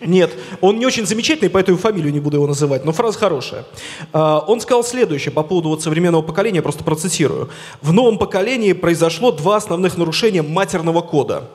нет. 0.00 0.30
Он 0.60 0.78
не 0.78 0.84
очень 0.84 1.06
замечательный, 1.06 1.48
поэтому 1.48 1.78
фамилию 1.78 2.12
не 2.12 2.20
буду 2.20 2.36
его 2.36 2.46
называть, 2.46 2.84
но 2.84 2.92
фраза 2.92 3.18
хорошая. 3.18 3.64
А, 4.12 4.40
он 4.46 4.60
сказал 4.60 4.84
следующее 4.84 5.32
по 5.32 5.42
поводу 5.42 5.70
вот 5.70 5.82
современного 5.82 6.20
поколения, 6.20 6.60
просто 6.60 6.84
процитирую. 6.84 7.48
В 7.80 7.92
новом 7.94 8.18
поколении 8.18 8.74
произошло 8.74 9.32
два 9.32 9.56
основных 9.56 9.96
нарушения 9.96 10.42
матерного 10.42 11.00
кода. 11.00 11.48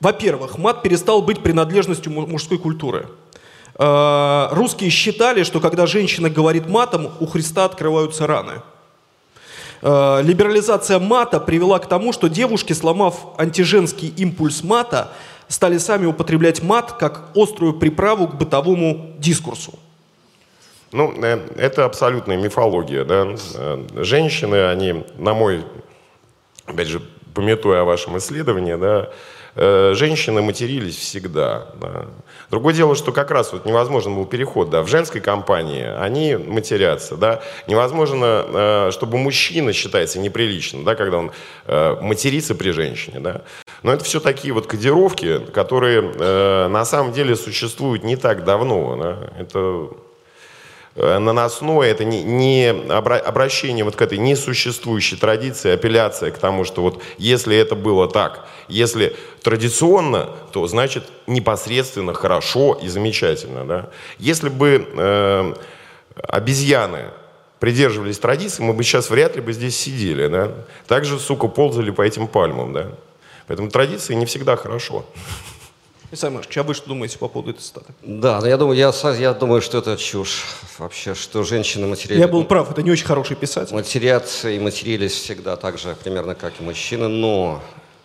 Во-первых, 0.00 0.56
мат 0.56 0.82
перестал 0.82 1.20
быть 1.20 1.42
принадлежностью 1.42 2.10
мужской 2.10 2.58
культуры. 2.58 3.08
А, 3.76 4.48
русские 4.52 4.88
считали, 4.88 5.42
что 5.42 5.60
когда 5.60 5.86
женщина 5.86 6.30
говорит 6.30 6.68
матом, 6.68 7.10
у 7.20 7.26
Христа 7.26 7.66
открываются 7.66 8.26
раны. 8.26 8.62
А, 9.82 10.22
либерализация 10.22 10.98
мата 10.98 11.38
привела 11.38 11.78
к 11.78 11.86
тому, 11.86 12.14
что 12.14 12.28
девушки, 12.28 12.72
сломав 12.72 13.34
антиженский 13.36 14.08
импульс 14.16 14.64
мата, 14.64 15.12
стали 15.48 15.78
сами 15.78 16.06
употреблять 16.06 16.62
мат 16.62 16.92
как 16.92 17.30
острую 17.34 17.74
приправу 17.74 18.28
к 18.28 18.34
бытовому 18.34 19.14
дискурсу. 19.18 19.78
Ну, 20.94 21.12
э, 21.20 21.40
это 21.56 21.86
абсолютная 21.86 22.36
мифология. 22.36 23.04
Да? 23.04 23.34
Э, 23.54 23.84
женщины, 23.96 24.68
они, 24.68 25.04
на 25.18 25.34
мой, 25.34 25.64
опять 26.66 26.86
же, 26.86 27.02
пометуя 27.34 27.80
о 27.80 27.84
вашем 27.84 28.16
исследовании, 28.18 28.76
да, 28.76 29.10
э, 29.56 29.94
женщины 29.96 30.40
матерились 30.40 30.96
всегда. 30.96 31.66
Да. 31.80 32.06
Другое 32.48 32.74
дело, 32.74 32.94
что 32.94 33.10
как 33.10 33.32
раз 33.32 33.52
вот 33.52 33.66
невозможен 33.66 34.14
был 34.14 34.24
переход, 34.24 34.70
да, 34.70 34.82
в 34.82 34.86
женской 34.86 35.20
компании 35.20 35.84
они 35.84 36.36
матерятся, 36.36 37.16
да, 37.16 37.42
невозможно, 37.66 38.90
чтобы 38.92 39.18
мужчина 39.18 39.72
считается 39.72 40.20
неприлично, 40.20 40.84
да, 40.84 40.94
когда 40.94 41.18
он 41.18 41.32
матерится 41.66 42.54
при 42.54 42.70
женщине, 42.70 43.18
да. 43.18 43.42
Но 43.84 43.92
это 43.92 44.02
все 44.02 44.18
такие 44.18 44.54
вот 44.54 44.66
кодировки, 44.66 45.40
которые 45.52 46.00
э, 46.00 46.68
на 46.68 46.86
самом 46.86 47.12
деле 47.12 47.36
существуют 47.36 48.02
не 48.02 48.16
так 48.16 48.42
давно. 48.42 48.96
Да? 48.96 49.30
Это 49.38 49.90
э, 50.96 51.18
наносное, 51.18 51.90
это 51.90 52.02
не, 52.06 52.22
не 52.22 52.70
обращение 52.70 53.84
вот 53.84 53.94
к 53.94 54.00
этой 54.00 54.16
несуществующей 54.16 55.18
традиции, 55.18 55.70
апелляция 55.70 56.30
к 56.30 56.38
тому, 56.38 56.64
что 56.64 56.80
вот 56.80 57.02
если 57.18 57.58
это 57.58 57.74
было 57.74 58.08
так, 58.08 58.46
если 58.68 59.14
традиционно, 59.42 60.30
то 60.50 60.66
значит 60.66 61.04
непосредственно 61.26 62.14
хорошо 62.14 62.78
и 62.82 62.88
замечательно. 62.88 63.66
Да? 63.66 63.90
Если 64.18 64.48
бы 64.48 64.88
э, 64.96 65.54
обезьяны 66.26 67.10
придерживались 67.60 68.18
традиции, 68.18 68.62
мы 68.62 68.72
бы 68.72 68.82
сейчас 68.82 69.10
вряд 69.10 69.36
ли 69.36 69.42
бы 69.42 69.52
здесь 69.52 69.78
сидели. 69.78 70.26
Да? 70.28 70.52
Также, 70.86 71.18
сука, 71.18 71.48
ползали 71.48 71.90
по 71.90 72.00
этим 72.00 72.28
пальмам. 72.28 72.72
Да? 72.72 72.88
Поэтому 73.46 73.70
традиции 73.70 74.14
не 74.14 74.26
всегда 74.26 74.56
хорошо. 74.56 75.04
Александр 76.10 76.42
Ильич, 76.42 76.58
а 76.58 76.62
вы 76.62 76.74
что 76.74 76.88
думаете 76.88 77.18
по 77.18 77.28
поводу 77.28 77.50
этой 77.50 77.60
цитаты? 77.60 77.92
Да, 78.02 78.40
но 78.40 78.46
я 78.46 78.56
думаю, 78.56 78.78
я, 78.78 78.92
я 79.18 79.34
думаю, 79.34 79.60
что 79.60 79.78
это 79.78 79.96
чушь 79.96 80.44
вообще, 80.78 81.14
что 81.14 81.42
женщины 81.42 81.88
материали... 81.88 82.20
Я 82.20 82.28
был 82.28 82.44
прав, 82.44 82.70
это 82.70 82.82
не 82.82 82.90
очень 82.92 83.06
хороший 83.06 83.36
писатель. 83.36 83.74
Матерятся 83.74 84.48
и 84.48 84.60
матерились 84.60 85.12
всегда 85.12 85.56
так 85.56 85.76
же, 85.76 85.96
примерно 85.96 86.36
как 86.36 86.60
и 86.60 86.62
мужчины, 86.62 87.08
но 87.08 87.60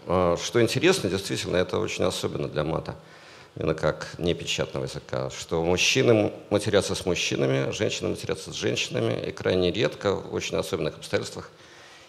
а, 0.08 0.38
что 0.44 0.60
интересно, 0.60 1.08
действительно, 1.08 1.58
это 1.58 1.78
очень 1.78 2.04
особенно 2.04 2.48
для 2.48 2.64
мата, 2.64 2.96
именно 3.56 3.76
как 3.76 4.08
непечатного 4.18 4.86
языка, 4.86 5.30
что 5.30 5.64
мужчины 5.64 6.34
матерятся 6.50 6.96
с 6.96 7.06
мужчинами, 7.06 7.72
женщины 7.72 8.10
матерятся 8.10 8.52
с 8.52 8.56
женщинами, 8.56 9.24
и 9.28 9.32
крайне 9.32 9.72
редко, 9.72 10.16
в 10.16 10.34
очень 10.34 10.58
особенных 10.58 10.98
обстоятельствах, 10.98 11.52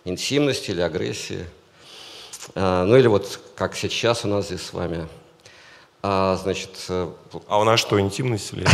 интимности 0.06 0.70
или 0.70 0.80
агрессии– 0.80 1.44
ну 2.54 2.96
или 2.96 3.06
вот 3.06 3.40
как 3.54 3.76
сейчас 3.76 4.24
у 4.24 4.28
нас 4.28 4.46
здесь 4.46 4.62
с 4.62 4.72
вами. 4.72 5.06
А, 6.02 6.36
значит... 6.36 6.70
Э, 6.88 7.10
а 7.46 7.60
у 7.60 7.64
нас 7.64 7.78
что, 7.78 8.00
интимность 8.00 8.52
или 8.54 8.66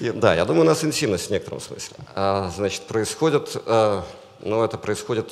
Да, 0.12 0.34
я 0.34 0.44
думаю, 0.44 0.62
у 0.62 0.66
нас 0.66 0.84
интимность 0.84 1.28
в 1.28 1.30
некотором 1.30 1.60
смысле. 1.60 1.96
А, 2.14 2.50
значит, 2.54 2.82
происходит, 2.82 3.56
э, 3.66 4.02
ну 4.40 4.64
это 4.64 4.78
происходит, 4.78 5.30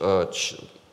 э, 0.00 0.26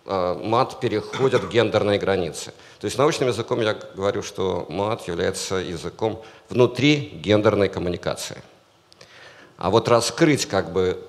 мат 0.06 0.80
переходит 0.80 1.50
гендерные 1.52 2.00
границы. 2.00 2.54
То 2.80 2.86
есть 2.86 2.98
научным 2.98 3.28
языком 3.28 3.60
я 3.62 3.74
говорю, 3.74 4.22
что 4.22 4.66
мат 4.70 5.08
является 5.08 5.56
языком 5.56 6.22
внутри 6.50 7.20
гендерной 7.22 7.68
коммуникации. 7.68 8.42
А 9.58 9.70
вот 9.70 9.88
раскрыть 9.88 10.46
как 10.46 10.72
бы 10.72 11.00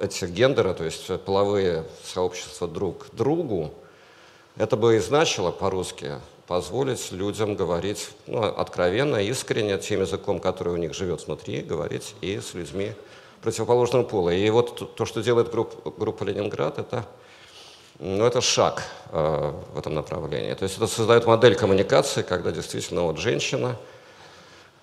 эти 0.00 0.24
гендеры, 0.24 0.74
то 0.74 0.84
есть 0.84 1.06
половые 1.24 1.84
сообщества 2.04 2.66
друг 2.66 3.06
другу, 3.12 3.72
это 4.56 4.76
бы 4.76 4.96
и 4.96 4.98
значило 4.98 5.50
по-русски 5.50 6.14
позволить 6.46 7.12
людям 7.12 7.54
говорить 7.54 8.10
ну, 8.26 8.42
откровенно, 8.42 9.16
искренне, 9.16 9.78
тем 9.78 10.00
языком, 10.00 10.40
который 10.40 10.72
у 10.72 10.76
них 10.76 10.94
живет 10.94 11.26
внутри, 11.26 11.62
говорить 11.62 12.14
и 12.20 12.40
с 12.40 12.54
людьми 12.54 12.92
противоположного 13.40 14.02
пола. 14.02 14.30
И 14.30 14.50
вот 14.50 14.94
то, 14.96 15.06
что 15.06 15.22
делает 15.22 15.50
группа, 15.50 15.90
группа 15.90 16.24
«Ленинград», 16.24 16.78
это, 16.78 17.06
ну, 17.98 18.26
это 18.26 18.40
шаг 18.40 18.82
э, 19.10 19.52
в 19.72 19.78
этом 19.78 19.94
направлении. 19.94 20.52
То 20.54 20.64
есть 20.64 20.76
это 20.76 20.88
создает 20.88 21.26
модель 21.26 21.54
коммуникации, 21.54 22.22
когда 22.22 22.50
действительно 22.50 23.02
вот 23.02 23.18
женщина, 23.18 23.76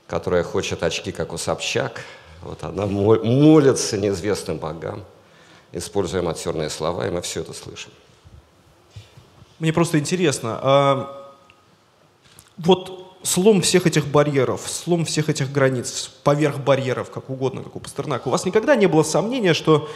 которая 0.08 0.44
хочет 0.44 0.82
очки, 0.82 1.12
как 1.12 1.34
у 1.34 1.38
Собчак, 1.38 2.02
вот 2.42 2.64
она 2.64 2.86
молится 2.86 3.98
неизвестным 3.98 4.58
богам, 4.58 5.04
используя 5.72 6.22
матерные 6.22 6.70
слова, 6.70 7.08
и 7.08 7.12
мы 7.12 7.22
все 7.22 7.42
это 7.42 7.54
слышим. 7.54 7.92
Мне 9.60 9.74
просто 9.74 10.00
интересно, 10.00 10.60
а 10.62 11.34
вот 12.58 13.18
слом 13.24 13.62
всех 13.62 13.86
этих 13.86 14.08
барьеров, 14.08 14.62
слом 14.68 15.06
всех 15.06 15.30
этих 15.30 15.52
границ, 15.52 16.12
поверх 16.24 16.60
барьеров, 16.60 17.12
как 17.12 17.30
угодно, 17.30 17.64
как 17.64 17.76
у 17.76 17.80
Пастернака, 17.80 18.30
у 18.30 18.32
вас 18.32 18.46
никогда 18.46 18.76
не 18.76 18.88
было 18.88 19.04
сомнения, 19.04 19.54
что, 19.54 19.90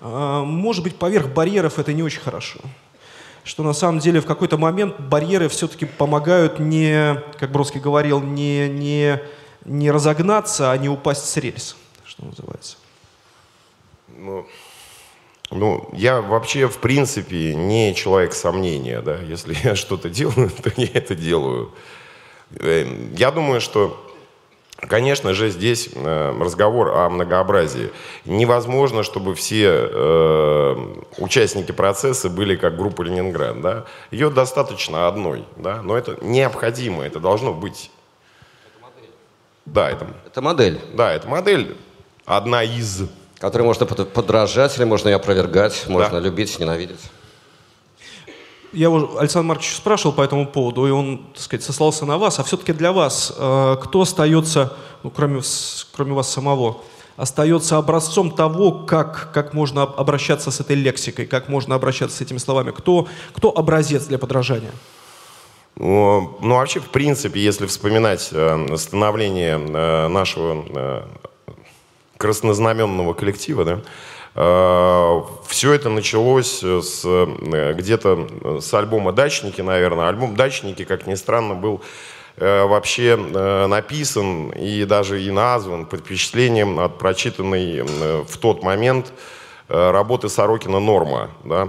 а, 0.00 0.42
может 0.42 0.82
быть, 0.82 0.96
поверх 0.96 1.28
барьеров 1.28 1.78
это 1.78 1.92
не 1.92 2.02
очень 2.02 2.20
хорошо? 2.20 2.60
что 3.42 3.62
на 3.62 3.72
самом 3.72 4.00
деле 4.00 4.20
в 4.20 4.26
какой-то 4.26 4.58
момент 4.58 5.00
барьеры 5.00 5.48
все-таки 5.48 5.86
помогают 5.86 6.58
не, 6.58 7.22
как 7.38 7.50
Бродский 7.50 7.80
говорил, 7.80 8.20
не, 8.20 8.68
не, 8.68 9.20
не 9.64 9.90
разогнаться, 9.90 10.70
а 10.70 10.76
не 10.76 10.88
упасть 10.88 11.24
с 11.24 11.36
рельс, 11.36 11.76
что 12.20 12.26
называется. 12.26 12.76
Ну, 14.08 14.46
ну, 15.50 15.88
я 15.92 16.20
вообще, 16.20 16.68
в 16.68 16.78
принципе, 16.78 17.54
не 17.54 17.94
человек 17.94 18.34
сомнения, 18.34 19.00
да. 19.00 19.18
Если 19.18 19.56
я 19.64 19.74
что-то 19.74 20.08
делаю, 20.08 20.50
то 20.62 20.70
я 20.76 20.88
это 20.94 21.14
делаю. 21.14 21.72
Э, 22.58 22.86
я 23.16 23.30
думаю, 23.30 23.60
что 23.60 24.06
Конечно 24.88 25.34
же, 25.34 25.50
здесь 25.50 25.90
э, 25.94 26.38
разговор 26.40 26.96
о 26.96 27.10
многообразии. 27.10 27.90
Невозможно, 28.24 29.02
чтобы 29.02 29.34
все 29.34 29.68
э, 29.70 30.76
участники 31.18 31.70
процесса 31.70 32.30
были 32.30 32.56
как 32.56 32.78
группа 32.78 33.02
Ленинград. 33.02 33.60
Да? 33.60 33.84
Ее 34.10 34.30
достаточно 34.30 35.06
одной, 35.06 35.44
да? 35.58 35.82
но 35.82 35.98
это 35.98 36.16
необходимо, 36.22 37.04
это 37.04 37.20
должно 37.20 37.52
быть. 37.52 37.90
Это 38.64 38.80
модель. 38.80 39.10
Да, 39.66 39.90
это, 39.90 40.06
это 40.24 40.40
модель. 40.40 40.80
Да, 40.94 41.12
это 41.12 41.28
модель, 41.28 41.76
одна 42.24 42.62
из. 42.62 43.02
Которой 43.38 43.62
можно 43.62 43.86
подражать 43.86 44.76
или 44.76 44.84
можно 44.84 45.08
ее 45.08 45.16
опровергать, 45.16 45.84
можно 45.88 46.20
да. 46.20 46.20
любить, 46.20 46.58
ненавидеть 46.60 47.00
я 48.72 48.86
его 48.86 49.18
Александр 49.18 49.48
Маркович 49.48 49.76
спрашивал 49.76 50.14
по 50.14 50.22
этому 50.22 50.46
поводу, 50.46 50.86
и 50.86 50.90
он, 50.90 51.26
так 51.34 51.42
сказать, 51.42 51.64
сослался 51.64 52.06
на 52.06 52.18
вас. 52.18 52.38
А 52.38 52.44
все-таки 52.44 52.72
для 52.72 52.92
вас, 52.92 53.32
э, 53.36 53.76
кто 53.82 54.02
остается, 54.02 54.72
ну, 55.02 55.10
кроме, 55.10 55.40
кроме 55.92 56.12
вас 56.12 56.30
самого, 56.30 56.82
остается 57.16 57.76
образцом 57.76 58.30
того, 58.30 58.72
как, 58.72 59.30
как 59.32 59.54
можно 59.54 59.82
обращаться 59.82 60.50
с 60.50 60.60
этой 60.60 60.76
лексикой, 60.76 61.26
как 61.26 61.48
можно 61.48 61.74
обращаться 61.74 62.18
с 62.18 62.20
этими 62.20 62.38
словами? 62.38 62.70
Кто, 62.70 63.08
кто 63.34 63.50
образец 63.50 64.06
для 64.06 64.18
подражания? 64.18 64.72
Ну, 65.76 66.38
ну, 66.40 66.54
вообще, 66.56 66.80
в 66.80 66.90
принципе, 66.90 67.40
если 67.40 67.66
вспоминать 67.66 68.28
э, 68.32 68.76
становление 68.76 69.58
э, 69.58 70.08
нашего 70.08 70.64
э, 70.68 71.02
краснознаменного 72.20 73.14
коллектива, 73.14 73.64
да, 73.64 73.80
Э, 74.34 75.22
Все 75.46 75.72
это 75.72 75.88
началось 75.88 76.62
с, 76.62 77.02
э, 77.04 77.74
где-то 77.74 78.60
с 78.60 78.72
альбома 78.74 79.12
«Дачники», 79.12 79.60
наверное. 79.60 80.08
Альбом 80.08 80.36
«Дачники», 80.36 80.84
как 80.84 81.06
ни 81.06 81.14
странно, 81.14 81.54
был 81.54 81.80
э, 82.36 82.64
вообще 82.64 83.16
написан 83.16 84.50
и 84.50 84.84
даже 84.84 85.22
и 85.22 85.30
назван 85.30 85.86
под 85.86 86.00
впечатлением 86.00 86.78
от 86.78 86.98
прочитанной 86.98 87.82
в 87.82 88.38
тот 88.38 88.62
момент 88.62 89.12
работы 89.68 90.28
Сорокина 90.28 90.80
«Норма», 90.80 91.30
да, 91.44 91.68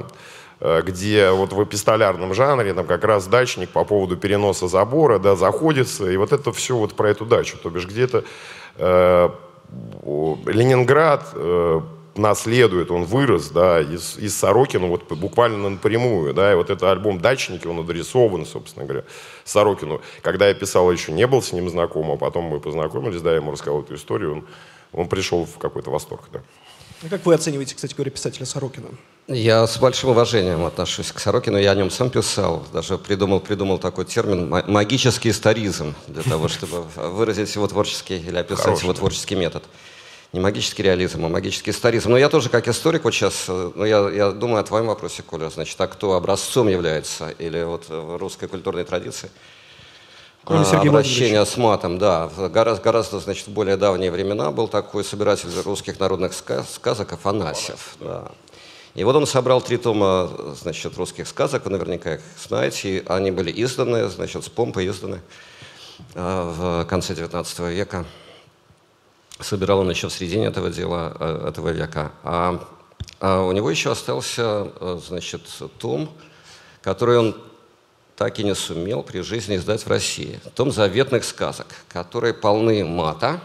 где 0.81 1.31
вот 1.31 1.53
в 1.53 1.63
эпистолярном 1.63 2.33
жанре 2.33 2.73
там 2.73 2.85
как 2.85 3.03
раз 3.03 3.27
дачник 3.27 3.69
по 3.69 3.83
поводу 3.83 4.15
переноса 4.17 4.67
забора 4.67 5.19
да, 5.19 5.35
заходится, 5.35 6.09
и 6.09 6.17
вот 6.17 6.31
это 6.31 6.51
все 6.51 6.75
вот 6.75 6.93
про 6.93 7.09
эту 7.09 7.25
дачу. 7.25 7.57
То 7.61 7.69
бишь 7.69 7.87
где-то 7.87 8.23
э, 8.77 9.29
Ленинград 10.45 11.29
э, 11.33 11.81
наследует, 12.15 12.91
он 12.91 13.03
вырос, 13.05 13.49
да, 13.49 13.79
из, 13.81 14.17
из 14.17 14.35
Сорокина 14.37 14.87
вот 14.87 15.09
буквально 15.11 15.69
напрямую, 15.69 16.33
да, 16.33 16.51
и 16.51 16.55
вот 16.55 16.69
этот 16.69 16.83
альбом 16.83 17.19
«Дачники», 17.19 17.67
он 17.67 17.79
адресован, 17.79 18.45
собственно 18.45 18.85
говоря, 18.85 19.05
Сорокину. 19.43 20.01
Когда 20.21 20.47
я 20.47 20.53
писал, 20.53 20.91
еще 20.91 21.11
не 21.11 21.25
был 21.27 21.41
с 21.41 21.53
ним 21.53 21.69
знаком, 21.69 22.11
а 22.11 22.17
потом 22.17 22.45
мы 22.45 22.59
познакомились, 22.59 23.21
да, 23.21 23.31
я 23.31 23.37
ему 23.37 23.51
рассказал 23.51 23.81
эту 23.81 23.95
историю, 23.95 24.33
он, 24.33 24.47
он 24.91 25.07
пришел 25.07 25.45
в 25.45 25.57
какой-то 25.57 25.89
восторг, 25.89 26.23
да. 26.31 26.41
А 27.03 27.09
как 27.09 27.25
вы 27.25 27.33
оцениваете, 27.33 27.75
кстати 27.75 27.95
говоря, 27.95 28.11
писателя 28.11 28.45
Сорокина? 28.45 28.89
Я 29.27 29.65
с 29.65 29.77
большим 29.77 30.09
уважением 30.09 30.65
отношусь 30.65 31.11
к 31.11 31.19
Сорокину, 31.19 31.57
я 31.57 31.71
о 31.71 31.75
нем 31.75 31.89
сам 31.89 32.09
писал, 32.09 32.65
даже 32.73 32.97
придумал, 32.97 33.39
придумал 33.39 33.77
такой 33.77 34.05
термин 34.05 34.49
«магический 34.49 35.29
историзм» 35.29 35.95
для 36.07 36.23
того, 36.23 36.47
чтобы 36.49 36.81
выразить 36.81 37.53
его 37.55 37.67
творческий 37.67 38.17
или 38.17 38.37
описать 38.37 38.65
Хороший, 38.65 38.83
его 38.83 38.93
творческий 38.93 39.35
метод 39.35 39.63
не 40.33 40.39
магический 40.39 40.83
реализм, 40.83 41.25
а 41.25 41.29
магический 41.29 41.71
историзм. 41.71 42.11
Но 42.11 42.17
я 42.17 42.29
тоже 42.29 42.49
как 42.49 42.67
историк 42.67 43.03
вот 43.03 43.13
сейчас, 43.13 43.45
э, 43.47 43.71
ну, 43.75 43.83
я, 43.83 44.09
я 44.09 44.31
думаю 44.31 44.61
о 44.61 44.63
твоем 44.63 44.87
вопросе, 44.87 45.23
Коля, 45.23 45.49
значит, 45.49 45.79
а 45.81 45.87
кто 45.87 46.13
образцом 46.13 46.67
является 46.69 47.29
или 47.31 47.63
вот 47.63 47.89
в 47.89 48.17
русской 48.17 48.47
культурной 48.47 48.85
традиции? 48.85 49.29
Кроме 50.43 50.65
Сергея 50.65 50.89
обращение 50.89 51.45
с 51.45 51.57
матом, 51.57 51.99
да. 51.99 52.29
Гораздо, 52.35 52.81
гораздо, 52.81 53.19
значит, 53.19 53.47
в 53.47 53.51
более 53.51 53.77
давние 53.77 54.09
времена 54.09 54.51
был 54.51 54.67
такой 54.67 55.03
собиратель 55.03 55.49
русских 55.63 55.99
народных 55.99 56.33
сказок 56.33 57.13
Афанасьев. 57.13 57.95
Да. 57.99 58.31
И 58.93 59.03
вот 59.03 59.15
он 59.15 59.25
собрал 59.25 59.61
три 59.61 59.77
тома, 59.77 60.55
значит, 60.59 60.97
русских 60.97 61.27
сказок, 61.27 61.65
вы 61.65 61.71
наверняка 61.71 62.15
их 62.15 62.21
знаете. 62.45 63.03
Они 63.07 63.31
были 63.31 63.51
изданы, 63.63 64.09
значит, 64.09 64.43
с 64.43 64.49
помпой 64.49 64.87
изданы 64.87 65.21
э, 66.13 66.53
в 66.55 66.85
конце 66.85 67.13
XIX 67.13 67.73
века 67.73 68.05
собирал 69.43 69.79
он 69.79 69.89
еще 69.89 70.09
в 70.09 70.13
середине 70.13 70.47
этого 70.47 70.69
дела, 70.69 71.15
э, 71.19 71.47
этого 71.49 71.69
века. 71.69 72.11
А, 72.23 72.67
а 73.19 73.41
у 73.41 73.51
него 73.51 73.69
еще 73.69 73.91
остался, 73.91 74.71
э, 74.79 74.99
значит, 75.05 75.41
том, 75.77 76.09
который 76.81 77.17
он 77.17 77.35
так 78.15 78.39
и 78.39 78.43
не 78.43 78.55
сумел 78.55 79.03
при 79.03 79.21
жизни 79.21 79.55
издать 79.55 79.85
в 79.85 79.87
России. 79.87 80.39
Том 80.55 80.71
заветных 80.71 81.23
сказок, 81.23 81.67
которые 81.89 82.33
полны 82.33 82.85
мата, 82.85 83.41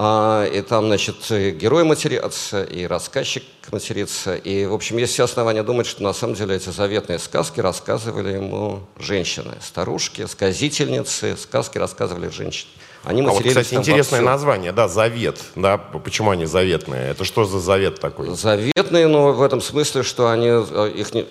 и 0.00 0.62
там, 0.68 0.86
значит, 0.86 1.16
герой 1.28 1.82
матерятся, 1.82 2.62
и 2.62 2.86
рассказчик 2.86 3.42
матерится. 3.72 4.36
И, 4.36 4.64
в 4.64 4.72
общем, 4.72 4.96
есть 4.96 5.12
все 5.12 5.24
основания 5.24 5.62
думать, 5.62 5.86
что 5.86 6.02
на 6.02 6.12
самом 6.12 6.34
деле 6.34 6.56
эти 6.56 6.70
заветные 6.70 7.18
сказки 7.18 7.60
рассказывали 7.60 8.34
ему 8.34 8.80
женщины, 8.98 9.54
старушки, 9.60 10.26
сказительницы, 10.26 11.36
сказки 11.36 11.78
рассказывали 11.78 12.28
женщины. 12.28 12.70
Они 13.04 13.22
а 13.22 13.30
вот, 13.30 13.44
кстати, 13.44 13.74
интересное 13.74 14.20
название, 14.20 14.72
да, 14.72 14.88
завет. 14.88 15.40
Да, 15.54 15.78
почему 15.78 16.30
они 16.30 16.46
заветные? 16.46 17.10
Это 17.10 17.24
что 17.24 17.44
за 17.44 17.58
завет 17.58 18.00
такой? 18.00 18.34
Заветные, 18.34 19.06
но 19.06 19.32
в 19.32 19.42
этом 19.42 19.60
смысле, 19.60 20.02
что 20.02 20.30
они 20.30 20.48
э, 20.48 20.92
их 20.94 21.14
не, 21.14 21.26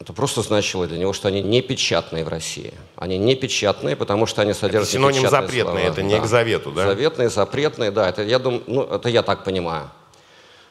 это 0.00 0.14
просто 0.14 0.40
значило 0.40 0.86
для 0.86 0.96
него, 0.96 1.12
что 1.12 1.28
они 1.28 1.42
не 1.42 1.60
печатные 1.60 2.24
в 2.24 2.28
России. 2.28 2.72
Они 2.96 3.18
не 3.18 3.36
печатные, 3.36 3.96
потому 3.96 4.24
что 4.24 4.40
они 4.40 4.54
содержат 4.54 4.88
это 4.88 4.92
синоним 4.92 5.28
запретные, 5.28 5.62
слова. 5.62 5.78
это 5.78 6.02
не 6.02 6.14
да. 6.14 6.20
к 6.20 6.26
завету, 6.26 6.72
да? 6.72 6.86
Заветные, 6.86 7.28
запретные, 7.28 7.90
да. 7.90 8.08
Это 8.08 8.22
я 8.22 8.38
думаю, 8.38 8.62
ну 8.66 8.82
это 8.82 9.10
я 9.10 9.22
так 9.22 9.44
понимаю. 9.44 9.90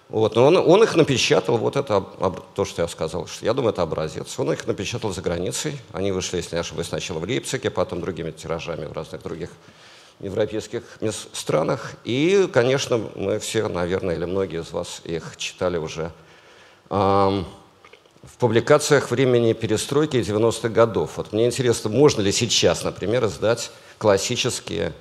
Вот, 0.10 0.36
но 0.36 0.48
он, 0.48 0.58
он 0.58 0.84
их 0.84 0.96
напечатал, 0.96 1.58
вот 1.58 1.76
это 1.76 2.04
то, 2.56 2.66
что 2.66 2.82
я 2.82 2.88
сказал. 2.88 3.28
Что 3.28 3.46
я 3.46 3.54
думаю, 3.54 3.72
это 3.72 3.84
образец. 3.84 4.40
Он 4.40 4.52
их 4.52 4.66
напечатал 4.66 5.14
за 5.14 5.22
границей. 5.22 5.80
Они 5.94 6.12
вышли, 6.12 6.38
если 6.38 6.56
не 6.56 6.62
ошибаюсь, 6.62 6.88
сначала 6.88 7.20
в 7.20 7.24
Лейпциге, 7.24 7.70
потом 7.70 8.02
другими 8.02 8.32
тиражами 8.32 8.88
в 8.88 8.94
разных 8.94 9.22
других 9.22 9.52
европейских 10.20 10.82
странах. 11.34 11.94
И, 12.04 12.50
конечно, 12.52 13.00
мы 13.14 13.38
все, 13.38 13.68
наверное, 13.68 14.16
или 14.16 14.26
многие 14.26 14.62
из 14.62 14.72
вас 14.72 15.02
их 15.04 15.38
читали 15.38 15.78
уже 15.78 16.12
в 18.34 18.38
публикациях 18.38 19.12
времени 19.12 19.54
перестройки 19.54 20.18
90-х 20.18 20.70
годов. 20.70 21.12
Вот 21.18 21.34
мне 21.34 21.46
интересно, 21.46 21.90
можно 21.90 22.22
ли 22.22 22.32
сейчас, 22.32 22.84
например, 22.84 23.26
издать 23.26 23.72
классические, 23.98 24.94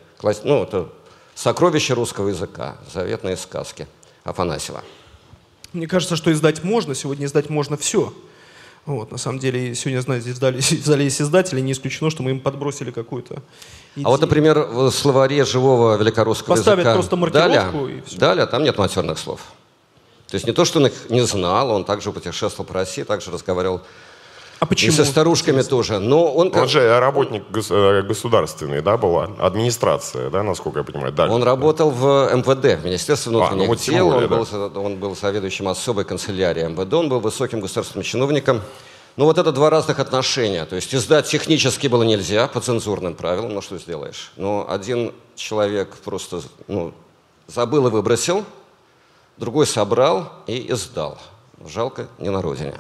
ну, 0.45 0.65
это 0.65 0.89
сокровища 1.35 1.95
русского 1.95 2.29
языка, 2.29 2.79
заветные 2.93 3.37
сказки 3.37 3.87
Афанасьева. 4.25 4.83
Мне 5.73 5.87
кажется, 5.87 6.17
что 6.17 6.33
издать 6.33 6.65
можно, 6.65 6.95
сегодня 6.95 7.27
издать 7.27 7.51
можно 7.51 7.77
все. 7.77 8.13
Вот, 8.87 9.13
на 9.13 9.19
самом 9.19 9.39
деле, 9.39 9.75
сегодня, 9.75 10.01
знаете, 10.01 10.31
издали, 10.31 10.59
издали 10.71 11.05
есть 11.05 11.21
издатели, 11.21 11.61
не 11.61 11.73
исключено, 11.73 12.11
что 12.11 12.23
мы 12.23 12.31
им 12.31 12.41
подбросили 12.41 12.91
какую-то 12.91 13.43
идею. 13.95 14.07
А 14.07 14.11
вот, 14.11 14.21
например, 14.21 14.59
в 14.61 14.91
словаре 14.91 15.45
живого 15.45 15.97
великорусского 15.97 16.55
Поставить 16.55 16.81
языка 16.81 16.95
просто 16.95 17.17
маркировку 17.17 17.79
Даля, 17.87 17.99
и 17.99 18.01
все. 18.01 18.19
Даля, 18.19 18.47
там 18.47 18.63
нет 18.63 18.79
матерных 18.79 19.19
слов. 19.19 19.41
То 20.29 20.35
есть 20.35 20.47
не 20.47 20.53
то, 20.53 20.65
что 20.65 20.79
он 20.79 20.87
их 20.87 21.11
не 21.11 21.23
знал, 21.23 21.71
он 21.71 21.85
также 21.85 22.13
путешествовал 22.13 22.67
по 22.67 22.75
России, 22.75 23.03
также 23.03 23.31
разговаривал 23.31 23.83
а 24.61 24.67
почему? 24.67 24.93
И 24.93 24.95
со 24.95 25.05
старушками 25.05 25.63
тоже. 25.63 25.99
Но 25.99 26.33
он, 26.35 26.53
он 26.55 26.69
же 26.69 26.99
работник 26.99 27.45
э, 27.71 28.03
государственный, 28.03 28.83
да, 28.83 28.97
была 28.97 29.31
администрация, 29.39 30.31
да, 30.31 30.43
насколько 30.43 30.81
я 30.81 30.85
понимаю. 30.85 31.13
Дальше, 31.13 31.33
он 31.33 31.41
да. 31.41 31.47
работал 31.47 31.91
в 31.91 32.31
МВД, 32.35 32.81
в 32.81 32.85
Министерстве 32.85 33.31
внутренних 33.31 33.53
а, 33.53 33.57
ну, 33.57 33.67
вот 33.67 33.79
дел. 33.79 34.11
Более, 34.11 34.29
он, 34.29 34.47
да. 34.51 34.69
был, 34.69 34.85
он 34.85 34.97
был 34.97 35.17
заведующим 35.17 35.69
особой 35.69 36.05
канцелярии 36.05 36.65
МВД, 36.65 36.93
он 36.95 37.09
был 37.09 37.21
высоким 37.21 37.61
государственным 37.61 38.03
чиновником. 38.03 38.63
Ну 39.17 39.25
вот 39.25 39.39
это 39.39 39.53
два 39.53 39.71
разных 39.71 40.01
отношения. 40.01 40.65
То 40.65 40.77
есть 40.77 40.95
издать 40.95 41.27
технически 41.27 41.87
было 41.87 42.03
нельзя 42.03 42.49
по 42.49 42.61
цензурным 42.61 43.15
правилам, 43.15 43.55
ну 43.55 43.63
что 43.63 43.79
сделаешь. 43.79 44.33
Но 44.37 44.67
один 44.69 45.13
человек 45.37 45.97
просто 46.05 46.41
ну, 46.67 46.93
забыл 47.47 47.87
и 47.87 47.91
выбросил, 47.91 48.45
другой 49.39 49.67
собрал 49.67 50.33
и 50.47 50.71
издал. 50.73 51.19
Жалко, 51.67 52.09
не 52.19 52.31
на 52.31 52.43
родине. 52.43 52.75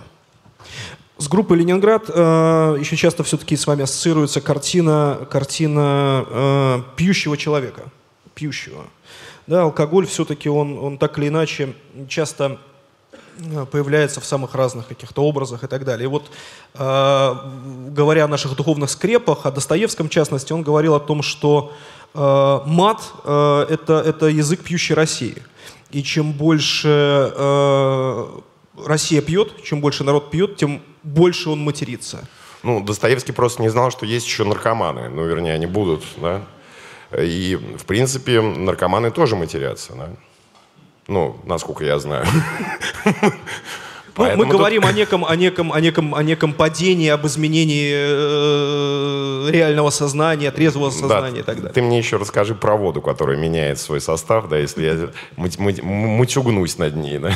С 1.16 1.26
группой 1.28 1.56
Ленинград 1.56 2.04
э, 2.08 2.76
еще 2.78 2.96
часто 2.96 3.24
все-таки 3.24 3.56
с 3.56 3.66
вами 3.66 3.82
ассоциируется 3.82 4.40
картина, 4.40 5.26
картина 5.30 6.24
э, 6.28 6.82
пьющего 6.96 7.36
человека. 7.36 7.82
Пьющего. 8.34 8.84
Да, 9.48 9.62
алкоголь 9.62 10.06
все-таки 10.06 10.48
он, 10.48 10.78
он 10.78 10.98
так 10.98 11.18
или 11.18 11.26
иначе 11.26 11.74
часто 12.08 12.58
э, 13.40 13.66
появляется 13.66 14.20
в 14.20 14.24
самых 14.24 14.54
разных 14.54 14.86
каких-то 14.86 15.22
образах 15.24 15.64
и 15.64 15.66
так 15.66 15.84
далее. 15.84 16.04
И 16.04 16.08
вот, 16.08 16.30
э, 16.74 17.34
говоря 17.88 18.26
о 18.26 18.28
наших 18.28 18.54
духовных 18.54 18.88
скрепах, 18.88 19.44
о 19.44 19.50
Достоевском 19.50 20.08
в 20.08 20.10
частности, 20.10 20.52
он 20.52 20.62
говорил 20.62 20.94
о 20.94 21.00
том, 21.00 21.22
что 21.22 21.72
э, 22.14 22.60
мат 22.64 23.02
э, 23.24 23.66
это, 23.70 23.94
это 23.94 24.26
язык 24.26 24.60
пьющей 24.62 24.94
России. 24.94 25.42
И 25.90 26.02
чем 26.02 26.32
больше 26.32 27.32
э, 27.34 28.26
Россия 28.84 29.22
пьет, 29.22 29.62
чем 29.62 29.80
больше 29.80 30.04
народ 30.04 30.30
пьет, 30.30 30.56
тем 30.56 30.82
больше 31.02 31.50
он 31.50 31.60
матерится. 31.60 32.28
Ну, 32.62 32.82
Достоевский 32.82 33.32
просто 33.32 33.62
не 33.62 33.68
знал, 33.68 33.90
что 33.90 34.04
есть 34.04 34.26
еще 34.26 34.44
наркоманы. 34.44 35.08
Ну, 35.08 35.24
вернее, 35.24 35.54
они 35.54 35.66
будут, 35.66 36.04
да. 36.16 36.42
И, 37.16 37.56
в 37.78 37.84
принципе, 37.86 38.40
наркоманы 38.40 39.10
тоже 39.10 39.36
матерятся, 39.36 39.94
да. 39.94 40.10
Ну, 41.06 41.40
насколько 41.44 41.84
я 41.84 41.98
знаю. 41.98 42.26
Ну, 44.18 44.36
мы 44.36 44.46
говорим 44.46 44.82
тут... 44.82 44.90
о 44.90 44.92
неком, 44.92 45.24
о 45.24 45.36
неком, 45.36 45.72
о 45.72 45.80
неком, 45.80 46.14
о 46.14 46.22
неком 46.22 46.52
падении, 46.52 47.08
об 47.08 47.26
изменении 47.26 47.92
э, 47.94 49.50
реального 49.50 49.90
сознания, 49.90 50.50
трезвого 50.50 50.90
сознания 50.90 51.36
да, 51.36 51.40
и 51.40 51.42
так 51.42 51.56
далее. 51.56 51.72
Ты 51.72 51.82
мне 51.82 51.98
еще 51.98 52.16
расскажи 52.16 52.54
про 52.54 52.76
воду, 52.76 53.00
которая 53.00 53.36
меняет 53.36 53.78
свой 53.78 54.00
состав, 54.00 54.48
да, 54.48 54.58
если 54.58 54.84
я 54.84 55.10
мутюгнусь 55.36 56.78
над 56.78 56.96
ней, 56.96 57.18
да. 57.18 57.32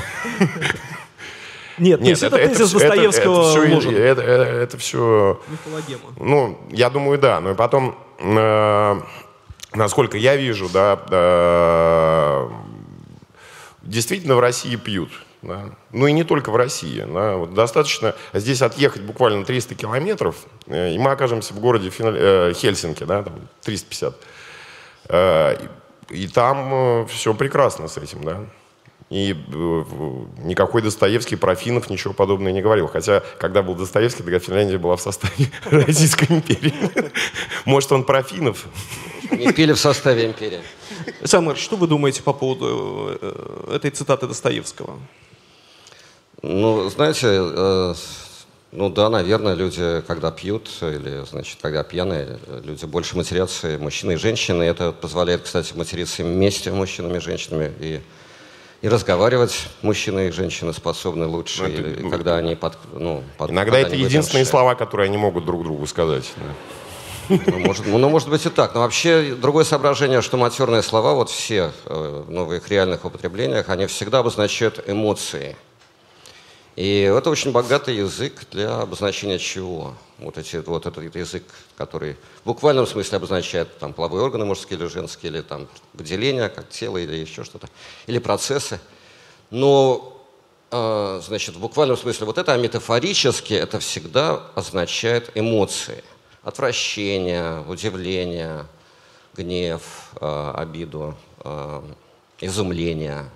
Нет, 1.78 2.00
Нет, 2.00 2.20
то 2.20 2.26
это, 2.26 2.36
это 2.36 2.54
тезис 2.54 2.74
это, 2.74 2.80
Достоевского 2.80 3.50
это, 3.50 3.66
это, 3.66 3.80
все, 3.80 3.90
это, 3.90 4.22
это, 4.22 4.42
это 4.44 4.78
все... 4.78 5.40
Мифологема. 5.48 6.02
Ну, 6.18 6.58
я 6.70 6.90
думаю, 6.90 7.18
да. 7.18 7.40
Но 7.40 7.52
и 7.52 7.54
потом, 7.54 7.96
э, 8.18 9.00
насколько 9.72 10.18
я 10.18 10.36
вижу, 10.36 10.68
да, 10.68 11.00
э, 11.10 12.48
действительно 13.82 14.36
в 14.36 14.40
России 14.40 14.76
пьют. 14.76 15.10
Да. 15.42 15.70
Ну 15.90 16.06
и 16.06 16.12
не 16.12 16.22
только 16.22 16.50
в 16.50 16.56
России. 16.56 17.04
Да. 17.06 17.36
Вот 17.36 17.54
достаточно 17.54 18.14
здесь 18.32 18.62
отъехать 18.62 19.02
буквально 19.02 19.44
300 19.44 19.74
километров, 19.74 20.36
э, 20.66 20.92
и 20.92 20.98
мы 20.98 21.10
окажемся 21.10 21.52
в 21.52 21.60
городе 21.60 21.90
Финал... 21.90 22.12
э, 22.14 22.52
Хельсинки, 22.54 23.02
да, 23.04 23.24
там 23.24 23.48
350. 23.62 24.14
Э, 25.08 25.56
и, 26.10 26.28
там 26.28 27.06
все 27.08 27.34
прекрасно 27.34 27.88
с 27.88 27.96
этим, 27.98 28.22
да. 28.22 28.44
И 29.10 29.34
никакой 30.38 30.80
Достоевский 30.80 31.36
про 31.36 31.54
финнов 31.54 31.90
ничего 31.90 32.14
подобного 32.14 32.52
не 32.52 32.62
говорил. 32.62 32.86
Хотя, 32.86 33.22
когда 33.38 33.62
был 33.62 33.74
Достоевский, 33.74 34.22
тогда 34.22 34.38
Финляндия 34.38 34.78
была 34.78 34.96
в 34.96 35.02
составе 35.02 35.50
Российской 35.64 36.30
империи. 36.30 36.74
Может, 37.66 37.92
он 37.92 38.04
про 38.04 38.22
финнов? 38.22 38.66
Не 39.30 39.52
пили 39.52 39.72
в 39.72 39.78
составе 39.78 40.26
империи. 40.26 40.60
Александр, 41.20 41.56
что 41.56 41.76
вы 41.76 41.88
думаете 41.88 42.22
по 42.22 42.32
поводу 42.32 43.18
этой 43.70 43.90
цитаты 43.90 44.26
Достоевского? 44.26 44.98
Ну, 46.42 46.88
знаете, 46.90 47.28
э, 47.30 47.94
ну 48.72 48.90
да, 48.90 49.08
наверное, 49.08 49.54
люди, 49.54 50.02
когда 50.06 50.30
пьют, 50.30 50.68
или, 50.80 51.24
значит, 51.30 51.58
когда 51.62 51.82
пьяные, 51.84 52.38
люди 52.64 52.84
больше 52.84 53.16
матерятся, 53.16 53.78
мужчины 53.78 54.12
и 54.12 54.16
женщины. 54.16 54.62
Это 54.64 54.92
позволяет, 54.92 55.42
кстати, 55.42 55.72
материться 55.74 56.24
вместе 56.24 56.72
мужчинами 56.72 57.18
и 57.18 57.20
женщинами. 57.20 57.72
И 57.80 58.00
и 58.82 58.88
разговаривать 58.88 59.68
мужчины 59.80 60.26
и 60.26 60.30
женщины 60.32 60.72
способны 60.72 61.26
лучше, 61.26 61.62
ну, 61.62 61.68
это, 61.68 61.82
или, 61.82 62.02
ну, 62.02 62.10
когда 62.10 62.36
они 62.36 62.56
под, 62.56 62.76
ну, 62.92 63.22
под, 63.38 63.52
Иногда 63.52 63.78
это 63.78 63.94
единственные 63.94 64.44
слова, 64.44 64.74
которые 64.74 65.06
они 65.06 65.16
могут 65.16 65.44
друг 65.44 65.62
другу 65.62 65.86
сказать. 65.86 66.32
Да. 66.36 67.38
Ну, 67.46 67.58
может, 67.60 67.86
ну, 67.86 68.08
может 68.08 68.28
быть 68.28 68.44
и 68.44 68.50
так. 68.50 68.74
Но 68.74 68.80
вообще 68.80 69.36
другое 69.40 69.64
соображение, 69.64 70.20
что 70.20 70.36
матерные 70.36 70.82
слова, 70.82 71.14
вот 71.14 71.30
все 71.30 71.70
э, 71.86 72.24
ну, 72.26 72.44
в 72.44 72.52
их 72.52 72.68
реальных 72.68 73.04
употреблениях, 73.04 73.68
они 73.68 73.86
всегда 73.86 74.18
обозначают 74.18 74.82
эмоции. 74.88 75.56
И 76.76 77.00
это 77.00 77.28
очень 77.28 77.52
богатый 77.52 77.96
язык 77.96 78.46
для 78.50 78.80
обозначения 78.80 79.38
чего. 79.38 79.94
Вот, 80.18 80.38
эти, 80.38 80.56
вот 80.56 80.86
этот 80.86 81.14
язык, 81.14 81.42
который 81.76 82.16
в 82.42 82.46
буквальном 82.46 82.86
смысле 82.86 83.16
обозначает 83.16 83.78
там, 83.78 83.92
половые 83.92 84.24
органы 84.24 84.44
мужские 84.44 84.78
или 84.78 84.86
женские, 84.86 85.32
или 85.32 85.40
там, 85.42 85.68
выделения, 85.92 86.48
как 86.48 86.68
тело, 86.70 86.96
или 86.96 87.16
еще 87.16 87.44
что-то, 87.44 87.68
или 88.06 88.18
процессы. 88.18 88.80
Но, 89.50 90.24
э, 90.70 91.20
значит, 91.26 91.56
в 91.56 91.60
буквальном 91.60 91.98
смысле 91.98 92.26
вот 92.26 92.38
это, 92.38 92.54
а 92.54 92.56
метафорически 92.56 93.52
это 93.52 93.78
всегда 93.80 94.42
означает 94.54 95.30
эмоции. 95.34 96.02
Отвращение, 96.42 97.62
удивление, 97.68 98.66
гнев, 99.34 99.82
э, 100.20 100.52
обиду, 100.56 101.16
э, 101.44 101.82
изумление, 102.40 103.28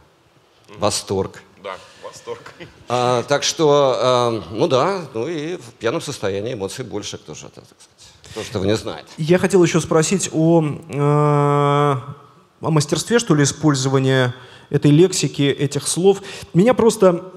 восторг. 0.78 1.42
Да 1.62 1.76
восторг. 2.06 2.54
А, 2.88 3.22
так 3.24 3.42
что, 3.42 3.96
а, 3.98 4.42
ну 4.50 4.68
да, 4.68 5.06
ну 5.14 5.28
и 5.28 5.56
в 5.56 5.72
пьяном 5.78 6.00
состоянии 6.00 6.54
эмоций 6.54 6.84
больше, 6.84 7.18
кто 7.18 7.34
же 7.34 7.46
это, 7.46 7.62
так 7.62 7.78
сказать, 7.80 8.30
кто 8.30 8.42
же 8.42 8.50
этого 8.50 8.64
не 8.64 8.76
знает. 8.76 9.06
Я 9.18 9.38
хотел 9.38 9.62
еще 9.62 9.80
спросить 9.80 10.30
о, 10.32 10.62
э, 10.62 10.96
о 10.98 12.70
мастерстве, 12.70 13.18
что 13.18 13.34
ли, 13.34 13.44
использования 13.44 14.34
этой 14.70 14.90
лексики, 14.90 15.42
этих 15.42 15.86
слов. 15.86 16.22
Меня 16.54 16.74
просто, 16.74 17.32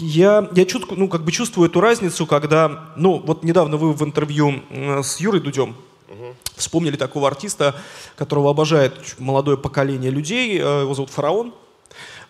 я, 0.00 0.48
я 0.54 0.64
чутку, 0.64 0.96
ну, 0.96 1.08
как 1.08 1.22
бы 1.22 1.30
чувствую 1.30 1.68
эту 1.68 1.80
разницу, 1.80 2.26
когда, 2.26 2.92
ну, 2.96 3.22
вот 3.24 3.44
недавно 3.44 3.76
вы 3.76 3.92
в 3.92 4.02
интервью 4.02 4.62
с 4.70 5.20
Юрой 5.20 5.40
Дудем 5.40 5.76
угу. 6.08 6.34
вспомнили 6.56 6.96
такого 6.96 7.28
артиста, 7.28 7.76
которого 8.16 8.50
обожает 8.50 8.94
молодое 9.18 9.56
поколение 9.56 10.10
людей, 10.10 10.58
э, 10.58 10.82
его 10.82 10.94
зовут 10.94 11.10
Фараон. 11.10 11.54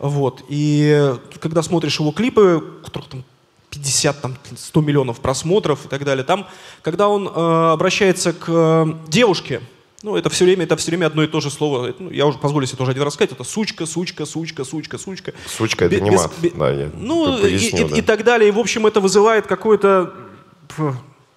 Вот. 0.03 0.45
И 0.49 1.15
когда 1.41 1.63
смотришь 1.63 2.01
его 2.01 2.11
клипы, 2.11 2.63
которых 2.85 3.09
там 3.09 3.25
50, 3.71 4.21
там, 4.21 4.37
100 4.55 4.81
миллионов 4.81 5.21
просмотров 5.21 5.87
и 5.87 5.89
так 5.89 6.05
далее, 6.05 6.25
там, 6.25 6.47
когда 6.83 7.09
он 7.09 7.29
э, 7.29 7.71
обращается 7.73 8.33
к 8.33 8.45
э, 8.49 8.87
девушке, 9.07 9.63
ну, 10.03 10.17
это 10.17 10.29
все 10.29 10.45
время, 10.45 10.65
это 10.65 10.77
все 10.77 10.91
время 10.91 11.07
одно 11.07 11.23
и 11.23 11.29
то 11.29 11.41
же 11.41 11.51
слово. 11.51 11.95
Ну, 11.97 12.11
я 12.11 12.27
уже 12.27 12.37
позволю 12.37 12.67
себе 12.67 12.79
тоже 12.79 12.91
один 12.91 13.05
раз 13.05 13.15
сказать. 13.15 13.31
Это 13.31 13.45
сучка, 13.45 13.87
сучка, 13.87 14.27
сучка, 14.27 14.65
сучка, 14.65 14.99
сучка. 14.99 15.33
Сучка 15.47 15.85
это 15.85 15.95
без, 15.95 16.03
не 16.03 16.11
мат. 16.11 16.33
Без, 16.43 16.53
да, 16.53 16.71
я 16.73 16.91
ну, 16.97 17.39
поясню, 17.41 17.87
и, 17.87 17.89
да. 17.89 17.97
и, 17.97 17.99
и 18.01 18.03
так 18.03 18.25
далее. 18.25 18.49
И, 18.49 18.53
в 18.53 18.59
общем, 18.59 18.89
это 18.89 19.01
вызывает 19.01 19.47
какое-то 19.47 20.13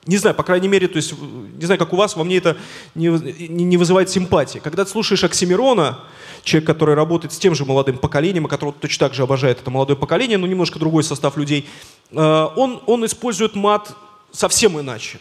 не 0.05 0.17
знаю, 0.17 0.35
по 0.35 0.43
крайней 0.43 0.67
мере, 0.67 0.87
то 0.87 0.97
есть, 0.97 1.13
не 1.57 1.65
знаю, 1.65 1.79
как 1.79 1.91
у 1.93 1.95
вас, 1.95 2.15
во 2.15 2.23
мне 2.23 2.37
это 2.37 2.57
не, 2.93 3.07
не 3.07 3.77
вызывает 3.77 4.09
симпатии. 4.09 4.59
Когда 4.59 4.85
ты 4.85 4.91
слушаешь 4.91 5.23
Оксимирона, 5.23 5.99
человек, 6.43 6.67
который 6.67 6.93
работает 6.93 7.33
с 7.33 7.37
тем 7.37 7.55
же 7.55 7.65
молодым 7.65 7.97
поколением, 7.97 8.45
которого 8.45 8.75
точно 8.79 9.07
так 9.07 9.15
же 9.15 9.23
обожает 9.23 9.61
это 9.61 9.71
молодое 9.71 9.97
поколение, 9.97 10.37
но 10.37 10.45
немножко 10.45 10.77
другой 10.77 11.03
состав 11.03 11.37
людей, 11.37 11.67
э, 12.11 12.47
он, 12.55 12.81
он 12.85 13.05
использует 13.05 13.55
мат 13.55 13.95
совсем 14.31 14.79
иначе. 14.79 15.19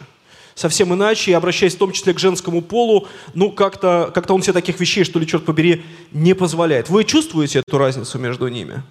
Совсем 0.55 0.95
иначе, 0.95 1.33
и 1.33 1.35
обращаясь 1.35 1.75
в 1.75 1.79
том 1.79 1.91
числе 1.91 2.13
к 2.13 2.19
женскому 2.19 2.63
полу, 2.63 3.09
ну, 3.33 3.51
как-то 3.51 4.13
как 4.15 4.31
он 4.31 4.43
себе 4.43 4.53
таких 4.53 4.79
вещей, 4.79 5.03
что 5.03 5.19
ли, 5.19 5.27
черт 5.27 5.45
побери, 5.45 5.83
не 6.13 6.35
позволяет. 6.35 6.91
Вы 6.91 7.05
чувствуете 7.05 7.63
эту 7.67 7.79
разницу 7.79 8.19
между 8.19 8.47
ними? 8.49 8.83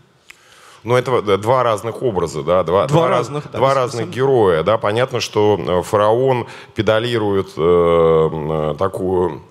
Ну, 0.83 0.95
это 0.95 1.37
два 1.37 1.63
разных 1.63 2.01
образа, 2.01 2.43
да, 2.43 2.63
два, 2.63 2.87
два, 2.87 2.97
два 2.97 3.07
разных, 3.09 3.49
да, 3.51 3.57
два 3.57 3.73
разных 3.73 4.09
героя, 4.09 4.63
да. 4.63 4.77
Понятно, 4.77 5.21
что 5.21 5.57
э, 5.57 5.81
фараон 5.81 6.47
педалирует 6.75 7.53
э, 7.55 7.61
э, 7.61 8.75
такую 8.77 9.41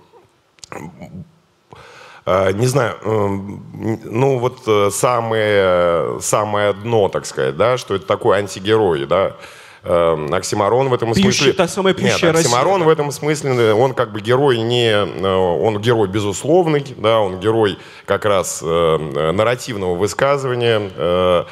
э, 2.27 2.53
не 2.53 2.67
знаю, 2.67 2.97
ну 3.03 4.39
вот 4.39 4.95
самое, 4.95 6.21
самое 6.21 6.75
дно, 6.75 7.09
так 7.09 7.25
сказать, 7.25 7.57
да, 7.57 7.79
что 7.79 7.95
это 7.95 8.07
такой 8.07 8.39
антигерой, 8.39 9.07
да, 9.07 9.37
Эм, 9.85 10.33
оксимарон 10.33 10.89
в 10.89 10.95
этом 10.95 11.13
пьющая, 11.13 11.33
смысле... 11.33 11.53
Та 11.55 11.67
самая 11.67 11.95
Нет, 11.95 12.13
оксимарон 12.13 12.83
Россия, 12.83 12.87
в 12.87 12.89
этом 12.89 13.11
смысле, 13.11 13.75
он 13.75 13.95
как 13.95 14.13
бы 14.13 14.21
герой 14.21 14.59
не... 14.59 14.91
Э, 14.91 15.35
он 15.35 15.81
герой 15.81 16.07
безусловный, 16.07 16.85
да, 16.97 17.19
он 17.19 17.41
герой 17.41 17.79
как 18.05 18.25
раз 18.25 18.61
э, 18.63 19.33
нарративного 19.33 19.97
высказывания. 19.97 20.91
Э, 20.95 21.45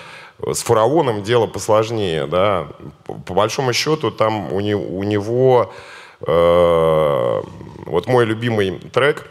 с 0.52 0.62
фараоном 0.62 1.22
дело 1.22 1.46
посложнее, 1.46 2.26
да. 2.26 2.68
По, 3.04 3.14
по 3.14 3.34
большому 3.34 3.72
счету 3.72 4.10
там 4.10 4.52
у, 4.52 4.60
не, 4.60 4.74
у 4.74 5.02
него... 5.02 5.72
Э, 6.26 7.42
вот 7.86 8.06
мой 8.06 8.24
любимый 8.24 8.78
трек, 8.92 9.26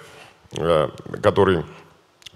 э, 0.57 0.89
который 1.23 1.63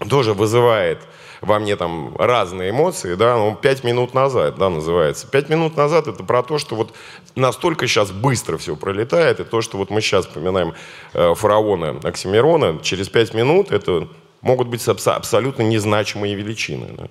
тоже 0.08 0.32
вызывает 0.32 0.98
во 1.44 1.58
мне 1.58 1.76
там 1.76 2.16
разные 2.16 2.70
эмоции, 2.70 3.14
да, 3.14 3.36
он 3.36 3.56
пять 3.56 3.84
минут 3.84 4.14
назад, 4.14 4.56
да, 4.56 4.68
называется. 4.70 5.26
Пять 5.26 5.48
минут 5.48 5.76
назад 5.76 6.06
это 6.06 6.24
про 6.24 6.42
то, 6.42 6.58
что 6.58 6.74
вот 6.74 6.92
настолько 7.36 7.86
сейчас 7.86 8.10
быстро 8.10 8.56
все 8.56 8.76
пролетает, 8.76 9.40
и 9.40 9.44
то, 9.44 9.60
что 9.60 9.78
вот 9.78 9.90
мы 9.90 10.00
сейчас 10.00 10.26
вспоминаем 10.26 10.74
э, 11.12 11.34
фараона 11.34 12.00
Оксимирона, 12.02 12.78
через 12.82 13.08
пять 13.08 13.34
минут 13.34 13.72
это 13.72 14.08
могут 14.40 14.68
быть 14.68 14.86
абс- 14.86 15.06
абсолютно 15.08 15.62
незначимые 15.62 16.34
величины, 16.34 16.88
да. 16.96 17.06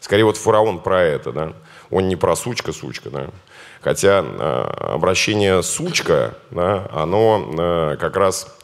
Скорее 0.00 0.24
вот 0.24 0.36
фараон 0.36 0.78
про 0.78 1.02
это, 1.02 1.32
да. 1.32 1.52
Он 1.90 2.06
не 2.08 2.16
про 2.16 2.36
сучка-сучка, 2.36 3.10
да. 3.10 3.30
Хотя 3.80 4.24
э, 4.24 4.92
обращение 4.94 5.62
сучка, 5.62 6.34
да, 6.50 6.88
оно 6.92 7.50
э, 7.58 7.96
как 7.98 8.16
раз 8.16 8.57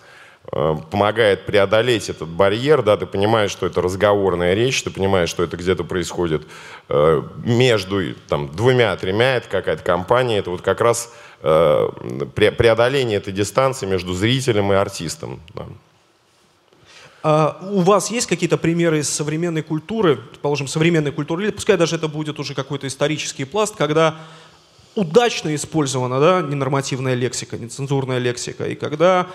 помогает 0.50 1.46
преодолеть 1.46 2.10
этот 2.10 2.28
барьер, 2.28 2.82
да, 2.82 2.96
ты 2.96 3.06
понимаешь, 3.06 3.50
что 3.50 3.66
это 3.66 3.80
разговорная 3.80 4.54
речь, 4.54 4.82
ты 4.82 4.90
понимаешь, 4.90 5.28
что 5.28 5.42
это 5.42 5.56
где-то 5.56 5.84
происходит 5.84 6.46
э, 6.88 7.22
между 7.38 8.14
там, 8.28 8.48
двумя-тремя, 8.48 9.36
это 9.36 9.48
какая-то 9.48 9.82
компания, 9.82 10.38
это 10.38 10.50
вот 10.50 10.60
как 10.60 10.80
раз 10.80 11.12
э, 11.42 11.88
преодоление 12.34 13.16
этой 13.18 13.32
дистанции 13.32 13.86
между 13.86 14.12
зрителем 14.12 14.72
и 14.72 14.76
артистом. 14.76 15.40
Да. 15.54 15.66
А 17.22 17.58
у 17.70 17.80
вас 17.80 18.10
есть 18.10 18.26
какие-то 18.26 18.58
примеры 18.58 18.98
из 18.98 19.08
современной 19.08 19.62
культуры, 19.62 20.20
положим, 20.42 20.68
современной 20.68 21.10
культуры, 21.10 21.44
или 21.44 21.50
пускай 21.52 21.78
даже 21.78 21.96
это 21.96 22.06
будет 22.06 22.38
уже 22.38 22.54
какой-то 22.54 22.86
исторический 22.86 23.46
пласт, 23.46 23.76
когда 23.76 24.16
удачно 24.94 25.54
использована 25.54 26.20
да, 26.20 26.42
ненормативная 26.42 27.14
лексика, 27.14 27.56
нецензурная 27.56 28.18
лексика, 28.18 28.66
и 28.66 28.74
когда 28.74 29.26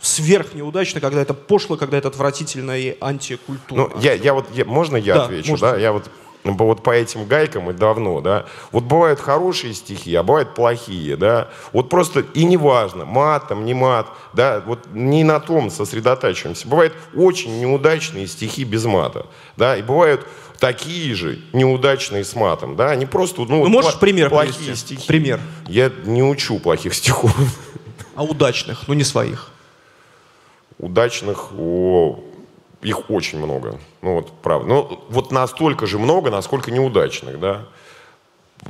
сверхнеудачно, 0.00 1.00
когда 1.00 1.22
это 1.22 1.34
пошло, 1.34 1.76
когда 1.76 1.98
это 1.98 2.08
отвратительно 2.08 2.78
и 2.78 2.96
антикультурно. 3.00 3.90
Ну, 3.94 4.00
я, 4.00 4.14
я 4.14 4.34
вот, 4.34 4.46
я, 4.54 4.64
можно 4.64 4.96
я 4.96 5.14
да, 5.14 5.24
отвечу? 5.24 5.50
Можете. 5.50 5.70
Да, 5.70 5.76
я 5.76 5.92
вот 5.92 6.10
ну, 6.46 6.54
вот 6.54 6.82
по 6.82 6.90
этим 6.90 7.26
гайкам 7.26 7.70
и 7.70 7.72
давно, 7.72 8.20
да. 8.20 8.46
Вот 8.70 8.84
бывают 8.84 9.18
хорошие 9.18 9.74
стихи, 9.74 10.14
а 10.14 10.22
бывают 10.22 10.54
плохие, 10.54 11.16
да. 11.16 11.48
Вот 11.72 11.88
просто 11.88 12.20
и 12.20 12.44
неважно, 12.44 13.04
мат 13.04 13.48
там, 13.48 13.64
не 13.64 13.74
мат, 13.74 14.06
да, 14.32 14.62
вот 14.64 14.86
не 14.92 15.24
на 15.24 15.40
том 15.40 15.70
сосредотачиваемся. 15.70 16.68
Бывают 16.68 16.94
очень 17.14 17.58
неудачные 17.60 18.28
стихи 18.28 18.62
без 18.62 18.84
мата, 18.84 19.26
да, 19.56 19.76
и 19.76 19.82
бывают 19.82 20.24
такие 20.60 21.14
же 21.14 21.40
неудачные 21.52 22.24
с 22.24 22.34
матом, 22.36 22.76
да, 22.76 22.90
они 22.90 23.06
просто, 23.06 23.42
ну, 23.42 23.64
ну 23.64 23.68
можешь 23.68 23.98
пример 23.98 24.30
плохие 24.30 24.54
привести? 24.54 24.94
стихи. 24.94 25.06
Пример. 25.08 25.40
Я 25.66 25.90
не 26.04 26.22
учу 26.22 26.60
плохих 26.60 26.94
стихов. 26.94 27.34
А 28.14 28.22
удачных, 28.22 28.86
но 28.86 28.94
не 28.94 29.04
своих? 29.04 29.50
Удачных, 30.78 31.52
о, 31.58 32.20
их 32.82 33.10
очень 33.10 33.38
много. 33.38 33.78
Ну 34.02 34.14
вот, 34.14 34.30
правда. 34.42 34.68
Ну 34.68 35.04
вот 35.08 35.32
настолько 35.32 35.86
же 35.86 35.98
много, 35.98 36.30
насколько 36.30 36.70
неудачных, 36.70 37.40
да. 37.40 37.66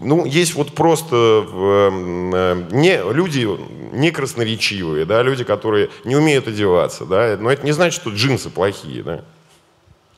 Ну, 0.01 0.25
есть 0.25 0.55
вот 0.55 0.75
просто 0.75 1.17
э, 1.17 2.67
не, 2.73 3.13
люди 3.13 3.49
не 3.93 4.11
красноречивые, 4.11 5.05
да, 5.05 5.23
люди, 5.23 5.45
которые 5.45 5.91
не 6.05 6.17
умеют 6.17 6.49
одеваться, 6.49 7.05
да, 7.07 7.37
но 7.39 7.51
это 7.51 7.65
не 7.65 7.73
значит, 7.73 8.01
что 8.01 8.11
джинсы 8.11 8.51
плохие, 8.51 9.03
да. 9.03 9.25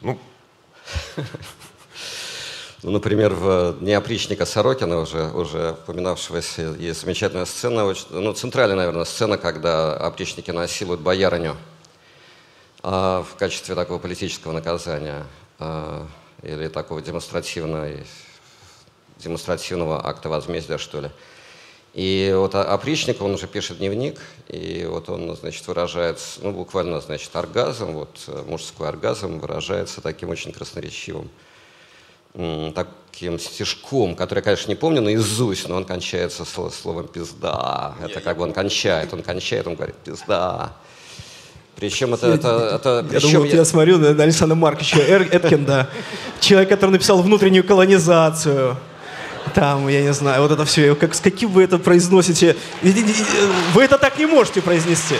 Ну, 0.00 0.18
ну, 2.82 2.90
например, 2.90 3.34
в 3.34 3.76
«Дне 3.80 3.96
опричника 3.96 4.46
Сорокина», 4.46 5.00
уже, 5.00 5.30
уже 5.32 5.76
упоминавшегося, 5.84 6.74
есть 6.78 7.02
замечательная 7.02 7.44
сцена, 7.44 7.94
ну, 8.10 8.32
центральная, 8.32 8.76
наверное, 8.76 9.04
сцена, 9.04 9.36
когда 9.36 9.94
опричники 9.96 10.50
насилуют 10.50 11.02
боярыню 11.02 11.56
а, 12.82 13.22
в 13.22 13.36
качестве 13.36 13.74
такого 13.74 13.98
политического 13.98 14.52
наказания 14.52 15.24
а, 15.58 16.06
или 16.42 16.68
такого 16.68 17.02
демонстративного, 17.02 17.88
демонстративного 19.18 20.06
акта 20.06 20.28
возмездия, 20.28 20.78
что 20.78 21.00
ли. 21.00 21.10
И 21.94 22.32
вот 22.36 22.54
опричник, 22.54 23.20
он 23.22 23.34
уже 23.34 23.46
пишет 23.46 23.78
дневник, 23.78 24.20
и 24.48 24.86
вот 24.88 25.08
он, 25.08 25.34
значит, 25.36 25.66
выражает, 25.66 26.20
ну, 26.42 26.52
буквально, 26.52 27.00
значит, 27.00 27.34
оргазм, 27.34 27.92
вот 27.92 28.28
мужской 28.46 28.88
оргазм 28.88 29.38
выражается 29.38 30.00
таким 30.00 30.28
очень 30.28 30.52
красноречивым 30.52 31.30
таким 32.74 33.38
стишком, 33.38 34.14
который 34.14 34.38
я, 34.38 34.42
конечно, 34.42 34.68
не 34.68 34.76
помню 34.76 35.02
наизусть, 35.02 35.68
но 35.68 35.76
он 35.76 35.84
кончается 35.84 36.44
словом 36.44 37.08
«пизда». 37.08 37.94
Это 38.00 38.20
как 38.20 38.36
бы 38.36 38.44
он 38.44 38.52
кончает, 38.52 39.12
он 39.12 39.22
кончает, 39.22 39.66
он 39.66 39.74
говорит 39.74 39.96
«пизда». 39.96 40.76
Причем 41.78 42.14
это... 42.14 42.26
это, 42.26 42.74
это 42.74 43.06
я 43.12 43.20
думаю, 43.20 43.44
я... 43.44 43.58
я 43.58 43.64
смотрю 43.64 43.98
на 43.98 44.08
Александра 44.08 44.56
Марковича 44.56 44.98
Эркинда, 44.98 45.88
человек, 46.40 46.68
который 46.68 46.90
написал 46.90 47.22
«Внутреннюю 47.22 47.64
колонизацию». 47.64 48.76
Там, 49.54 49.88
я 49.88 50.02
не 50.02 50.12
знаю, 50.12 50.42
вот 50.42 50.50
это 50.50 50.64
все, 50.64 50.94
как, 50.94 51.14
с 51.14 51.20
каким 51.20 51.50
вы 51.50 51.62
это 51.62 51.78
произносите? 51.78 52.56
Вы 52.82 53.82
это 53.82 53.96
так 53.96 54.18
не 54.18 54.26
можете 54.26 54.60
произнести. 54.60 55.14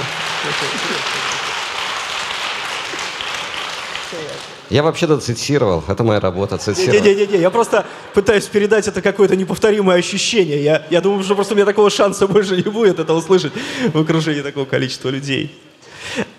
Я 4.69 4.83
вообще-то 4.83 5.19
цитировал, 5.19 5.83
это 5.89 6.05
моя 6.05 6.21
работа, 6.21 6.59
цитировать. 6.59 7.03
Не-не-не, 7.03 7.39
я 7.39 7.49
просто 7.49 7.87
пытаюсь 8.13 8.45
передать 8.45 8.87
это 8.87 9.01
какое-то 9.01 9.35
неповторимое 9.35 9.97
ощущение. 9.97 10.63
Я, 10.63 10.87
я 10.91 11.01
думаю, 11.01 11.25
что 11.25 11.35
просто 11.35 11.55
у 11.55 11.57
меня 11.57 11.65
такого 11.65 11.89
шанса 11.89 12.27
больше 12.27 12.57
не 12.57 12.71
будет 12.71 12.99
это 12.99 13.15
услышать 13.15 13.53
в 13.95 13.99
окружении 13.99 14.43
такого 14.43 14.67
количества 14.67 15.09
людей. 15.09 15.57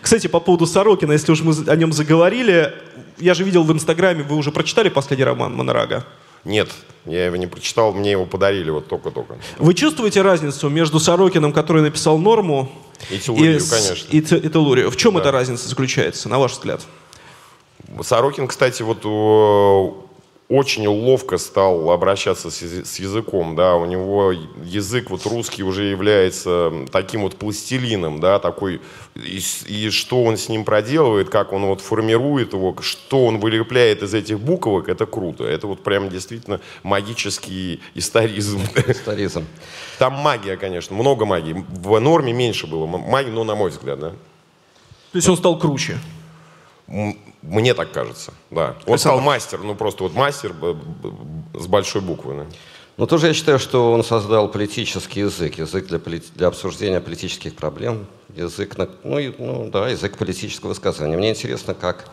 Кстати, 0.01 0.27
по 0.27 0.39
поводу 0.39 0.65
Сорокина, 0.65 1.11
если 1.13 1.31
уж 1.31 1.41
мы 1.41 1.53
о 1.67 1.75
нем 1.75 1.91
заговорили, 1.93 2.73
я 3.17 3.33
же 3.33 3.43
видел 3.43 3.63
в 3.63 3.71
Инстаграме, 3.71 4.23
вы 4.23 4.35
уже 4.35 4.51
прочитали 4.51 4.89
последний 4.89 5.25
роман 5.25 5.55
Монорага? 5.55 6.05
Нет, 6.45 6.69
я 7.05 7.25
его 7.25 7.35
не 7.35 7.47
прочитал, 7.47 7.93
мне 7.93 8.11
его 8.11 8.25
подарили 8.25 8.69
вот 8.69 8.87
только-только. 8.87 9.37
Вы 9.57 9.73
чувствуете 9.73 10.21
разницу 10.21 10.69
между 10.69 10.99
Сорокиным, 10.99 11.51
который 11.51 11.81
написал 11.81 12.17
«Норму», 12.17 12.71
и 13.09 13.17
Телурию, 13.17 13.57
и, 13.57 13.69
конечно. 13.69 14.07
И, 14.09 14.17
и 14.17 14.49
Телурию? 14.49 14.91
В 14.91 14.97
чем 14.97 15.13
да. 15.13 15.21
эта 15.21 15.31
разница 15.31 15.67
заключается, 15.67 16.29
на 16.29 16.39
ваш 16.39 16.53
взгляд? 16.53 16.81
Сорокин, 18.01 18.47
кстати, 18.47 18.83
вот 18.83 19.05
очень 20.49 20.87
ловко 20.87 21.37
стал 21.37 21.91
обращаться 21.91 22.49
с, 22.49 22.99
языком, 22.99 23.55
да, 23.55 23.75
у 23.75 23.85
него 23.85 24.33
язык 24.63 25.11
вот 25.11 25.23
русский 25.27 25.61
уже 25.61 25.83
является 25.83 26.73
таким 26.91 27.21
вот 27.21 27.35
пластилином, 27.35 28.19
да, 28.19 28.39
такой, 28.39 28.81
и, 29.13 29.39
и 29.67 29.89
что 29.91 30.23
он 30.23 30.37
с 30.37 30.49
ним 30.49 30.65
проделывает, 30.65 31.29
как 31.29 31.53
он 31.53 31.67
вот 31.67 31.81
формирует 31.81 32.53
его, 32.53 32.75
что 32.81 33.27
он 33.27 33.39
вылепляет 33.39 34.01
из 34.01 34.15
этих 34.15 34.39
буквок, 34.39 34.89
это 34.89 35.05
круто, 35.05 35.43
это 35.43 35.67
вот 35.67 35.83
прям 35.83 36.09
действительно 36.09 36.59
магический 36.81 37.79
историзм. 37.93 38.61
Историзм. 38.87 39.45
Там 39.99 40.13
магия, 40.13 40.57
конечно, 40.57 40.95
много 40.95 41.25
магии, 41.25 41.63
в 41.69 41.99
норме 41.99 42.33
меньше 42.33 42.65
было 42.65 42.87
магии, 42.87 43.29
но 43.29 43.43
на 43.43 43.53
мой 43.53 43.69
взгляд, 43.69 43.99
да. 43.99 44.09
То 45.11 45.15
есть 45.15 45.29
он 45.29 45.37
стал 45.37 45.59
круче? 45.59 45.99
Мне 47.41 47.73
так 47.73 47.91
кажется, 47.91 48.33
да. 48.51 48.75
Он 48.85 48.97
стал 48.97 49.21
мастер, 49.21 49.59
ну 49.63 49.75
просто 49.75 50.03
вот 50.03 50.13
мастер 50.13 50.53
с 51.53 51.67
большой 51.67 52.01
буквы. 52.01 52.35
Да. 52.35 52.45
Но 52.97 53.05
тоже 53.05 53.27
я 53.27 53.33
считаю, 53.33 53.59
что 53.59 53.93
он 53.93 54.03
создал 54.03 54.49
политический 54.49 55.21
язык, 55.21 55.57
язык 55.57 55.87
для, 55.87 55.99
для 56.35 56.47
обсуждения 56.47 56.99
политических 56.99 57.55
проблем, 57.55 58.07
язык, 58.35 58.77
на, 58.77 58.89
ну, 59.05 59.33
ну 59.37 59.69
да, 59.71 59.87
язык 59.87 60.17
политического 60.17 60.69
высказывания. 60.69 61.15
Мне 61.15 61.29
интересно, 61.29 61.73
как 61.73 62.09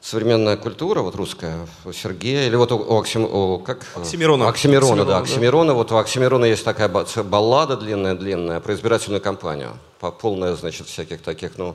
современная 0.00 0.56
культура, 0.56 1.00
вот 1.00 1.16
русская, 1.16 1.66
у 1.84 1.90
Сергея, 1.90 2.46
или 2.46 2.54
вот 2.54 2.70
у, 2.70 2.76
у, 2.76 2.96
Оксим, 2.96 3.24
у 3.24 3.58
как? 3.58 3.84
Оксимирона. 3.96 4.48
Оксимирона, 4.48 4.92
Оксимирона, 4.92 5.04
да, 5.04 5.18
Оксимирона. 5.18 5.74
Вот 5.74 5.90
у 5.90 5.96
Оксимирона 5.96 6.44
есть 6.44 6.64
такая 6.64 6.88
баллада 6.88 7.76
длинная-длинная 7.76 8.60
про 8.60 8.72
избирательную 8.72 9.20
кампанию, 9.20 9.76
полная, 10.20 10.54
значит, 10.54 10.86
всяких 10.86 11.22
таких, 11.22 11.58
ну, 11.58 11.74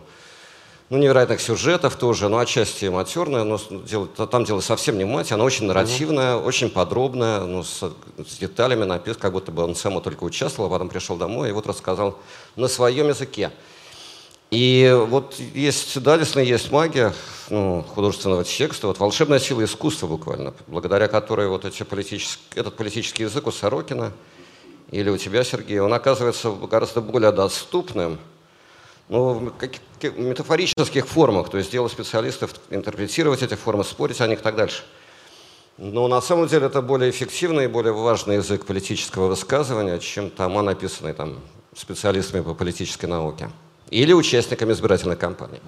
ну, 0.92 0.98
невероятных 0.98 1.40
сюжетов 1.40 1.96
тоже, 1.96 2.28
но 2.28 2.38
отчасти 2.38 2.84
матерная, 2.88 3.46
но 3.46 3.58
дело, 3.88 4.08
там 4.08 4.44
дело 4.44 4.60
совсем 4.60 4.98
не 4.98 5.06
мать, 5.06 5.32
она 5.32 5.46
очень 5.46 5.66
нарративная, 5.66 6.36
mm-hmm. 6.36 6.44
очень 6.44 6.70
подробная, 6.70 7.40
ну, 7.46 7.64
с, 7.64 7.82
с 8.18 8.38
деталями 8.38 8.84
написана, 8.84 9.22
как 9.22 9.32
будто 9.32 9.54
бы 9.54 9.64
он 9.64 9.74
сам 9.74 10.02
только 10.02 10.26
участвовал, 10.26 10.68
а 10.68 10.70
потом 10.70 10.90
пришел 10.90 11.16
домой 11.16 11.48
и 11.48 11.52
вот 11.54 11.66
рассказал 11.66 12.18
на 12.58 12.68
своем 12.68 13.08
языке. 13.08 13.52
И 14.50 14.94
вот 15.08 15.36
есть, 15.36 15.98
да, 16.04 16.18
действительно, 16.18 16.44
есть 16.44 16.70
магия 16.74 17.14
ну, 17.50 17.86
художественного 17.96 18.44
текста, 18.44 18.88
вот 18.88 19.00
волшебная 19.00 19.40
сила 19.40 19.64
искусства 19.64 20.08
буквально, 20.08 20.54
благодаря 20.68 21.08
которой 21.08 21.48
вот 21.48 21.64
эти 21.64 21.84
политический, 21.84 22.60
этот 22.60 22.76
политический 22.76 23.24
язык 23.24 23.48
у 23.48 23.54
Сорокина 23.54 24.12
или 24.92 25.10
у 25.10 25.16
тебя, 25.16 25.46
Сергей, 25.46 25.80
он 25.80 25.94
оказывается 25.94 26.52
гораздо 26.52 27.00
более 27.00 27.32
доступным, 27.32 28.20
ну, 29.12 29.34
в 29.34 29.50
каких 29.58 29.82
метафорических 30.18 31.06
формах, 31.06 31.50
то 31.50 31.58
есть 31.58 31.70
дело 31.70 31.90
специалистов 31.90 32.56
интерпретировать 32.70 33.44
эти 33.44 33.56
формы, 33.56 33.84
спорить 33.84 34.22
о 34.22 34.28
них 34.28 34.40
и 34.40 34.42
так 34.42 34.56
дальше. 34.56 34.84
Но 35.78 36.08
на 36.08 36.22
самом 36.22 36.48
деле 36.48 36.68
это 36.68 36.82
более 36.82 37.10
эффективный 37.10 37.66
и 37.66 37.68
более 37.68 37.92
важный 37.92 38.38
язык 38.38 38.66
политического 38.66 39.28
высказывания, 39.28 40.00
чем 40.00 40.30
тома, 40.30 40.62
написанные 40.62 41.14
там 41.14 41.40
специалистами 41.76 42.42
по 42.42 42.54
политической 42.54 43.08
науке 43.08 43.50
или 43.90 44.14
участниками 44.14 44.72
избирательной 44.72 45.18
кампании. 45.18 45.60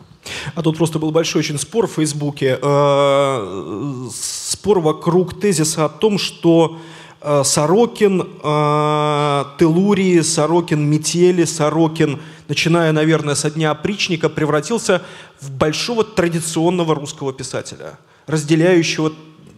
А 0.56 0.62
тут 0.62 0.78
просто 0.78 0.98
был 0.98 1.12
большой 1.12 1.40
очень 1.40 1.60
спор 1.60 1.88
в 1.88 1.92
Фейсбуке. 1.96 2.58
Э, 2.62 4.08
спор 4.14 4.80
вокруг 4.80 5.38
тезиса 5.42 5.84
о 5.84 5.90
том, 5.90 6.18
что 6.18 6.78
э, 7.20 7.44
Сорокин, 7.44 8.22
э, 8.22 9.44
Телурии, 9.60 10.22
Сорокин, 10.22 10.90
Метели, 10.90 11.44
Сорокин– 11.44 12.22
начиная, 12.48 12.92
наверное, 12.92 13.36
со 13.36 13.50
дня 13.50 13.72
опричника, 13.72 14.30
превратился 14.30 15.02
в 15.40 15.52
большого 15.52 16.04
традиционного 16.04 16.96
русского 16.96 17.34
писателя, 17.34 17.98
разделяющего 18.28 19.12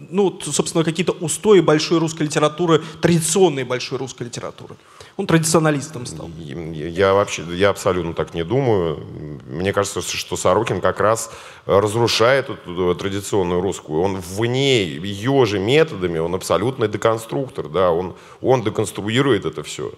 ну, 0.09 0.39
собственно, 0.41 0.83
какие-то 0.83 1.13
устои 1.13 1.61
большой 1.61 1.99
русской 1.99 2.23
литературы, 2.23 2.83
традиционной 3.01 3.63
большой 3.63 3.97
русской 3.97 4.23
литературы. 4.23 4.75
Он 5.17 5.27
традиционалистом 5.27 6.05
стал. 6.05 6.29
Я 6.38 7.13
вообще, 7.13 7.43
я 7.53 7.69
абсолютно 7.69 8.13
так 8.13 8.33
не 8.33 8.43
думаю. 8.43 8.99
Мне 9.47 9.71
кажется, 9.71 10.01
что 10.01 10.36
Сорокин 10.36 10.81
как 10.81 10.99
раз 10.99 11.31
разрушает 11.65 12.49
эту 12.49 12.93
традиционную 12.95 13.61
русскую. 13.61 14.01
Он 14.01 14.17
вне 14.19 14.83
ее 14.83 15.45
же 15.45 15.59
методами, 15.59 16.19
он 16.19 16.36
абсолютный 16.36 16.89
деконструктор, 16.89 17.69
да, 17.69 17.91
он, 17.91 18.15
он 18.41 18.61
деконструирует 18.63 19.45
это 19.45 19.63
все. 19.63 19.93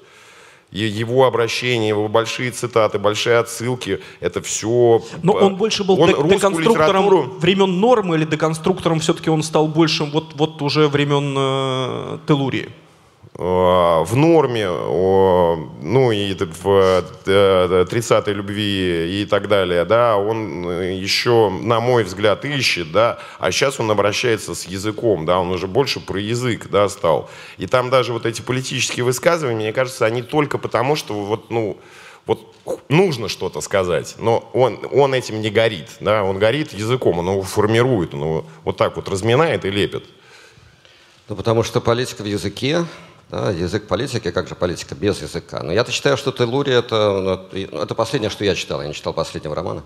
И 0.72 0.84
его 0.84 1.26
обращения, 1.26 1.89
его 1.89 2.09
большие 2.09 2.51
цитаты, 2.51 2.99
большие 2.99 3.38
отсылки, 3.38 4.01
это 4.20 4.41
все... 4.41 5.01
Но 5.24 5.34
он 5.34 5.55
больше 5.55 5.86
был 5.86 5.99
он 5.99 6.09
деконструктором 6.28 7.05
литературу... 7.05 7.39
времен 7.39 7.80
нормы 7.80 8.18
или 8.18 8.26
деконструктором 8.26 8.99
все-таки 8.99 9.30
он 9.30 9.43
стал 9.43 9.68
большим 9.68 10.11
вот, 10.11 10.34
вот 10.36 10.61
уже 10.61 10.89
времен 10.89 11.36
э, 11.38 12.18
Телурии? 12.28 12.70
Э, 13.39 14.03
в 14.03 14.15
норме, 14.15 14.67
ну 14.67 16.11
и 16.11 16.33
в 16.33 17.03
30-й 17.25 18.31
э, 18.31 18.33
любви 18.33 19.21
и 19.21 19.25
так 19.25 19.47
далее, 19.47 19.85
да, 19.85 20.17
он 20.17 20.67
еще, 20.81 21.51
на 21.51 21.79
мой 21.79 22.03
взгляд, 22.03 22.45
ищет, 22.45 22.91
да, 22.91 23.19
а 23.38 23.51
сейчас 23.51 23.79
он 23.79 23.91
обращается 23.91 24.55
с 24.55 24.65
языком, 24.65 25.27
да, 25.27 25.39
он 25.39 25.51
уже 25.51 25.67
больше 25.67 25.99
про 25.99 26.19
язык, 26.19 26.69
да, 26.71 26.89
стал. 26.89 27.29
И 27.59 27.67
там 27.67 27.91
даже 27.91 28.11
вот 28.11 28.25
эти 28.25 28.41
политические 28.41 29.03
высказывания, 29.03 29.65
мне 29.65 29.73
кажется, 29.73 30.07
они 30.07 30.23
только 30.23 30.57
потому, 30.57 30.95
что 30.95 31.13
вот, 31.13 31.51
ну, 31.51 31.77
вот 32.25 32.55
нужно 32.89 33.29
что-то 33.29 33.61
сказать, 33.61 34.15
но 34.17 34.49
он, 34.53 34.79
он 34.91 35.13
этим 35.13 35.41
не 35.41 35.51
горит, 35.51 35.89
да, 35.99 36.23
он 36.23 36.39
горит 36.39 36.73
языком, 36.73 37.19
он 37.19 37.29
его 37.29 37.43
формирует, 37.43 38.15
он 38.15 38.21
его 38.21 38.45
вот 38.63 38.77
так 38.77 38.95
вот 38.95 39.07
разминает 39.07 39.63
и 39.63 39.69
лепит. 39.69 40.05
Ну, 41.29 41.35
потому 41.35 41.61
что 41.61 41.81
политика 41.81 42.23
в 42.23 42.25
языке, 42.25 42.85
да, 43.30 43.51
язык 43.51 43.88
политики, 43.88 44.32
как 44.32 44.47
же 44.47 44.55
политика 44.55 44.95
без 44.95 45.21
языка? 45.21 45.61
Но 45.61 45.73
я-то 45.73 45.91
считаю, 45.91 46.15
что 46.15 46.32
Телури 46.32 46.73
это, 46.73 47.49
ну, 47.51 47.82
это 47.82 47.93
последнее, 47.93 48.30
что 48.30 48.45
я 48.45 48.55
читал. 48.55 48.82
Я 48.82 48.88
не 48.88 48.93
читал 48.93 49.13
последнего 49.13 49.53
романа. 49.53 49.84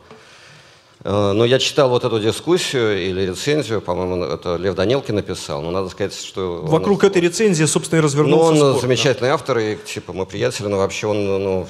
Э, 1.03 1.31
но 1.31 1.43
я 1.45 1.57
читал 1.57 1.89
вот 1.89 2.03
эту 2.03 2.19
дискуссию 2.19 3.03
или 3.03 3.21
рецензию, 3.21 3.81
по-моему, 3.81 4.23
это 4.25 4.57
Лев 4.57 4.75
Данилкин 4.75 5.15
написал. 5.15 5.61
Но 5.63 5.71
надо 5.71 5.89
сказать, 5.89 6.13
что... 6.13 6.61
Вокруг 6.61 7.03
он, 7.03 7.09
этой 7.09 7.21
рецензии, 7.21 7.65
собственно, 7.65 7.99
и 7.99 8.03
развернулся 8.03 8.53
Ну, 8.53 8.65
он 8.65 8.69
спор, 8.69 8.81
замечательный 8.81 9.29
да. 9.29 9.33
автор, 9.33 9.57
и 9.57 9.75
типа 9.75 10.13
мы 10.13 10.27
приятели, 10.27 10.67
но 10.67 10.77
вообще 10.77 11.07
он 11.07 11.25
ну, 11.25 11.67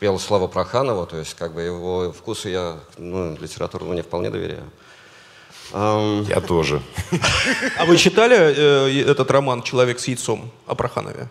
пел 0.00 0.18
славу 0.18 0.48
Проханова, 0.48 1.06
то 1.06 1.18
есть 1.18 1.34
как 1.34 1.54
бы 1.54 1.62
его 1.62 2.12
вкусу 2.12 2.48
я 2.48 2.76
ну, 2.96 3.36
литературному 3.40 3.94
не 3.94 4.02
вполне 4.02 4.30
доверяю. 4.30 4.64
Я 5.72 6.40
тоже. 6.46 6.80
А 7.78 7.84
вы 7.84 7.96
читали 7.96 8.36
э, 8.36 9.10
этот 9.10 9.30
роман 9.30 9.62
«Человек 9.62 10.00
с 10.00 10.08
яйцом» 10.08 10.50
о 10.66 10.74
Проханове? 10.74 11.28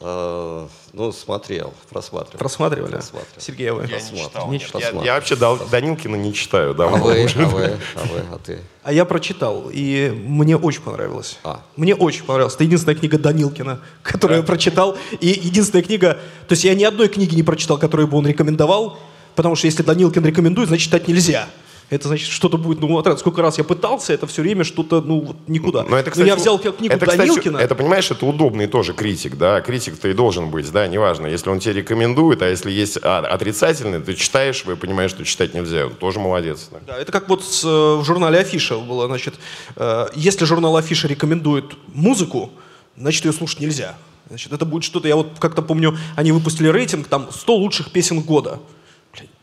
Uh, 0.00 0.68
ну, 0.92 1.10
смотрел, 1.10 1.74
просматривал. 1.90 2.38
Просматривали? 2.38 2.92
Просматривал. 2.92 3.40
Сергей, 3.40 3.70
а 3.70 3.74
вы? 3.74 3.86
Я 3.86 4.00
не 4.00 4.22
читал. 4.22 4.50
Не 4.52 4.60
читал. 4.60 4.80
Я, 4.80 5.02
я 5.02 5.14
вообще 5.14 5.34
дал, 5.34 5.58
Данилкина 5.58 6.14
не 6.14 6.32
читаю. 6.32 6.72
Да, 6.72 6.84
а, 6.84 6.88
вы, 6.90 7.24
а 7.24 7.46
вы, 7.46 7.78
а 7.96 8.06
вы, 8.06 8.22
а 8.32 8.38
ты? 8.38 8.60
А 8.84 8.92
я 8.92 9.04
прочитал, 9.04 9.68
и 9.72 10.16
мне 10.24 10.56
очень 10.56 10.82
понравилось. 10.82 11.38
А. 11.42 11.62
Мне 11.74 11.96
очень 11.96 12.22
понравилось. 12.22 12.54
Это 12.54 12.62
единственная 12.62 12.94
книга 12.94 13.18
Данилкина, 13.18 13.80
которую 14.04 14.38
я 14.38 14.44
прочитал. 14.44 14.96
И 15.20 15.26
единственная 15.26 15.82
книга... 15.82 16.20
То 16.46 16.52
есть 16.52 16.62
я 16.62 16.76
ни 16.76 16.84
одной 16.84 17.08
книги 17.08 17.34
не 17.34 17.42
прочитал, 17.42 17.76
которую 17.76 18.06
бы 18.06 18.18
он 18.18 18.26
рекомендовал, 18.28 19.00
потому 19.34 19.56
что 19.56 19.66
если 19.66 19.82
Данилкин 19.82 20.24
рекомендует, 20.24 20.68
значит 20.68 20.84
читать 20.84 21.08
нельзя 21.08 21.48
это 21.90 22.08
значит, 22.08 22.28
что-то 22.28 22.58
будет, 22.58 22.80
ну, 22.80 22.88
вот 22.88 23.18
сколько 23.18 23.40
раз 23.40 23.56
я 23.58 23.64
пытался, 23.64 24.12
это 24.12 24.26
все 24.26 24.42
время 24.42 24.64
что-то, 24.64 25.00
ну, 25.00 25.20
вот 25.20 25.36
никуда. 25.46 25.84
Но, 25.84 25.96
это, 25.96 26.10
кстати, 26.10 26.26
Но 26.26 26.32
я 26.32 26.36
взял 26.36 26.58
книгу 26.58 26.94
это, 26.94 27.06
Данилкина. 27.06 27.40
Кстати, 27.40 27.64
это, 27.64 27.74
понимаешь, 27.74 28.10
это 28.10 28.26
удобный 28.26 28.66
тоже 28.66 28.92
критик, 28.92 29.36
да, 29.36 29.60
критик-то 29.60 30.08
и 30.08 30.12
должен 30.12 30.50
быть, 30.50 30.70
да, 30.70 30.86
неважно, 30.86 31.26
если 31.26 31.48
он 31.48 31.60
тебе 31.60 31.74
рекомендует, 31.74 32.42
а 32.42 32.48
если 32.48 32.70
есть 32.70 32.98
отрицательный, 32.98 34.00
ты 34.00 34.14
читаешь 34.14 34.64
и 34.66 34.74
понимаешь, 34.76 35.10
что 35.10 35.24
читать 35.24 35.54
нельзя, 35.54 35.86
он 35.86 35.94
тоже 35.94 36.18
молодец. 36.20 36.68
Да, 36.70 36.78
да 36.86 36.98
это 36.98 37.10
как 37.10 37.28
вот 37.28 37.42
с, 37.42 37.64
э, 37.64 37.68
в 37.68 38.04
журнале 38.04 38.38
Афиша 38.40 38.76
было, 38.78 39.06
значит, 39.06 39.34
э, 39.76 40.08
если 40.14 40.44
журнал 40.44 40.76
Афиша 40.76 41.08
рекомендует 41.08 41.64
музыку, 41.94 42.50
значит, 42.96 43.24
ее 43.24 43.32
слушать 43.32 43.60
нельзя. 43.60 43.96
Значит, 44.28 44.52
это 44.52 44.66
будет 44.66 44.84
что-то, 44.84 45.08
я 45.08 45.16
вот 45.16 45.38
как-то 45.38 45.62
помню, 45.62 45.96
они 46.14 46.32
выпустили 46.32 46.68
рейтинг, 46.68 47.08
там, 47.08 47.28
100 47.32 47.56
лучших 47.56 47.90
песен 47.92 48.20
года 48.20 48.60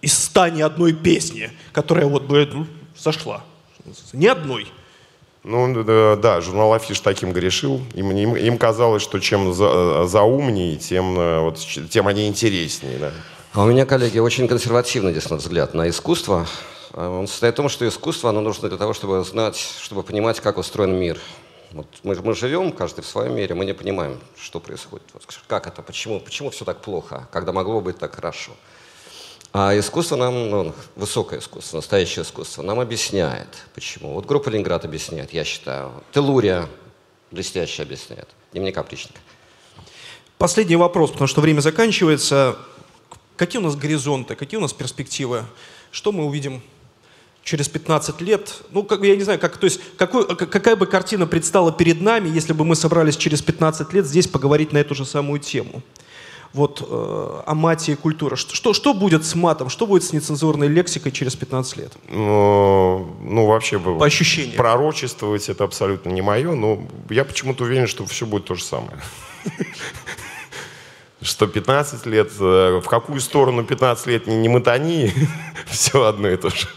из 0.06 0.14
ста 0.14 0.51
ни 0.51 0.62
одной 0.62 0.93
песни, 0.93 1.51
которая 1.74 2.06
вот 2.06 2.24
бы 2.24 2.47
ну, 2.53 2.68
сошла. 2.95 3.43
Ни 4.14 4.28
одной. 4.28 4.68
Ну 5.43 5.84
да, 5.84 6.16
да, 6.16 6.41
журнал 6.41 6.74
Афиш 6.74 6.99
таким 6.99 7.34
грешил. 7.34 7.82
Им, 7.95 8.12
им, 8.12 8.36
им 8.36 8.58
казалось, 8.60 9.01
что 9.01 9.20
чем 9.20 9.51
за, 9.53 10.06
заумнее, 10.06 10.76
тем, 10.78 11.18
э, 11.20 11.39
вот, 11.39 11.58
тем 11.89 12.08
они 12.08 12.28
интереснее. 12.28 12.99
Да. 12.99 13.12
А 13.53 13.64
у 13.64 13.66
меня, 13.66 13.86
коллеги, 13.88 14.20
очень 14.20 14.47
консервативный 14.47 15.12
здесь 15.12 15.26
взгляд 15.26 15.74
на 15.74 15.89
искусство. 15.89 16.47
А 16.93 17.10
он 17.10 17.28
состоит 17.28 17.56
в 17.56 17.58
том, 17.58 17.70
что 17.70 17.88
искусство 17.88 18.30
оно 18.30 18.41
нужно 18.41 18.70
для 18.70 18.78
того, 18.78 18.93
чтобы 18.93 19.24
знать, 19.24 19.58
чтобы 19.58 20.03
понимать, 20.03 20.39
как 20.39 20.60
устроен 20.60 20.95
мир. 20.95 21.18
Вот 21.72 21.88
мы, 22.03 22.16
мы 22.16 22.36
живем, 22.36 22.72
каждый 22.72 23.01
в 23.01 23.08
своем 23.08 23.36
мире, 23.36 23.56
мы 23.56 23.66
не 23.66 23.74
понимаем, 23.74 24.20
что 24.39 24.60
происходит. 24.60 25.08
Вот, 25.14 25.24
как 25.47 25.66
это, 25.66 25.82
почему, 25.82 26.20
почему 26.20 26.51
все 26.51 26.64
так 26.64 26.82
плохо, 26.82 27.28
когда 27.32 27.51
могло 27.51 27.82
быть 27.82 27.97
так 27.97 28.16
хорошо. 28.16 28.51
А 29.58 29.74
искусство 29.80 30.18
нам, 30.18 30.49
ну, 30.49 30.74
высокое 30.97 31.39
искусство, 31.39 31.78
настоящее 31.78 32.24
искусство, 32.26 32.62
нам 32.62 32.82
объясняет, 32.82 33.47
почему. 33.74 34.12
Вот 34.12 34.26
группа 34.26 34.49
«Ленинград» 34.49 34.84
объясняет, 34.84 35.32
я 35.32 35.45
считаю. 35.45 35.93
Телурия 36.12 36.68
блестяще 37.32 37.84
объясняет. 37.84 38.28
Дневник 38.51 38.78
опричника. 38.78 39.18
Последний 40.38 40.76
вопрос, 40.76 41.12
потому 41.12 41.30
что 41.30 41.39
время 41.39 41.62
заканчивается. 41.62 42.58
Какие 43.38 43.62
у 43.62 43.64
нас 43.64 43.78
горизонты, 43.78 44.36
какие 44.36 44.58
у 44.58 44.62
нас 44.62 44.74
перспективы? 44.74 45.45
Что 45.89 46.12
мы 46.12 46.26
увидим 46.26 46.62
через 47.45 47.70
15 47.70 48.20
лет? 48.20 48.62
Ну, 48.72 48.84
как, 48.84 49.03
я 49.03 49.16
не 49.16 49.24
знаю, 49.24 49.39
как, 49.39 49.56
то 49.56 49.68
есть, 49.68 49.80
какой, 49.95 50.28
какая 50.36 50.76
бы 50.76 50.86
картина 50.86 51.28
предстала 51.28 51.72
перед 51.72 52.01
нами, 52.01 52.28
если 52.28 52.51
бы 52.51 52.66
мы 52.66 52.76
собрались 52.76 53.16
через 53.16 53.41
15 53.41 53.93
лет 53.93 54.06
здесь 54.06 54.28
поговорить 54.28 54.74
на 54.74 54.80
эту 54.80 54.95
же 54.95 55.06
самую 55.06 55.39
тему? 55.39 55.82
Вот, 56.56 56.82
э, 56.82 57.41
о 57.45 57.53
мате 57.53 57.91
и 57.91 57.95
культуре. 57.95 58.38
Что, 58.38 58.74
что 58.74 58.93
будет 58.93 59.26
с 59.26 59.36
матом, 59.36 59.70
что 59.70 59.86
будет 59.86 60.06
с 60.06 60.14
нецензурной 60.14 60.70
лексикой 60.70 61.12
через 61.12 61.36
15 61.36 61.78
лет? 61.78 61.91
Ну, 62.08 63.14
ну 63.22 63.45
вообще... 63.45 63.78
По 63.78 64.06
ощущениям. 64.06 64.56
Пророчествовать 64.56 65.49
это 65.49 65.66
абсолютно 65.66 66.10
не 66.10 66.22
мое, 66.22 66.56
но 66.56 66.82
я 67.10 67.26
почему-то 67.26 67.66
уверен, 67.66 67.88
что 67.88 68.06
все 68.06 68.26
будет 68.26 68.45
то 68.45 68.56
же 68.56 68.64
самое. 68.64 68.97
Что 71.22 71.47
15 71.47 72.06
лет, 72.06 72.32
э, 72.39 72.82
в 72.84 72.88
какую 72.88 73.20
сторону 73.20 73.64
15 73.64 74.08
лет 74.08 74.28
не, 74.28 74.38
не 74.38 74.47
мотани, 74.47 75.12
все 75.66 76.03
одно 76.03 76.30
и 76.30 76.38
то 76.38 76.49
же. 76.49 76.68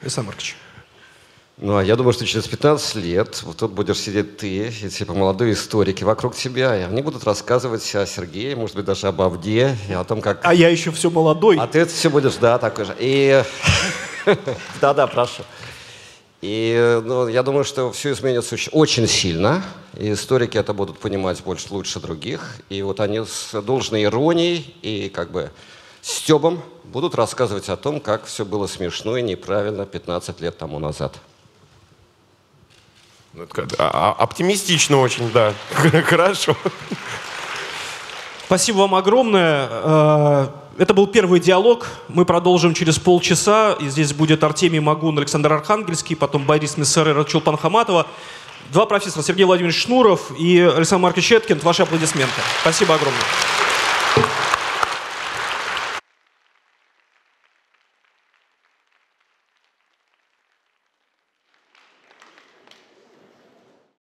Александр 0.00 0.28
Маркович. 0.28 0.56
Ну, 1.56 1.76
а 1.76 1.84
я 1.84 1.94
думаю, 1.94 2.12
что 2.12 2.26
через 2.26 2.48
15 2.48 2.96
лет 2.96 3.42
вот 3.44 3.58
тут 3.58 3.70
будешь 3.70 3.98
сидеть 3.98 4.38
ты 4.38 4.68
и 4.68 4.88
типа 4.88 5.14
молодые 5.14 5.52
историки 5.52 6.02
вокруг 6.02 6.34
тебя, 6.34 6.76
и 6.76 6.82
они 6.82 7.00
будут 7.00 7.22
рассказывать 7.22 7.94
о 7.94 8.04
Сергее, 8.06 8.56
может 8.56 8.74
быть, 8.74 8.84
даже 8.84 9.06
об 9.06 9.22
Авде, 9.22 9.76
и 9.88 9.92
о 9.92 10.02
том, 10.02 10.20
как... 10.20 10.40
А 10.42 10.52
я 10.52 10.68
еще 10.68 10.90
все 10.90 11.10
молодой. 11.10 11.56
А 11.58 11.68
ты 11.68 11.86
все 11.86 12.10
будешь, 12.10 12.34
да, 12.36 12.58
такой 12.58 12.86
же. 12.86 12.96
И... 12.98 13.44
Да-да, 14.80 15.06
прошу. 15.06 15.44
И 16.42 17.00
ну, 17.04 17.28
я 17.28 17.44
думаю, 17.44 17.64
что 17.64 17.92
все 17.92 18.12
изменится 18.12 18.56
очень 18.72 19.06
сильно, 19.06 19.62
и 19.96 20.12
историки 20.12 20.58
это 20.58 20.74
будут 20.74 20.98
понимать 20.98 21.40
больше, 21.42 21.68
лучше 21.70 22.00
других. 22.00 22.56
И 22.68 22.82
вот 22.82 22.98
они 22.98 23.20
с 23.20 23.62
должной 23.62 24.02
иронией 24.02 24.74
и 24.82 25.08
как 25.08 25.30
бы 25.30 25.52
стебом 26.02 26.60
будут 26.82 27.14
рассказывать 27.14 27.68
о 27.68 27.76
том, 27.76 28.00
как 28.00 28.24
все 28.26 28.44
было 28.44 28.66
смешно 28.66 29.16
и 29.16 29.22
неправильно 29.22 29.86
15 29.86 30.40
лет 30.40 30.58
тому 30.58 30.80
назад. 30.80 31.14
Ну, 33.36 33.46
а, 33.78 34.14
а, 34.18 34.22
оптимистично 34.22 35.00
очень, 35.00 35.30
да. 35.32 35.54
Хорошо. 36.06 36.56
Спасибо 38.46 38.78
вам 38.78 38.94
огромное. 38.94 39.68
Э, 39.70 40.46
это 40.78 40.94
был 40.94 41.08
первый 41.08 41.40
диалог. 41.40 41.88
Мы 42.06 42.24
продолжим 42.26 42.74
через 42.74 43.00
полчаса. 43.00 43.72
И 43.80 43.88
здесь 43.88 44.12
будет 44.12 44.44
Артемий 44.44 44.78
Магун, 44.78 45.18
Александр 45.18 45.52
Архангельский, 45.52 46.14
потом 46.14 46.44
Борис 46.44 46.76
Мессер 46.76 47.18
и 47.18 47.28
Чулпан 47.28 47.56
Хаматова. 47.56 48.06
Два 48.70 48.86
профессора, 48.86 49.24
Сергей 49.24 49.44
Владимирович 49.44 49.82
Шнуров 49.82 50.30
и 50.38 50.60
Александр 50.60 51.02
Маркович 51.02 51.26
Щеткин. 51.26 51.58
Ваши 51.58 51.82
аплодисменты. 51.82 52.40
Спасибо 52.62 52.94
огромное. 52.94 53.63